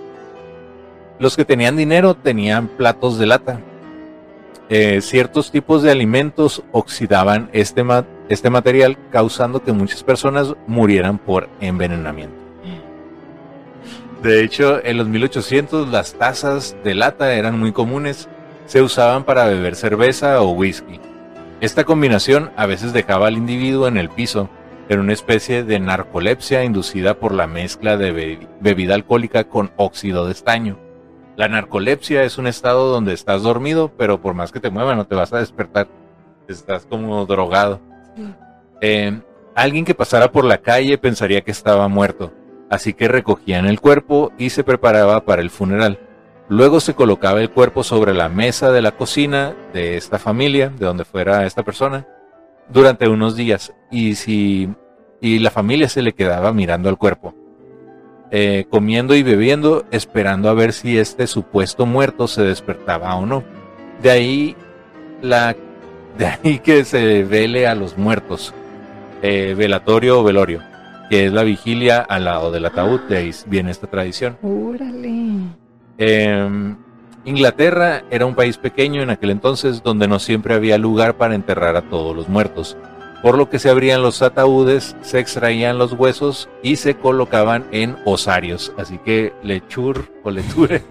Los 1.20 1.36
que 1.36 1.46
tenían 1.46 1.78
dinero 1.78 2.16
tenían 2.16 2.68
platos 2.68 3.20
de 3.20 3.26
lata. 3.28 3.60
Eh, 4.70 5.02
ciertos 5.02 5.52
tipos 5.52 5.84
de 5.84 5.92
alimentos 5.92 6.64
oxidaban 6.72 7.50
este, 7.52 7.84
este 8.32 8.49
material, 8.49 8.97
causando 9.11 9.61
que 9.61 9.73
muchas 9.73 10.03
personas 10.03 10.53
murieran 10.65 11.17
por 11.17 11.49
envenenamiento. 11.59 12.36
De 14.23 14.43
hecho, 14.43 14.84
en 14.86 14.97
los 14.97 15.07
1800 15.07 15.89
las 15.89 16.13
tazas 16.13 16.75
de 16.84 16.93
lata 16.93 17.34
eran 17.34 17.59
muy 17.59 17.71
comunes. 17.71 18.29
Se 18.67 18.82
usaban 18.82 19.23
para 19.23 19.45
beber 19.45 19.75
cerveza 19.75 20.41
o 20.41 20.51
whisky. 20.51 20.99
Esta 21.59 21.84
combinación 21.84 22.51
a 22.55 22.67
veces 22.67 22.93
dejaba 22.93 23.27
al 23.27 23.38
individuo 23.38 23.88
en 23.88 23.97
el 23.97 24.09
piso, 24.09 24.49
en 24.89 24.99
una 24.99 25.13
especie 25.13 25.63
de 25.63 25.79
narcolepsia 25.79 26.63
inducida 26.63 27.15
por 27.15 27.34
la 27.34 27.47
mezcla 27.47 27.97
de 27.97 28.47
bebida 28.59 28.95
alcohólica 28.95 29.43
con 29.45 29.71
óxido 29.75 30.25
de 30.25 30.32
estaño. 30.32 30.77
La 31.36 31.47
narcolepsia 31.47 32.23
es 32.23 32.38
un 32.38 32.47
estado 32.47 32.91
donde 32.91 33.13
estás 33.13 33.41
dormido, 33.41 33.91
pero 33.97 34.21
por 34.21 34.36
más 34.36 34.51
que 34.51 34.59
te 34.59 34.69
mueva 34.69 34.95
no 34.95 35.05
te 35.05 35.15
vas 35.15 35.34
a 35.34 35.39
despertar. 35.39 35.88
Estás 36.47 36.86
como 36.86 37.25
drogado. 37.25 37.91
Eh, 38.82 39.19
alguien 39.55 39.86
que 39.86 39.95
pasara 39.95 40.32
por 40.32 40.45
la 40.45 40.59
calle 40.59 40.97
pensaría 40.97 41.41
que 41.41 41.51
estaba 41.51 41.88
muerto, 41.88 42.34
así 42.69 42.93
que 42.93 43.07
recogían 43.07 43.65
el 43.65 43.80
cuerpo 43.80 44.32
y 44.38 44.49
se 44.49 44.63
preparaba 44.63 45.26
para 45.26 45.41
el 45.41 45.49
funeral. 45.49 45.99
Luego 46.49 46.80
se 46.80 46.95
colocaba 46.95 47.41
el 47.41 47.49
cuerpo 47.49 47.84
sobre 47.84 48.13
la 48.13 48.28
mesa 48.28 48.72
de 48.72 48.82
la 48.82 48.91
cocina 48.91 49.55
de 49.74 49.95
esta 49.95 50.19
familia, 50.19 50.69
de 50.69 50.86
donde 50.86 51.05
fuera 51.05 51.45
esta 51.45 51.63
persona, 51.63 52.05
durante 52.69 53.07
unos 53.07 53.36
días. 53.36 53.74
Y 53.89 54.15
si 54.15 54.69
y 55.22 55.39
la 55.39 55.51
familia 55.51 55.88
se 55.88 56.01
le 56.01 56.13
quedaba 56.13 56.51
mirando 56.51 56.89
al 56.89 56.97
cuerpo. 56.97 57.34
Eh, 58.32 58.65
comiendo 58.69 59.13
y 59.13 59.24
bebiendo, 59.24 59.86
esperando 59.91 60.49
a 60.49 60.53
ver 60.53 60.74
si 60.74 60.97
este 60.97 61.28
supuesto 61.28 61.86
muerto 61.86 62.28
se 62.28 62.41
despertaba 62.41 63.15
o 63.15 63.26
no. 63.26 63.43
De 64.01 64.09
ahí 64.09 64.55
la 65.22 65.55
de 66.22 66.28
ahí 66.28 66.59
que 66.59 66.86
se 66.86 67.24
vele 67.24 67.65
a 67.65 67.74
los 67.74 67.97
muertos, 67.97 68.53
eh, 69.24 69.55
velatorio 69.57 70.19
o 70.19 70.24
velorio, 70.24 70.61
que 71.09 71.26
es 71.26 71.34
la 71.34 71.41
vigilia 71.41 71.97
al 71.97 72.26
lado 72.26 72.51
del 72.51 72.63
ataúd, 72.67 72.99
de 73.09 73.17
ahí 73.17 73.32
viene 73.47 73.72
esta 73.72 73.88
tradición. 73.88 74.38
Órale. 74.43 75.47
Eh, 75.97 76.76
Inglaterra 77.26 78.03
era 78.11 78.28
un 78.28 78.36
país 78.36 78.59
pequeño 78.59 79.01
en 79.01 79.09
aquel 79.09 79.32
entonces 79.32 79.82
donde 79.82 80.07
no 80.07 80.19
siempre 80.19 80.53
había 80.53 80.78
lugar 80.78 81.15
para 81.15 81.34
enterrar 81.34 81.76
a 81.76 81.89
todos 81.89 82.15
los 82.15 82.30
muertos, 82.30 82.78
por 83.24 83.36
lo 83.36 83.49
que 83.49 83.57
se 83.57 83.72
abrían 83.72 84.03
los 84.03 84.22
ataúdes, 84.22 84.95
se 85.01 85.17
extraían 85.17 85.80
los 85.80 85.93
huesos 85.93 86.49
y 86.61 86.76
se 86.76 86.97
colocaban 86.97 87.65
en 87.72 87.97
osarios. 88.05 88.74
Así 88.78 88.99
que 88.99 89.34
lechur 89.41 90.11
o 90.24 90.30
leture. 90.30 90.84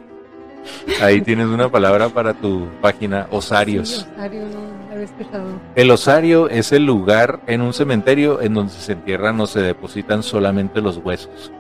Ahí 1.03 1.21
tienes 1.21 1.47
una 1.47 1.71
palabra 1.71 2.09
para 2.09 2.35
tu 2.35 2.69
página, 2.81 3.27
osarios. 3.31 3.89
Sí, 3.89 4.07
osario, 4.15 4.43
no, 4.47 4.93
había 4.93 5.05
escuchado. 5.05 5.45
El 5.75 5.91
osario 5.91 6.49
es 6.49 6.73
el 6.73 6.85
lugar 6.85 7.41
en 7.47 7.63
un 7.63 7.73
cementerio 7.73 8.41
en 8.43 8.55
donde 8.55 8.73
se 8.73 8.93
entierran 8.93 9.41
o 9.41 9.47
se 9.47 9.61
depositan 9.61 10.23
solamente 10.23 10.81
los 10.81 10.99
huesos. 10.99 11.51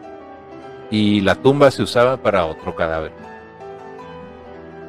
Y 0.90 1.20
la 1.20 1.36
tumba 1.36 1.70
se 1.70 1.82
usaba 1.82 2.16
para 2.16 2.44
otro 2.46 2.74
cadáver. 2.74 3.12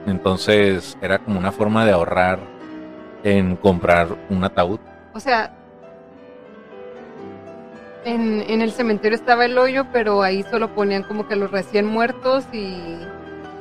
Entonces 0.08 0.98
era 1.02 1.20
como 1.20 1.40
una 1.40 1.52
forma 1.52 1.86
de 1.86 1.92
ahorrar 1.92 2.40
en 3.24 3.56
comprar 3.56 4.08
un 4.30 4.44
ataúd. 4.44 4.80
O 5.14 5.20
sea, 5.20 5.54
en, 8.04 8.44
en 8.48 8.62
el 8.62 8.72
cementerio 8.72 9.16
estaba 9.16 9.46
el 9.46 9.58
hoyo, 9.58 9.86
pero 9.94 10.24
ahí 10.24 10.44
solo 10.50 10.74
ponían 10.74 11.04
como 11.04 11.28
que 11.28 11.36
los 11.36 11.52
recién 11.52 11.86
muertos 11.86 12.46
y, 12.52 12.98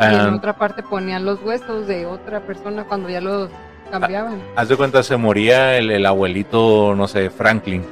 y 0.01 0.05
en 0.05 0.21
Ah, 0.21 0.35
otra 0.37 0.55
parte 0.55 0.83
ponían 0.83 1.25
los 1.25 1.43
huesos 1.43 1.87
de 1.87 2.07
otra 2.07 2.41
persona 2.41 2.85
cuando 2.85 3.09
ya 3.11 3.21
los 3.21 3.51
cambiaban. 3.91 4.41
haz 4.57 4.69
de 4.69 4.77
cuenta, 4.77 5.03
se 5.03 5.17
moría 5.17 5.77
el, 5.77 5.91
el 5.91 6.07
abuelito, 6.07 6.95
no 6.97 7.07
sé, 7.09 7.29
Franklin. 7.31 7.85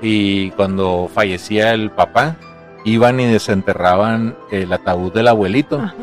Y 0.00 0.50
cuando 0.52 1.08
fallecía 1.12 1.72
el 1.74 1.90
papá, 1.90 2.36
iban 2.84 3.18
y 3.18 3.26
desenterraban 3.26 4.36
el 4.52 4.72
ataúd 4.72 5.12
del 5.12 5.28
abuelito. 5.28 5.80
Ajá. 5.80 5.94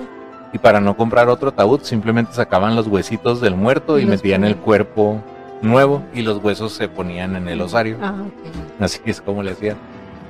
Y 0.52 0.58
para 0.58 0.80
no 0.82 0.96
comprar 0.98 1.30
otro 1.30 1.50
ataúd, 1.50 1.82
simplemente 1.82 2.34
sacaban 2.34 2.76
los 2.76 2.88
huesitos 2.88 3.40
del 3.42 3.56
muerto 3.56 4.00
Y 4.00 4.04
y, 4.04 4.06
metían 4.06 4.44
el 4.44 4.52
ponían. 4.56 4.66
cuerpo 4.66 5.24
nuevo 5.62 6.04
y 6.14 6.22
los 6.22 6.44
huesos 6.44 6.74
se 6.74 6.88
ponían 6.90 7.36
en 7.36 7.48
el 7.48 7.62
osario. 7.62 7.98
Ah, 8.02 8.14
ok. 8.20 8.82
Así 8.82 9.00
es 9.06 9.22
como 9.22 9.44
le 9.44 9.52
hacían. 9.52 9.78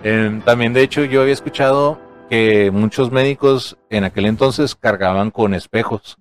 Eh, 0.03 0.41
también, 0.45 0.73
de 0.73 0.83
hecho, 0.83 1.03
yo 1.03 1.21
había 1.21 1.33
escuchado 1.33 1.99
que 2.29 2.71
muchos 2.71 3.11
médicos 3.11 3.77
en 3.89 4.03
aquel 4.03 4.25
entonces 4.25 4.75
cargaban 4.75 5.31
con 5.31 5.53
espejos. 5.53 6.17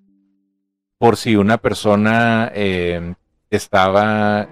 Por 0.98 1.16
si 1.16 1.36
una 1.36 1.58
persona 1.58 2.50
eh, 2.54 3.14
estaba 3.50 4.48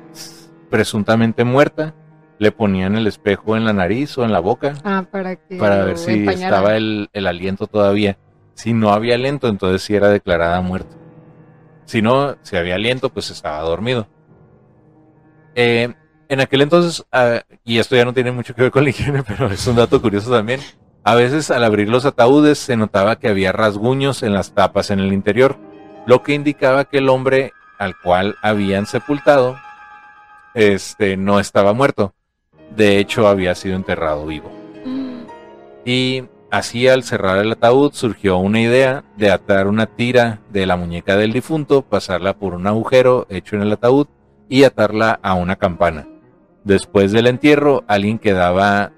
presuntamente 0.71 1.45
muerta, 1.45 1.95
le 2.39 2.51
ponían 2.53 2.97
el 2.97 3.07
espejo 3.07 3.57
en 3.57 3.65
la 3.65 3.73
nariz 3.73 4.17
o 4.19 4.25
en 4.25 4.33
la 4.33 4.41
boca 4.41 4.75
Ah, 4.85 5.05
para 5.11 5.37
que 5.37 5.57
para 5.57 5.85
ver 5.85 5.99
si 5.99 6.13
empañara. 6.15 6.57
estaba 6.57 6.77
el, 6.77 7.09
el 7.13 7.27
aliento 7.27 7.67
todavía. 7.67 8.19
Si 8.55 8.73
no 8.73 8.93
había 8.93 9.15
aliento, 9.15 9.49
entonces 9.49 9.83
sí 9.83 9.95
era 9.95 10.09
declarada 10.09 10.61
muerta. 10.61 10.97
Si 11.85 12.03
no, 12.03 12.37
si 12.43 12.57
había 12.57 12.75
aliento, 12.77 13.11
pues 13.11 13.31
estaba 13.31 13.61
dormido. 13.61 14.09
Eh, 15.55 15.93
en 16.29 16.41
aquel 16.41 16.63
entonces, 16.63 17.05
ah, 17.13 17.43
y 17.65 17.79
esto 17.79 17.95
ya 17.95 18.05
no 18.05 18.15
tiene 18.15 18.33
mucho 18.33 18.55
que 18.55 18.63
ver 18.63 18.71
con 18.71 18.85
la 18.85 18.91
higiene, 18.91 19.23
pero 19.27 19.49
es 19.51 19.67
un 19.67 19.77
dato 19.77 20.01
curioso 20.01 20.31
también. 20.31 20.61
A 21.05 21.15
veces 21.17 21.51
al 21.51 21.65
abrir 21.65 21.89
los 21.89 22.05
ataúdes 22.05 22.59
se 22.59 22.77
notaba 22.77 23.17
que 23.17 23.29
había 23.29 23.51
rasguños 23.51 24.23
en 24.23 24.35
las 24.35 24.53
tapas 24.53 24.91
en 24.91 25.01
el 25.01 25.13
interior, 25.13 25.57
lo 26.07 26.23
que 26.23 26.35
indicaba 26.35 26.85
que 26.85 26.99
el 26.99 27.09
hombre 27.09 27.53
al 27.79 27.95
cual 28.01 28.37
habían 28.41 28.87
sepultado 28.87 29.57
este, 30.55 31.17
no 31.17 31.41
estaba 31.41 31.73
muerto. 31.73 32.15
De 32.77 32.99
hecho, 32.99 33.27
había 33.27 33.55
sido 33.55 33.75
enterrado 33.75 34.27
vivo. 34.27 34.51
Mm, 34.85 35.23
Y 35.85 36.25
así 36.51 36.87
al 36.87 37.03
cerrar 37.03 37.39
el 37.39 37.53
ataúd 37.53 37.93
surgió 37.93 38.37
una 38.37 38.61
idea 38.61 39.03
de 39.17 39.31
atar 39.33 39.67
una 39.67 39.87
tira 39.87 40.39
de 40.51 40.67
la 40.67 40.77
muñeca 40.77 41.17
del 41.17 41.33
difunto, 41.33 41.83
pasarla 41.83 42.35
por 42.35 42.55
un 42.55 42.67
agujero 42.69 43.27
hecho 43.29 43.57
en 43.57 43.63
el 43.63 43.73
ataúd 43.73 44.07
y 44.49 44.63
atarla 44.63 45.19
a 45.23 45.35
una 45.35 45.57
campana. 45.57 46.07
Después 46.63 47.11
del 47.11 47.27
entierro, 47.27 47.83
alguien 47.89 48.21
quedaba 48.21 48.93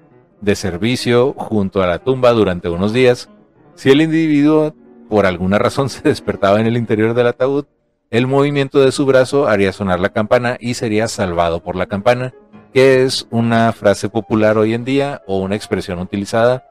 de 0.45 0.55
servicio 0.55 1.33
junto 1.33 1.81
a 1.81 1.87
la 1.87 1.99
tumba 1.99 2.31
durante 2.31 2.69
unos 2.69 2.93
días. 2.93 3.29
Si 3.73 3.89
el 3.89 4.01
individuo 4.01 4.73
por 5.09 5.25
alguna 5.25 5.57
razón 5.57 5.89
se 5.89 6.01
despertaba 6.03 6.61
en 6.61 6.67
el 6.67 6.77
interior 6.77 7.13
del 7.13 7.27
ataúd, 7.27 7.65
el 8.11 8.27
movimiento 8.27 8.79
de 8.79 8.91
su 8.91 9.05
brazo 9.05 9.47
haría 9.47 9.73
sonar 9.73 9.99
la 9.99 10.09
campana 10.09 10.57
y 10.59 10.75
sería 10.75 11.07
salvado 11.07 11.63
por 11.63 11.75
la 11.75 11.87
campana, 11.87 12.33
que 12.73 13.03
es 13.03 13.27
una 13.31 13.73
frase 13.73 14.07
popular 14.07 14.57
hoy 14.57 14.73
en 14.73 14.85
día 14.85 15.23
o 15.27 15.39
una 15.39 15.55
expresión 15.55 15.99
utilizada 15.99 16.65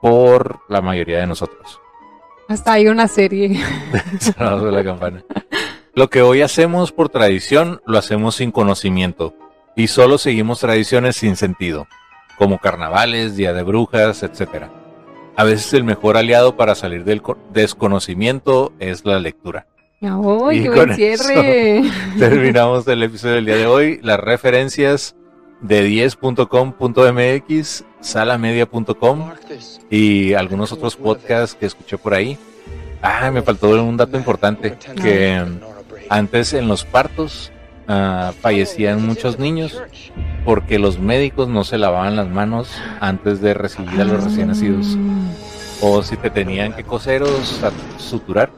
por 0.00 0.60
la 0.68 0.80
mayoría 0.80 1.18
de 1.18 1.26
nosotros. 1.26 1.80
Hasta 2.48 2.74
hay 2.74 2.88
una 2.88 3.08
serie. 3.08 3.60
Salvados 4.20 4.64
de 4.64 4.72
la 4.72 4.84
campana. 4.84 5.24
Lo 5.94 6.08
que 6.08 6.22
hoy 6.22 6.42
hacemos 6.42 6.92
por 6.92 7.08
tradición, 7.08 7.80
lo 7.84 7.98
hacemos 7.98 8.36
sin 8.36 8.52
conocimiento 8.52 9.34
y 9.74 9.88
solo 9.88 10.18
seguimos 10.18 10.60
tradiciones 10.60 11.16
sin 11.16 11.36
sentido, 11.36 11.86
como 12.40 12.58
carnavales, 12.58 13.36
día 13.36 13.52
de 13.52 13.62
brujas, 13.62 14.22
etc. 14.22 14.64
A 15.36 15.44
veces 15.44 15.74
el 15.74 15.84
mejor 15.84 16.16
aliado 16.16 16.56
para 16.56 16.74
salir 16.74 17.04
del 17.04 17.20
co- 17.20 17.36
desconocimiento 17.52 18.72
es 18.78 19.04
la 19.04 19.18
lectura. 19.20 19.66
¡Ay, 20.00 20.62
qué 20.62 20.70
buen 20.70 20.94
cierre! 20.94 21.82
Terminamos 22.18 22.88
el 22.88 23.02
episodio 23.02 23.34
del 23.34 23.44
día 23.44 23.56
de 23.56 23.66
hoy. 23.66 24.00
Las 24.02 24.18
referencias 24.18 25.14
de 25.60 25.86
10.com.mx, 25.86 27.84
salamedia.com 28.00 29.30
y 29.90 30.32
algunos 30.32 30.72
otros 30.72 30.96
podcasts 30.96 31.54
que 31.54 31.66
escuché 31.66 31.98
por 31.98 32.14
ahí. 32.14 32.38
Ah, 33.02 33.30
me 33.30 33.42
faltó 33.42 33.68
un 33.84 33.98
dato 33.98 34.16
importante, 34.16 34.78
que 35.02 35.42
antes 36.08 36.54
en 36.54 36.68
los 36.68 36.86
partos 36.86 37.52
ah, 37.90 38.32
fallecían 38.40 39.04
muchos 39.06 39.38
niños 39.38 39.82
porque 40.44 40.78
los 40.78 40.98
médicos 40.98 41.48
no 41.48 41.64
se 41.64 41.76
lavaban 41.76 42.16
las 42.16 42.28
manos 42.28 42.68
antes 43.00 43.40
de 43.40 43.52
recibir 43.54 44.00
a 44.00 44.04
los 44.04 44.24
recién 44.24 44.48
nacidos. 44.48 44.96
O 45.82 46.02
si 46.02 46.16
te 46.16 46.30
tenían 46.30 46.72
que 46.72 46.84
coser 46.84 47.22
o 47.22 47.28
suturar, 47.98 48.50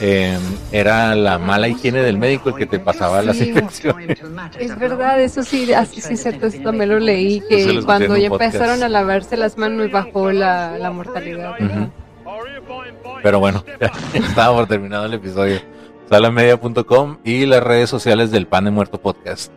eh, 0.00 0.38
era 0.70 1.14
la 1.16 1.38
mala 1.38 1.66
higiene 1.68 2.02
del 2.02 2.18
médico 2.18 2.50
el 2.50 2.54
que 2.54 2.66
te 2.66 2.78
pasaba 2.78 3.20
las 3.22 3.36
Sí. 3.36 3.48
infecciones. 3.48 4.18
Es 4.58 4.78
verdad, 4.78 5.20
eso 5.20 5.42
sí, 5.42 5.72
así 5.72 6.00
sí 6.00 6.14
es 6.14 6.22
cierto, 6.22 6.46
eso 6.46 6.60
también 6.62 6.90
lo 6.90 6.98
leí, 7.00 7.40
que 7.48 7.80
cuando 7.84 8.16
ya 8.16 8.28
podcast. 8.28 8.54
empezaron 8.54 8.82
a 8.84 8.88
lavarse 8.88 9.36
las 9.36 9.56
manos 9.58 9.90
bajó 9.90 10.30
la, 10.30 10.78
la 10.78 10.90
mortalidad. 10.92 11.54
Pero 13.22 13.40
bueno, 13.40 13.64
ya 13.80 13.90
estaba 14.14 14.56
por 14.56 14.66
terminado 14.68 15.06
el 15.06 15.14
episodio. 15.14 15.60
Salamedia.com 16.08 17.18
y 17.22 17.46
las 17.46 17.62
redes 17.62 17.90
sociales 17.90 18.30
del 18.30 18.46
Pan 18.46 18.64
de 18.64 18.70
Muerto 18.70 19.00
Podcast. 19.00 19.52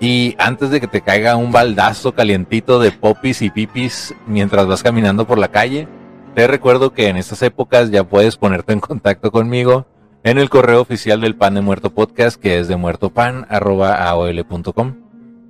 Y 0.00 0.34
antes 0.38 0.70
de 0.70 0.80
que 0.80 0.88
te 0.88 1.00
caiga 1.00 1.36
un 1.36 1.52
baldazo 1.52 2.12
calientito 2.12 2.80
de 2.80 2.90
popis 2.90 3.40
y 3.42 3.50
pipis 3.50 4.14
mientras 4.26 4.66
vas 4.66 4.82
caminando 4.82 5.26
por 5.26 5.38
la 5.38 5.48
calle, 5.48 5.88
te 6.34 6.46
recuerdo 6.46 6.92
que 6.92 7.08
en 7.08 7.16
estas 7.16 7.42
épocas 7.42 7.90
ya 7.90 8.04
puedes 8.04 8.36
ponerte 8.36 8.72
en 8.72 8.80
contacto 8.80 9.30
conmigo 9.30 9.86
en 10.22 10.38
el 10.38 10.48
correo 10.50 10.80
oficial 10.80 11.20
del 11.20 11.36
Pan 11.36 11.54
de 11.54 11.60
Muerto 11.60 11.92
Podcast, 11.94 12.40
que 12.40 12.58
es 12.58 12.68
de 12.68 12.76
muertopan.aol.com. 12.76 14.94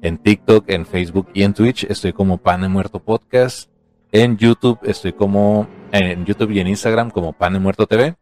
En 0.03 0.19
TikTok, 0.19 0.69
en 0.69 0.85
Facebook 0.85 1.29
y 1.33 1.45
en 1.45 1.55
Twitch 1.55 1.85
estoy 1.85 2.13
como 2.13 2.37
Pan 2.39 2.61
de 2.61 2.69
Muerto 2.69 2.99
Podcast. 3.01 3.71
En 4.13 4.37
YouTube 4.37 4.79
estoy 4.83 5.15
como 5.15 5.67
en 5.93 6.27
YouTube 6.27 6.51
y 6.53 6.61
en 6.61 6.69
Instagram 6.69 7.11
como 7.11 7.33
Pan 7.33 7.55
de 7.55 7.59
Muerto 7.59 7.87
TV. 7.87 8.17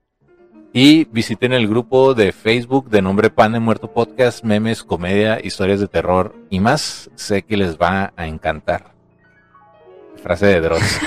Y 0.77 1.05
visiten 1.05 1.53
el 1.53 1.68
grupo 1.68 2.14
de 2.14 2.33
Facebook 2.33 2.91
de 2.91 3.01
nombre 3.01 3.31
Pan 3.31 3.53
de 3.53 3.61
Muerto 3.61 3.93
Podcast, 3.93 4.43
memes, 4.43 4.83
comedia, 4.83 5.39
historias 5.41 5.79
de 5.79 5.87
terror 5.87 6.35
y 6.51 6.59
más. 6.59 7.11
Sé 7.14 7.43
que 7.43 7.57
les 7.57 7.79
va 7.79 8.12
a 8.16 8.27
encantar. 8.27 8.93
Frase 10.22 10.47
de 10.47 10.61
Dross. 10.61 10.83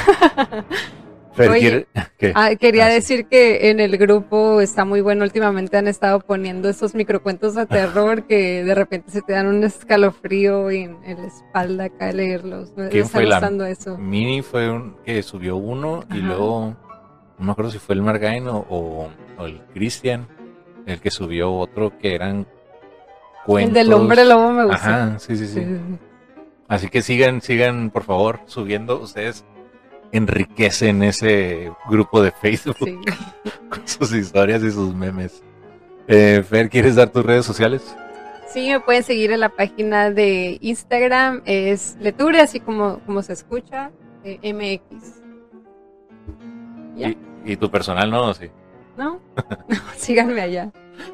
Ah, 2.34 2.56
quería 2.56 2.86
Ah, 2.86 2.90
sí. 2.90 2.94
decir 2.96 3.28
que 3.28 3.70
en 3.70 3.80
el 3.80 3.96
grupo 4.00 4.60
está 4.60 4.86
muy 4.86 5.02
bueno. 5.02 5.24
Últimamente 5.24 5.78
han 5.78 5.88
estado 5.88 6.20
poniendo 6.20 6.68
esos 6.68 6.96
microcuentos 6.96 7.54
de 7.54 7.68
terror 7.68 8.24
que 8.26 8.64
de 8.64 8.74
repente 8.74 9.12
se 9.12 9.22
te 9.22 9.34
dan 9.34 9.46
un 9.46 9.64
escalofrío 9.64 10.72
en, 10.72 10.98
en 11.06 11.22
la 11.22 11.28
espalda 11.28 11.84
acá 11.84 12.08
de 12.08 12.14
leerlos. 12.14 12.74
Me, 12.76 12.86
me 12.86 12.90
¿Quién 12.90 13.04
está 13.06 13.20
fue 13.20 13.28
la- 13.28 13.36
gustando 13.36 13.66
eso. 13.68 14.00
Mini 14.00 14.42
fue 14.42 14.68
un 14.72 14.96
que 15.06 15.22
subió 15.22 15.58
uno 15.58 16.04
y 16.12 16.18
luego 16.18 16.76
no 17.38 17.46
me 17.46 17.52
acuerdo 17.52 17.70
si 17.70 17.78
fue 17.78 17.94
el 17.94 18.02
Margain 18.02 18.48
o, 18.48 18.66
o- 18.68 19.10
o 19.38 19.46
el 19.46 19.62
Cristian 19.74 20.28
el 20.88 21.02
que 21.02 21.12
subió 21.12 21.54
otro 21.54 21.98
que 22.00 22.16
eran 22.16 22.48
cuentos. 23.46 23.78
El 23.78 23.86
del 23.86 23.94
hombre 23.94 24.26
lobo 24.26 24.52
me 24.52 24.64
gustó. 24.64 24.78
Ajá, 24.78 25.20
sí, 25.20 25.36
sí, 25.36 25.46
sí. 25.46 25.54
Sí, 25.60 25.66
sí, 25.66 26.00
Así 26.68 26.90
que 26.90 27.02
sigan, 27.02 27.42
sigan 27.42 27.92
por 27.92 28.04
favor 28.04 28.40
subiendo. 28.46 29.00
Ustedes 29.00 29.46
enriquecen 30.12 31.04
ese 31.04 31.72
grupo 31.90 32.22
de 32.22 32.32
Facebook 32.32 32.78
sí. 32.80 32.98
con 33.70 33.88
sus 33.88 34.14
historias 34.14 34.64
y 34.64 34.72
sus 34.72 34.96
memes. 34.96 35.44
Eh, 36.08 36.42
Fer, 36.48 36.70
¿quieres 36.70 36.96
dar 36.96 37.10
tus 37.10 37.26
redes 37.26 37.46
sociales? 37.46 37.96
Sí, 38.48 38.70
me 38.70 38.80
pueden 38.80 39.04
seguir 39.04 39.32
en 39.32 39.42
la 39.42 39.50
página 39.50 40.10
de 40.10 40.58
Instagram, 40.62 41.42
es 41.46 41.98
Leture, 42.00 42.40
así 42.40 42.62
como, 42.62 43.00
como 43.00 43.22
se 43.22 43.34
escucha, 43.34 43.92
eh, 44.24 44.54
MX. 44.54 45.22
Y, 46.96 47.18
y 47.52 47.58
tu 47.58 47.70
personal 47.70 48.10
no, 48.10 48.34
sí. 48.34 48.50
¿No? 48.98 49.20
no, 49.68 49.78
síganme 49.98 50.42
allá. 50.42 50.72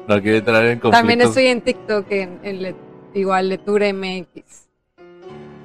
No 0.08 0.20
quiero 0.22 0.38
entrar 0.38 0.64
en 0.64 0.78
conflictos. 0.78 0.98
También 0.98 1.20
estoy 1.20 1.46
en 1.48 1.60
TikTok, 1.60 2.06
en, 2.10 2.40
en 2.42 2.62
Le- 2.62 2.74
igual 3.14 3.48
Leture 3.50 3.92
MX. 3.92 4.64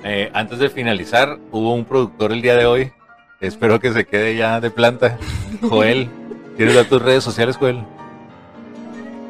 Eh, 0.04 0.30
antes 0.34 0.60
de 0.60 0.70
finalizar, 0.70 1.38
hubo 1.52 1.74
un 1.74 1.86
productor 1.86 2.32
el 2.32 2.42
día 2.42 2.56
de 2.56 2.66
hoy. 2.66 2.92
Espero 3.42 3.80
que 3.80 3.92
se 3.94 4.06
quede 4.06 4.36
ya 4.36 4.60
de 4.60 4.70
planta. 4.72 5.18
Joel, 5.62 6.10
¿quieres 6.58 6.76
dar 6.76 6.86
tus 6.86 7.02
redes 7.02 7.24
sociales, 7.24 7.56
Joel? 7.58 7.84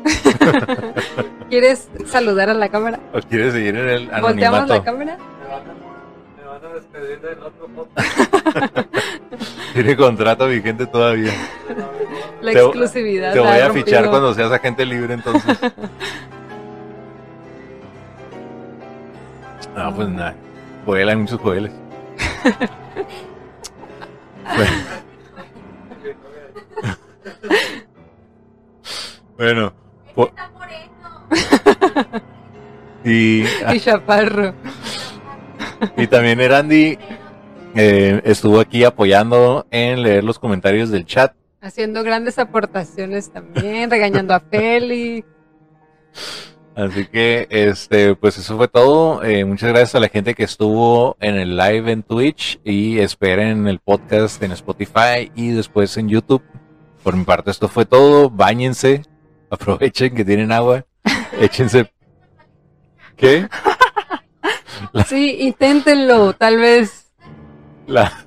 ¿Quieres 1.49 1.89
saludar 2.05 2.49
a 2.49 2.53
la 2.53 2.69
cámara? 2.69 2.99
¿O 3.13 3.19
quieres 3.19 3.53
seguir 3.53 3.75
en 3.75 3.89
el 3.89 4.07
¿Volteamos 4.21 4.59
anonimato? 4.61 4.73
la 4.73 4.83
cámara? 4.83 5.17
Me 6.37 6.43
van 6.45 6.65
a 6.65 6.73
despedir 6.75 7.21
del 7.21 7.39
otro 7.43 7.87
Tiene 9.73 9.95
contrato 9.95 10.47
vigente 10.47 10.85
todavía. 10.87 11.31
La 12.41 12.51
Te- 12.53 12.59
exclusividad. 12.59 13.33
Te 13.33 13.39
voy 13.39 13.59
a 13.59 13.69
fichar 13.71 14.09
cuando 14.09 14.33
seas 14.33 14.51
agente 14.51 14.85
libre 14.85 15.13
entonces. 15.15 15.57
No, 19.75 19.93
pues 19.95 20.09
nada. 20.09 20.35
Joel, 20.85 21.07
hay 21.09 21.15
muchos 21.15 21.39
Joeles. 21.39 21.71
bueno. 29.37 29.73
po- 30.15 30.31
y, 33.05 33.43
Y 33.43 33.79
Chaparro. 33.79 34.53
y 35.95 36.07
también 36.07 36.41
Erandi 36.41 36.97
eh, 37.75 38.21
estuvo 38.25 38.59
aquí 38.59 38.83
apoyando 38.83 39.65
en 39.71 40.01
leer 40.03 40.23
los 40.23 40.39
comentarios 40.39 40.89
del 40.89 41.05
chat. 41.05 41.33
Haciendo 41.61 42.03
grandes 42.03 42.39
aportaciones 42.39 43.31
también, 43.31 43.89
regañando 43.89 44.33
a 44.33 44.39
Félix. 44.39 45.27
Así 46.75 47.07
que, 47.07 47.45
este, 47.49 48.15
pues 48.15 48.37
eso 48.37 48.55
fue 48.55 48.69
todo. 48.69 49.21
Eh, 49.23 49.43
muchas 49.43 49.69
gracias 49.69 49.95
a 49.95 49.99
la 49.99 50.07
gente 50.07 50.33
que 50.33 50.45
estuvo 50.45 51.17
en 51.19 51.35
el 51.35 51.57
live 51.57 51.91
en 51.91 52.03
Twitch 52.03 52.61
y 52.63 52.99
esperen 52.99 53.67
el 53.67 53.79
podcast 53.79 54.41
en 54.41 54.53
Spotify 54.53 55.29
y 55.35 55.49
después 55.49 55.97
en 55.97 56.07
YouTube. 56.07 56.41
Por 57.03 57.17
mi 57.17 57.25
parte, 57.25 57.51
esto 57.51 57.67
fue 57.67 57.85
todo. 57.85 58.29
Báñense, 58.29 59.03
aprovechen 59.49 60.15
que 60.15 60.23
tienen 60.23 60.53
agua, 60.53 60.85
échense. 61.41 61.91
¿Qué? 63.17 63.49
Sí, 65.05 65.35
inténtenlo, 65.41 66.31
tal 66.31 66.57
vez. 66.57 67.08
La, 67.89 68.25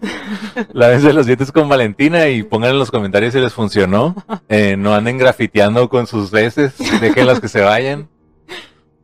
lávense 0.73 1.13
los 1.13 1.27
dientes 1.27 1.53
con 1.53 1.69
Valentina 1.69 2.29
y 2.29 2.43
pongan 2.43 2.71
en 2.71 2.79
los 2.79 2.91
comentarios 2.91 3.33
si 3.33 3.41
les 3.41 3.53
funcionó. 3.53 4.15
Eh, 4.49 4.77
no 4.77 4.95
anden 4.95 5.19
grafiteando 5.19 5.89
con 5.89 6.07
sus 6.07 6.33
heces, 6.35 6.75
déjenlos 7.01 7.41
que 7.41 7.49
se 7.49 7.61
vayan. 7.61 8.09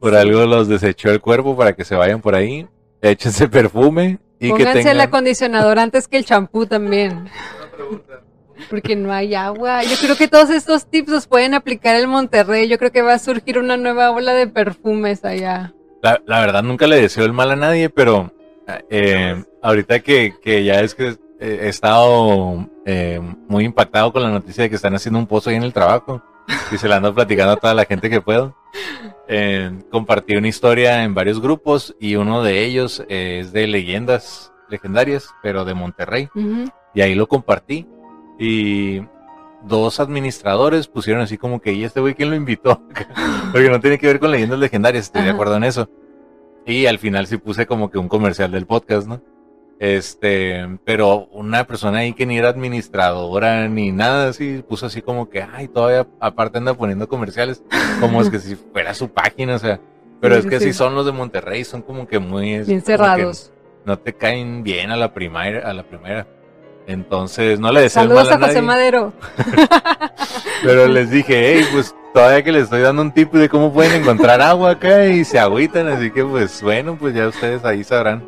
Por 0.01 0.15
algo 0.15 0.47
los 0.47 0.69
desechó 0.69 1.11
el 1.11 1.21
cuerpo 1.21 1.57
para 1.57 1.73
que 1.75 1.85
se 1.85 1.95
vayan 1.95 2.21
por 2.21 2.35
ahí. 2.35 2.67
Échense 3.01 3.49
perfume 3.49 4.19
y 4.39 4.47
que 4.49 4.51
Pónganse 4.65 4.79
el 4.79 4.85
tengan... 4.85 5.01
acondicionador 5.01 5.79
antes 5.79 6.09
que 6.09 6.17
el 6.17 6.25
champú 6.25 6.67
también. 6.67 7.29
Porque 8.71 8.97
no 8.97 9.13
hay 9.13 9.35
agua. 9.35 9.83
Yo 9.85 9.97
creo 10.01 10.17
que 10.17 10.29
todos 10.29 10.51
estos 10.51 10.87
tips 10.89 11.09
los 11.11 11.27
pueden 11.27 11.55
aplicar 11.55 11.97
en 11.97 12.09
Monterrey. 12.09 12.69
Yo 12.69 12.79
creo 12.79 12.91
que 12.91 13.03
va 13.03 13.15
a 13.15 13.19
surgir 13.19 13.59
una 13.59 13.77
nueva 13.77 14.11
ola 14.11 14.35
de 14.35 14.47
perfumes 14.49 15.25
allá. 15.25 15.73
La, 16.03 16.21
la 16.27 16.41
verdad 16.41 16.63
nunca 16.63 16.87
le 16.87 17.01
deseo 17.01 17.25
el 17.25 17.33
mal 17.33 17.51
a 17.51 17.57
nadie, 17.57 17.89
pero 17.91 18.33
eh, 18.91 19.43
ahorita 19.62 20.01
que, 20.01 20.35
que 20.43 20.64
ya 20.64 20.81
es 20.81 20.95
que 20.95 21.09
eh, 21.41 21.61
he 21.62 21.69
estado 21.69 22.69
eh, 22.85 23.21
muy 23.49 23.64
impactado 23.64 24.12
con 24.12 24.23
la 24.23 24.31
noticia 24.31 24.64
de 24.64 24.71
que 24.71 24.77
están 24.77 24.95
haciendo 24.95 25.19
un 25.19 25.27
pozo 25.27 25.51
ahí 25.51 25.57
en 25.57 25.62
el 25.62 25.73
trabajo 25.73 26.23
y 26.73 26.79
se 26.79 26.89
la 26.89 26.97
ando 26.97 27.14
platicando 27.14 27.53
a 27.53 27.57
toda 27.57 27.75
la 27.75 27.85
gente 27.85 28.11
que 28.11 28.21
puedo. 28.21 28.57
Eh, 29.29 29.71
compartí 29.91 30.37
una 30.37 30.49
historia 30.49 31.05
en 31.05 31.14
varios 31.14 31.41
grupos 31.41 31.95
y 32.01 32.16
uno 32.16 32.43
de 32.43 32.64
ellos 32.64 33.05
eh, 33.09 33.41
es 33.41 33.53
de 33.53 33.66
leyendas 33.66 34.53
legendarias, 34.69 35.29
pero 35.43 35.64
de 35.64 35.75
Monterrey. 35.75 36.29
Y 36.95 37.01
ahí 37.01 37.14
lo 37.14 37.29
compartí. 37.29 37.87
Y 38.39 39.03
dos 39.62 40.01
administradores 40.01 40.89
pusieron 40.89 41.23
así 41.23 41.37
como 41.37 41.61
que, 41.61 41.73
¿y 41.73 41.85
este 41.85 42.01
güey 42.01 42.14
quién 42.14 42.31
lo 42.31 42.37
invitó? 42.37 42.83
Porque 43.53 43.69
no 43.69 43.81
tiene 43.81 43.99
que 43.99 44.07
ver 44.07 44.21
con 44.21 44.31
leyendas 44.31 44.59
legendarias, 44.59 45.07
estoy 45.07 45.23
de 45.23 45.31
acuerdo 45.31 45.57
en 45.57 45.64
eso. 45.64 45.91
Y 46.69 46.87
al 46.87 46.99
final 46.99 47.27
sí 47.27 47.39
puse 47.39 47.66
como 47.66 47.91
que 47.91 47.99
un 47.99 48.09
comercial 48.09 48.53
del 48.53 48.66
podcast, 48.66 49.09
¿no? 49.09 49.23
Este, 49.81 50.79
pero 50.85 51.29
una 51.33 51.64
persona 51.66 51.99
ahí 52.01 52.12
que 52.12 52.27
ni 52.27 52.37
era 52.37 52.49
administradora 52.51 53.69
ni 53.69 53.91
nada 53.91 54.29
así, 54.29 54.62
puso 54.69 54.87
así 54.87 55.01
como 55.01 55.31
que, 55.31 55.43
ay, 55.43 55.69
todavía 55.69 56.07
aparte 56.21 56.59
anda 56.59 56.75
poniendo 56.75 57.09
comerciales, 57.09 57.62
como 58.01 58.21
es 58.21 58.29
que 58.29 58.39
si 58.39 58.55
fuera 58.55 58.93
su 58.93 59.09
página, 59.09 59.55
o 59.57 59.59
sea. 59.59 59.81
Pero 60.21 60.35
Sí, 60.35 60.41
es 60.41 60.47
que 60.47 60.59
sí. 60.59 60.66
sí 60.66 60.73
son 60.75 60.95
los 60.95 61.07
de 61.07 61.12
Monterrey, 61.12 61.64
son 61.64 61.81
como 61.81 62.07
que 62.07 62.19
muy... 62.19 62.59
Bien 62.64 62.83
cerrados. 62.83 63.53
no 63.87 63.99
te 63.99 64.12
caen 64.12 64.62
bien 64.62 64.91
a 64.91 64.97
la 64.97 65.14
primera, 65.14 65.66
a 65.69 65.73
la 65.73 65.85
primera. 65.85 66.27
Entonces, 66.89 67.61
no 67.61 67.70
le 67.70 67.82
deseo 67.82 68.03
Saludos 68.05 68.30
mal 68.30 68.43
a 68.43 68.45
a 68.47 68.49
José 68.49 68.62
Madero. 68.62 69.12
pero 70.62 70.89
les 70.89 71.11
dije, 71.11 71.59
hey, 71.59 71.66
pues 71.70 71.95
todavía 72.14 72.43
que 72.43 72.51
les 72.51 72.64
estoy 72.64 72.80
dando 72.80 73.03
un 73.03 73.12
tip 73.12 73.30
de 73.32 73.49
cómo 73.51 73.70
pueden 73.74 74.01
encontrar 74.01 74.41
agua 74.41 74.70
acá 74.70 75.05
y 75.07 75.22
se 75.22 75.39
agüitan, 75.39 75.86
así 75.89 76.11
que 76.11 76.24
pues 76.24 76.62
bueno, 76.62 76.97
pues 76.99 77.14
ya 77.14 77.28
ustedes 77.28 77.62
ahí 77.66 77.84
sabrán. 77.84 78.24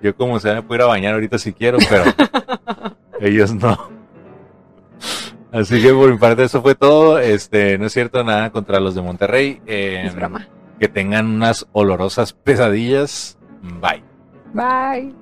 Yo 0.00 0.14
como 0.14 0.38
sea 0.38 0.54
me 0.54 0.62
puedo 0.62 0.76
ir 0.78 0.82
a 0.82 0.86
bañar 0.86 1.14
ahorita 1.14 1.38
si 1.38 1.52
quiero, 1.52 1.78
pero 1.90 2.04
ellos 3.20 3.52
no. 3.52 3.90
Así 5.50 5.82
que 5.82 5.92
por 5.92 6.12
mi 6.12 6.18
parte 6.18 6.44
eso 6.44 6.62
fue 6.62 6.76
todo. 6.76 7.18
Este, 7.18 7.78
no 7.78 7.86
es 7.86 7.92
cierto 7.92 8.22
nada 8.22 8.50
contra 8.50 8.78
los 8.78 8.94
de 8.94 9.02
Monterrey. 9.02 9.60
Eh, 9.66 10.04
Es 10.06 10.14
broma. 10.14 10.46
que 10.78 10.86
tengan 10.86 11.26
unas 11.26 11.66
olorosas 11.72 12.32
pesadillas. 12.32 13.36
Bye. 13.80 14.04
Bye. 14.54 15.14